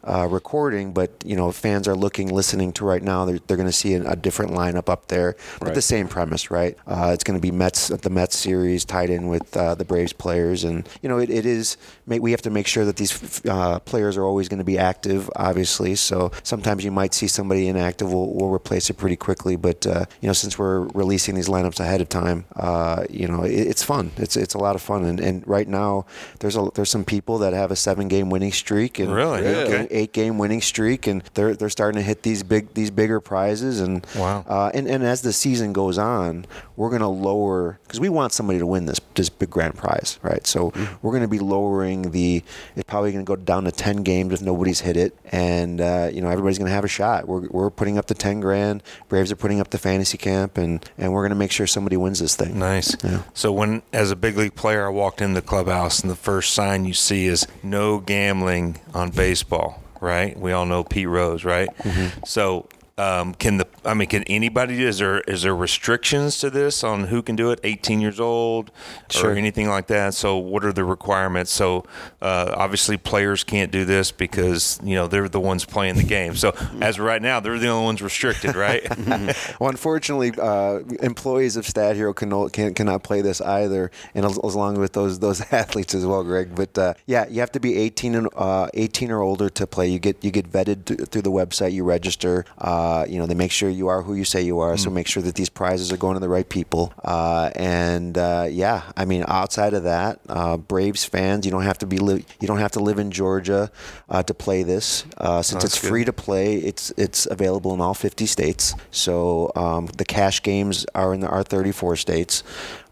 uh, 0.04 0.28
recording, 0.30 0.94
but 0.94 1.12
you 1.26 1.36
know, 1.36 1.52
fans 1.52 1.88
are 1.88 1.96
looking, 1.96 2.30
listening 2.30 2.74
to 2.74 2.86
right 2.86 3.04
now. 3.04 3.26
They're, 3.26 3.40
they're 3.48 3.58
going 3.58 3.70
to 3.70 3.74
see 3.74 3.94
a, 3.94 4.12
a 4.12 4.16
different 4.16 4.52
lineup 4.52 4.90
up 4.90 5.08
there, 5.08 5.36
but 5.60 5.68
Right. 5.68 5.76
the 5.76 5.82
same 5.82 6.08
premise, 6.08 6.50
right? 6.52 6.78
Uh, 6.88 7.12
it's 7.14 7.24
going 7.24 7.38
to 7.38 7.42
be 7.42 7.52
Mets, 7.52 7.88
the 7.90 8.10
Mets 8.10 8.36
series 8.38 8.84
tied 8.86 9.10
in 9.10 9.28
with 9.28 9.56
uh, 9.56 9.76
the 9.76 9.86
Braves 9.86 10.14
players, 10.14 10.64
and 10.64 10.88
you 11.02 11.10
know, 11.10 11.18
it, 11.20 11.30
it 11.30 11.46
is. 11.46 11.78
We 12.08 12.32
have 12.32 12.42
to 12.42 12.50
make 12.50 12.68
sure 12.68 12.84
that 12.86 12.98
these 12.98 13.46
uh, 13.46 13.80
players 13.80 14.18
are 14.18 14.24
always 14.26 14.50
going 14.50 14.58
to 14.58 14.66
be 14.66 14.78
active, 14.78 15.30
obviously. 15.36 15.96
So 15.96 16.32
sometimes 16.44 16.84
you 16.84 16.92
might 16.92 17.14
see 17.14 17.28
somebody 17.28 17.68
inactive. 17.68 18.12
We'll, 18.12 18.28
we'll 18.34 18.50
replace 18.52 18.90
it 18.90 18.96
pretty 18.96 19.16
quickly, 19.16 19.56
but 19.56 19.86
uh, 19.88 20.06
you 20.20 20.28
know, 20.28 20.34
since 20.34 20.58
we're 20.60 20.82
releasing 20.94 21.36
these 21.36 21.48
lineups 21.48 21.80
ahead 21.80 22.02
of 22.02 22.10
time, 22.10 22.46
uh, 22.56 23.06
you 23.10 23.28
know, 23.28 23.44
it, 23.44 23.52
it's 23.54 23.84
fun. 23.84 24.12
It's 24.18 24.36
it's 24.36 24.54
a 24.56 24.58
lot 24.58 24.76
of 24.76 24.82
fun, 24.82 25.06
and, 25.06 25.20
and 25.20 25.48
right 25.48 25.68
now 25.68 26.06
there's 26.40 26.56
a 26.58 26.70
there's 26.76 26.90
some 26.90 27.06
people 27.06 27.38
that 27.40 27.54
have 27.54 27.72
a 27.72 27.76
seven 27.76 28.08
game 28.08 28.30
winning 28.30 28.52
streak, 28.52 29.00
and 29.00 29.14
Really? 29.14 29.46
eight, 29.46 29.56
Okay. 29.72 29.88
Eight 29.92 30.14
game 30.14 30.38
winning 30.38 30.62
streak, 30.62 31.08
and 31.08 31.24
they're 31.34 31.54
they're 31.56 31.70
starting 31.70 32.00
to 32.00 32.04
hit 32.06 32.24
these 32.24 32.44
big 32.44 32.74
these 32.74 32.92
bigger 32.92 33.20
prizes, 33.20 33.80
and 33.80 34.06
Wow. 34.16 34.46
uh, 34.48 34.72
and 34.74 34.88
and 34.88 35.04
as 35.04 35.22
the 35.22 35.34
season 35.34 35.74
goes 35.74 35.98
on, 35.98 36.46
we're 36.76 36.90
going 36.90 37.02
to 37.02 37.08
lower 37.08 37.80
because 37.84 38.00
we 38.00 38.10
want 38.10 38.34
somebody 38.34 38.60
to 38.60 38.66
win 38.66 38.86
this 38.86 39.00
this 39.16 39.30
big 39.30 39.50
grand 39.50 39.76
prize, 39.76 40.20
right? 40.22 40.46
So 40.48 40.72
we're 41.02 41.12
going 41.12 41.22
to 41.24 41.28
be 41.28 41.40
lowering 41.40 42.12
the. 42.12 42.44
It's 42.76 42.86
probably 42.88 43.12
going 43.12 43.26
to 43.26 43.30
go 43.30 43.36
down 43.36 43.66
to 43.66 43.72
ten 43.72 43.98
games 44.04 44.34
if 44.34 44.42
nobody's 44.42 44.82
hit 44.82 44.98
it, 44.98 45.16
and 45.32 45.80
uh, 45.82 46.10
you 46.12 46.22
know 46.22 46.30
everybody's 46.30 46.58
going 46.58 46.70
to 46.70 46.74
have 46.76 46.86
a 46.86 46.90
shot. 46.90 47.28
We're 47.28 47.48
we're 47.50 47.70
putting 47.70 47.98
up 47.98 48.08
the 48.08 48.14
ten 48.16 48.40
grand. 48.40 48.84
Braves 49.10 49.32
are 49.32 49.36
putting 49.36 49.60
up 49.60 49.70
the 49.70 49.78
fantasy 49.78 50.18
camp, 50.18 50.58
and 50.58 50.84
and 50.98 51.14
we're 51.14 51.22
going 51.22 51.30
to 51.32 51.36
make 51.36 51.52
sure 51.52 51.68
somebody 51.68 51.98
wins 51.98 52.20
this 52.20 52.36
thing. 52.36 52.58
Nice. 52.58 52.96
Yeah. 53.04 53.24
So 53.34 53.52
when, 53.52 53.82
as 53.94 54.12
a 54.12 54.16
big 54.16 54.38
league 54.38 54.56
player, 54.56 54.86
I 54.86 54.90
walked 54.90 55.22
in 55.22 55.34
the 55.34 55.42
clubhouse, 55.42 56.00
and 56.02 56.10
the 56.10 56.16
first 56.16 56.54
sign 56.54 56.86
you 56.86 56.94
see 56.94 57.26
is 57.28 57.46
"No 57.62 58.00
gambling 58.00 58.80
on 58.94 59.10
baseball." 59.12 59.81
Right? 60.02 60.38
We 60.38 60.52
all 60.52 60.66
know 60.66 60.84
Pete 60.84 61.08
Rose, 61.08 61.46
right? 61.46 61.70
Mm-hmm. 61.78 62.24
So. 62.26 62.68
Um, 62.98 63.34
can 63.34 63.58
the 63.58 63.68
I 63.86 63.94
mean 63.96 64.10
can 64.10 64.24
anybody 64.26 64.84
is 64.84 65.00
there 65.00 65.22
is 65.22 65.42
there 65.44 65.56
restrictions 65.56 66.38
to 66.40 66.50
this 66.50 66.84
on 66.84 67.06
who 67.06 67.22
can 67.24 67.36
do 67.36 67.50
it 67.50 67.60
18 67.64 68.00
years 68.02 68.20
old 68.20 68.70
Sure. 69.10 69.32
or 69.32 69.36
anything 69.36 69.68
like 69.70 69.88
that 69.88 70.14
so 70.14 70.38
what 70.38 70.64
are 70.66 70.74
the 70.74 70.84
requirements 70.84 71.52
so 71.52 71.86
uh, 72.22 72.54
obviously 72.56 72.98
players 72.98 73.44
can't 73.44 73.72
do 73.72 73.86
this 73.86 74.12
because 74.12 74.80
you 74.84 74.94
know 74.94 75.08
they're 75.08 75.30
the 75.30 75.40
ones 75.40 75.66
playing 75.66 75.96
the 75.96 76.04
game 76.04 76.36
so 76.36 76.54
as 76.82 77.00
of 77.00 77.06
right 77.06 77.22
now 77.22 77.40
they're 77.40 77.58
the 77.58 77.68
only 77.70 77.86
ones 77.86 78.02
restricted 78.02 78.56
right 78.56 78.86
Well, 79.60 79.70
unfortunately, 79.70 80.34
uh, 80.40 80.80
employees 81.02 81.56
of 81.56 81.66
Stat 81.68 81.96
Hero 81.96 82.14
can, 82.14 82.50
can, 82.50 82.74
cannot 82.74 83.04
play 83.04 83.22
this 83.22 83.40
either, 83.42 83.92
and 84.16 84.26
as, 84.26 84.38
as 84.44 84.56
long 84.56 84.78
with 84.80 84.94
those 84.94 85.20
those 85.20 85.42
athletes 85.52 85.94
as 85.94 86.06
well, 86.06 86.24
Greg. 86.24 86.56
But 86.56 86.78
uh, 86.78 86.94
yeah, 87.06 87.28
you 87.30 87.40
have 87.40 87.52
to 87.54 87.60
be 87.60 87.78
18 87.78 88.16
and 88.16 88.28
uh, 88.36 88.68
18 88.74 89.12
or 89.12 89.22
older 89.22 89.50
to 89.50 89.68
play. 89.68 89.88
You 89.88 90.00
get 90.00 90.24
you 90.24 90.32
get 90.32 90.52
vetted 90.52 90.86
th- 90.86 91.00
through 91.10 91.22
the 91.22 91.32
website. 91.32 91.72
You 91.74 91.84
register. 91.84 92.46
Uh, 92.58 92.81
you 93.10 93.18
know, 93.20 93.26
they 93.26 93.34
make 93.36 93.52
sure 93.52 93.70
you 93.70 93.88
are 93.88 94.02
who 94.02 94.14
you 94.16 94.24
say 94.26 94.42
you 94.42 94.60
are. 94.60 94.78
So 94.78 94.90
make 94.90 95.08
sure 95.08 95.24
that 95.24 95.36
these 95.36 95.50
prizes 95.50 95.92
are 95.92 95.98
going 95.98 96.14
to 96.16 96.20
the 96.20 96.30
right 96.30 96.48
people. 96.48 96.94
Uh, 97.04 97.50
and 97.56 98.18
uh, 98.18 98.48
yeah, 98.50 98.84
I 98.96 99.06
mean, 99.06 99.24
outside 99.28 99.74
of 99.74 99.84
that, 99.84 100.20
uh, 100.30 100.58
Braves 100.58 101.04
fans, 101.06 101.46
you 101.46 101.52
don't 101.52 101.64
have 101.64 101.78
to 101.80 101.86
be 101.88 101.98
li- 102.00 102.26
you 102.40 102.48
don't 102.48 102.60
have 102.60 102.72
to 102.72 102.80
live 102.80 103.00
in 103.00 103.12
Georgia 103.12 103.72
uh, 104.10 104.24
to 104.24 104.34
play 104.34 104.64
this. 104.64 105.04
Uh, 105.18 105.42
since 105.42 105.64
That's 105.64 105.76
it's 105.76 105.82
good. 105.82 105.88
free 105.90 106.06
to 106.06 106.14
play, 106.14 106.56
it's 106.58 106.92
it's 106.98 107.26
available 107.26 107.74
in 107.74 107.82
all 107.82 107.94
50 107.94 108.26
states. 108.26 108.74
So 108.92 109.52
um, 109.56 109.88
the 109.98 110.06
cash 110.06 110.42
games 110.42 110.86
are 110.96 111.14
in 111.14 111.20
the 111.22 111.28
are 111.28 111.44
34 111.44 111.96
states. 111.98 112.44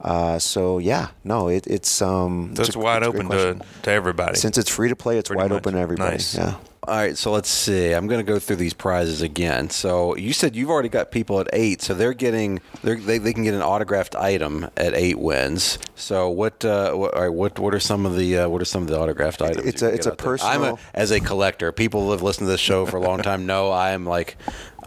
Uh, 0.02 0.40
so 0.40 0.78
yeah, 0.80 1.08
no, 1.24 1.50
it, 1.50 1.68
it's 1.68 2.02
um, 2.02 2.54
so 2.56 2.62
it's 2.62 2.70
it's 2.70 2.76
a- 2.76 2.80
wide 2.80 3.04
it's 3.04 3.08
open 3.16 3.30
to, 3.30 3.60
to 3.84 3.92
everybody 3.92 4.36
Since 4.38 4.58
it's 4.58 4.70
free 4.70 4.90
to 4.90 4.96
play, 4.96 5.18
it's 5.18 5.30
Pretty 5.30 5.42
wide 5.42 5.52
much. 5.52 5.58
open 5.60 5.74
to 5.74 5.80
everybody. 5.80 6.12
Nice. 6.16 6.36
Yeah. 6.36 6.56
All 6.88 6.96
right, 6.96 7.18
so 7.18 7.32
let's 7.32 7.50
see. 7.50 7.92
I'm 7.92 8.08
going 8.08 8.26
to 8.26 8.32
go 8.32 8.40
through 8.40 8.56
these 8.56 8.74
prizes 8.74 9.22
again. 9.22 9.70
So 9.70 10.16
you 10.16 10.32
said 10.32 10.56
you've 10.56 10.70
already 10.70 10.88
got 10.90 11.12
people 11.12 11.40
at 11.42 11.48
eight, 11.52 11.82
so 11.82 11.94
they're 11.94 12.14
getting 12.14 12.62
they're, 12.84 12.96
they 12.96 13.18
they 13.18 13.34
can 13.34 13.44
get 13.44 13.54
an 13.54 13.62
autographed 13.62 14.16
item 14.16 14.66
at 14.78 14.96
eight 14.96 15.20
wins. 15.20 15.78
So 15.96 16.30
what 16.30 16.64
uh, 16.64 16.94
what 16.94 17.14
all 17.14 17.22
right, 17.22 17.34
what 17.34 17.60
what 17.60 17.76
are 17.76 17.82
some 17.82 18.06
of 18.06 18.16
the 18.16 18.40
uh, 18.40 18.50
what 18.50 18.62
are 18.62 18.66
some 18.66 18.82
of 18.84 18.88
the 18.88 18.98
autographed 18.98 19.42
items? 19.42 19.68
It's 19.68 19.82
a- 19.82 19.94
it's 19.94 20.06
a 20.06 20.12
there? 20.12 20.18
I'm 20.46 20.64
a, 20.64 20.78
as 20.94 21.12
a 21.12 21.20
collector. 21.20 21.72
People 21.74 22.06
who 22.06 22.12
have 22.12 22.22
listened 22.24 22.48
to 22.48 22.52
this 22.52 22.62
show 22.62 22.86
for 22.86 22.96
a 22.96 23.02
long 23.02 23.22
time 23.22 23.46
know 23.46 23.72
I 23.72 23.92
am 23.92 24.06
like. 24.06 24.38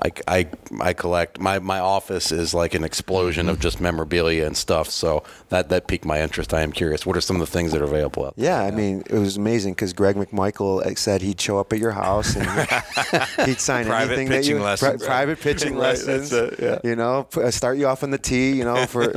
I, 0.05 0.11
I, 0.29 0.49
I 0.81 0.93
collect 0.93 1.39
my, 1.41 1.59
my 1.59 1.79
office 1.79 2.33
is 2.33 2.55
like 2.55 2.75
an 2.75 2.85
explosion 2.85 3.49
of 3.49 3.61
just 3.61 3.81
memorabilia 3.81 4.47
and 4.47 4.57
stuff 4.57 4.89
so 4.91 5.23
that 5.51 5.69
that 5.69 5.87
piqued 5.87 6.05
my 6.05 6.21
interest 6.23 6.55
I 6.55 6.63
am 6.63 6.73
curious 6.73 7.05
what 7.07 7.17
are 7.17 7.21
some 7.21 7.37
of 7.37 7.41
the 7.41 7.47
things 7.53 7.73
that 7.73 7.81
are 7.81 7.85
available 7.85 8.27
out 8.27 8.37
there 8.37 8.47
Yeah, 8.47 8.61
I 8.63 8.71
mean, 8.71 9.03
it 9.09 9.19
was 9.19 9.37
amazing 9.37 9.75
because 9.75 9.93
Greg 9.93 10.17
McMichael 10.17 10.85
uh, 10.85 10.95
said 10.95 11.23
he'd 11.23 11.41
show 11.41 11.59
up 11.59 11.73
at 11.73 11.79
your 11.79 11.93
house 11.93 12.37
and 12.37 12.47
he'd 13.47 13.61
sign 13.61 13.87
Private 13.87 14.13
anything 14.13 14.29
that 14.29 14.37
pitching 14.43 14.57
you 14.57 14.63
lessons. 14.63 15.05
private 15.05 15.41
pitching 15.41 15.77
Right, 15.83 15.97
that's 15.97 16.07
lessons. 16.07 16.33
it, 16.33 16.61
yeah. 16.61 16.79
You 16.85 16.97
know, 16.97 17.27
uh, 17.37 17.51
start 17.51 17.79
you 17.79 17.87
off 17.87 18.03
on 18.03 18.11
the 18.11 18.19
tee. 18.19 18.53
You 18.53 18.65
know, 18.65 18.87
for 18.87 19.13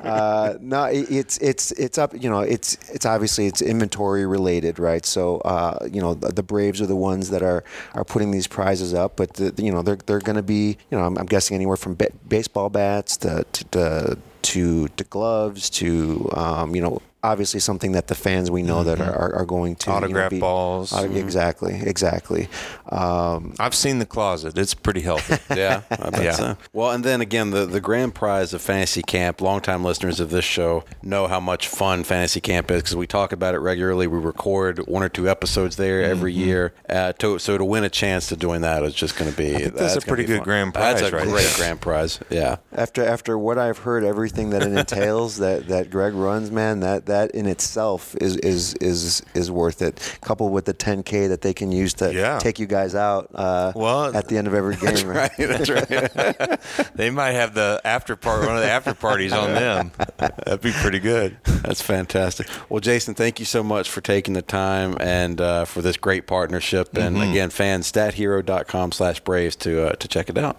uh, 0.00 0.54
no, 0.60 0.84
it, 0.84 1.10
it's 1.10 1.38
it's 1.38 1.72
it's 1.72 1.98
up. 1.98 2.12
You 2.20 2.30
know, 2.30 2.40
it's 2.40 2.74
it's 2.90 3.06
obviously 3.06 3.46
it's 3.46 3.62
inventory 3.62 4.26
related, 4.26 4.78
right? 4.78 5.04
So 5.04 5.38
uh, 5.38 5.88
you 5.90 6.00
know, 6.00 6.14
the, 6.14 6.32
the 6.32 6.42
Braves 6.42 6.80
are 6.80 6.86
the 6.86 6.96
ones 6.96 7.30
that 7.30 7.42
are 7.42 7.64
are 7.94 8.04
putting 8.04 8.30
these 8.30 8.46
prizes 8.46 8.94
up, 8.94 9.16
but 9.16 9.34
the, 9.34 9.52
you 9.62 9.72
know 9.72 9.82
they're 9.82 9.96
they're 10.06 10.20
going 10.20 10.36
to 10.36 10.42
be 10.42 10.76
you 10.90 10.98
know 10.98 11.04
I'm, 11.04 11.18
I'm 11.18 11.26
guessing 11.26 11.54
anywhere 11.54 11.76
from 11.76 11.94
ba- 11.94 12.12
baseball 12.28 12.70
bats 12.70 13.16
to 13.18 13.44
to, 13.52 13.64
to 13.64 14.18
to 14.42 14.88
to 14.88 15.04
gloves 15.04 15.70
to 15.70 16.30
um, 16.34 16.74
you 16.74 16.82
know 16.82 17.00
obviously 17.24 17.58
something 17.60 17.92
that 17.92 18.06
the 18.06 18.14
fans 18.14 18.50
we 18.50 18.62
know 18.62 18.84
that 18.84 19.00
are, 19.00 19.12
are, 19.14 19.34
are 19.36 19.44
going 19.46 19.74
to 19.76 19.86
you 19.90 19.92
know, 19.92 19.96
Autograph 19.98 20.30
be- 20.30 20.40
balls. 20.40 20.92
Auto- 20.92 21.12
Exactly, 21.14 21.74
exactly. 21.82 22.48
Um, 22.90 23.54
I've 23.58 23.74
seen 23.74 23.98
the 23.98 24.06
closet. 24.06 24.56
It's 24.58 24.74
pretty 24.74 25.00
healthy. 25.00 25.34
Yeah, 25.56 25.82
I 25.90 26.10
bet 26.10 26.22
Yeah. 26.24 26.32
so. 26.32 26.56
Well, 26.72 26.90
and 26.90 27.04
then 27.04 27.20
again, 27.20 27.50
the, 27.50 27.64
the 27.64 27.80
grand 27.80 28.14
prize 28.14 28.52
of 28.52 28.60
Fantasy 28.60 29.02
Camp, 29.02 29.40
longtime 29.40 29.84
listeners 29.84 30.18
of 30.20 30.30
this 30.30 30.44
show 30.44 30.84
know 31.02 31.26
how 31.28 31.38
much 31.40 31.68
fun 31.68 32.02
Fantasy 32.04 32.40
Camp 32.40 32.70
is 32.70 32.82
because 32.82 32.96
we 32.96 33.06
talk 33.06 33.32
about 33.32 33.54
it 33.54 33.58
regularly. 33.58 34.06
We 34.06 34.18
record 34.18 34.78
one 34.86 35.02
or 35.02 35.08
two 35.08 35.28
episodes 35.28 35.76
there 35.76 36.02
every 36.02 36.32
Mm-hmm. 36.34 36.40
year. 36.48 36.74
Uh, 36.90 37.12
to, 37.14 37.38
so 37.38 37.56
to 37.56 37.64
win 37.64 37.84
a 37.84 37.88
chance 37.88 38.28
to 38.28 38.36
doing 38.36 38.60
that 38.62 38.82
is 38.82 38.94
just 38.94 39.16
going 39.16 39.30
to 39.30 39.36
be. 39.36 39.54
think 39.54 39.74
that's 39.74 39.96
a 39.96 40.00
pretty 40.00 40.24
be 40.24 40.28
good 40.28 40.38
fun. 40.38 40.44
grand 40.44 40.72
That's 40.74 41.00
prize 41.00 41.12
a 41.12 41.16
right 41.16 41.28
great 41.28 41.52
grand 41.56 41.80
prize. 41.80 42.18
Yeah. 42.30 42.56
after 42.72 43.04
after 43.04 43.38
what 43.38 43.58
I've 43.58 43.78
heard, 43.78 44.04
everything 44.04 44.50
that 44.50 44.62
it 44.62 44.72
entails, 44.76 45.36
that, 45.38 45.68
that 45.68 45.90
Greg 45.90 46.14
runs, 46.14 46.50
man, 46.50 46.80
that, 46.80 47.06
that 47.06 47.13
in 47.34 47.46
itself 47.46 48.14
is 48.20 48.36
is 48.38 48.74
is 48.74 49.22
is 49.34 49.50
worth 49.50 49.82
it. 49.82 50.18
Coupled 50.20 50.52
with 50.52 50.64
the 50.64 50.74
10k 50.74 51.28
that 51.28 51.40
they 51.40 51.52
can 51.54 51.70
use 51.72 51.94
to 51.94 52.12
Yeah. 52.12 52.38
take 52.38 52.58
you 52.58 52.66
guys 52.66 52.94
out 52.94 53.30
uh, 53.34 53.72
Well, 53.74 54.14
at 54.16 54.28
the 54.28 54.36
end 54.38 54.46
of 54.46 54.54
every 54.54 54.76
game. 54.76 55.06
right? 55.06 55.30
That's 55.38 55.70
right. 55.70 56.60
they 56.94 57.10
might 57.10 57.32
have 57.32 57.54
the 57.54 57.80
after 57.84 58.16
part, 58.16 58.46
one 58.46 58.56
of 58.56 58.62
the 58.62 58.70
after 58.70 58.94
parties 58.94 59.32
on 59.32 59.52
them. 59.54 59.92
That'd 60.18 60.60
be 60.60 60.72
pretty 60.72 60.98
good. 61.00 61.36
That's 61.44 61.80
fantastic. 61.82 62.46
Well, 62.68 62.80
Jason, 62.80 63.14
thank 63.14 63.38
you 63.38 63.46
so 63.46 63.62
much 63.62 63.88
for 63.88 64.00
taking 64.00 64.34
the 64.34 64.42
time 64.42 64.96
and 65.00 65.40
uh, 65.40 65.64
for 65.64 65.82
this 65.82 65.96
great 65.96 66.26
partnership. 66.26 66.96
And 66.96 67.16
Mm-hmm. 67.16 67.30
again, 67.30 67.50
fans, 67.50 67.90
stathero.com 67.90 68.92
slash 68.92 69.20
Braves 69.20 69.56
to, 69.56 69.88
uh, 69.88 69.92
to 69.92 70.08
check 70.08 70.28
it 70.28 70.36
out. 70.38 70.56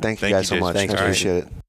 Thank 0.00 0.18
you 0.20 0.28
Thank 0.28 0.34
guys 0.34 0.50
you, 0.50 0.56
so 0.56 0.60
much. 0.60 0.74
Jason. 0.76 0.90
I 0.90 0.98
Thanks, 0.98 1.02
appreciate 1.02 1.36
it. 1.44 1.60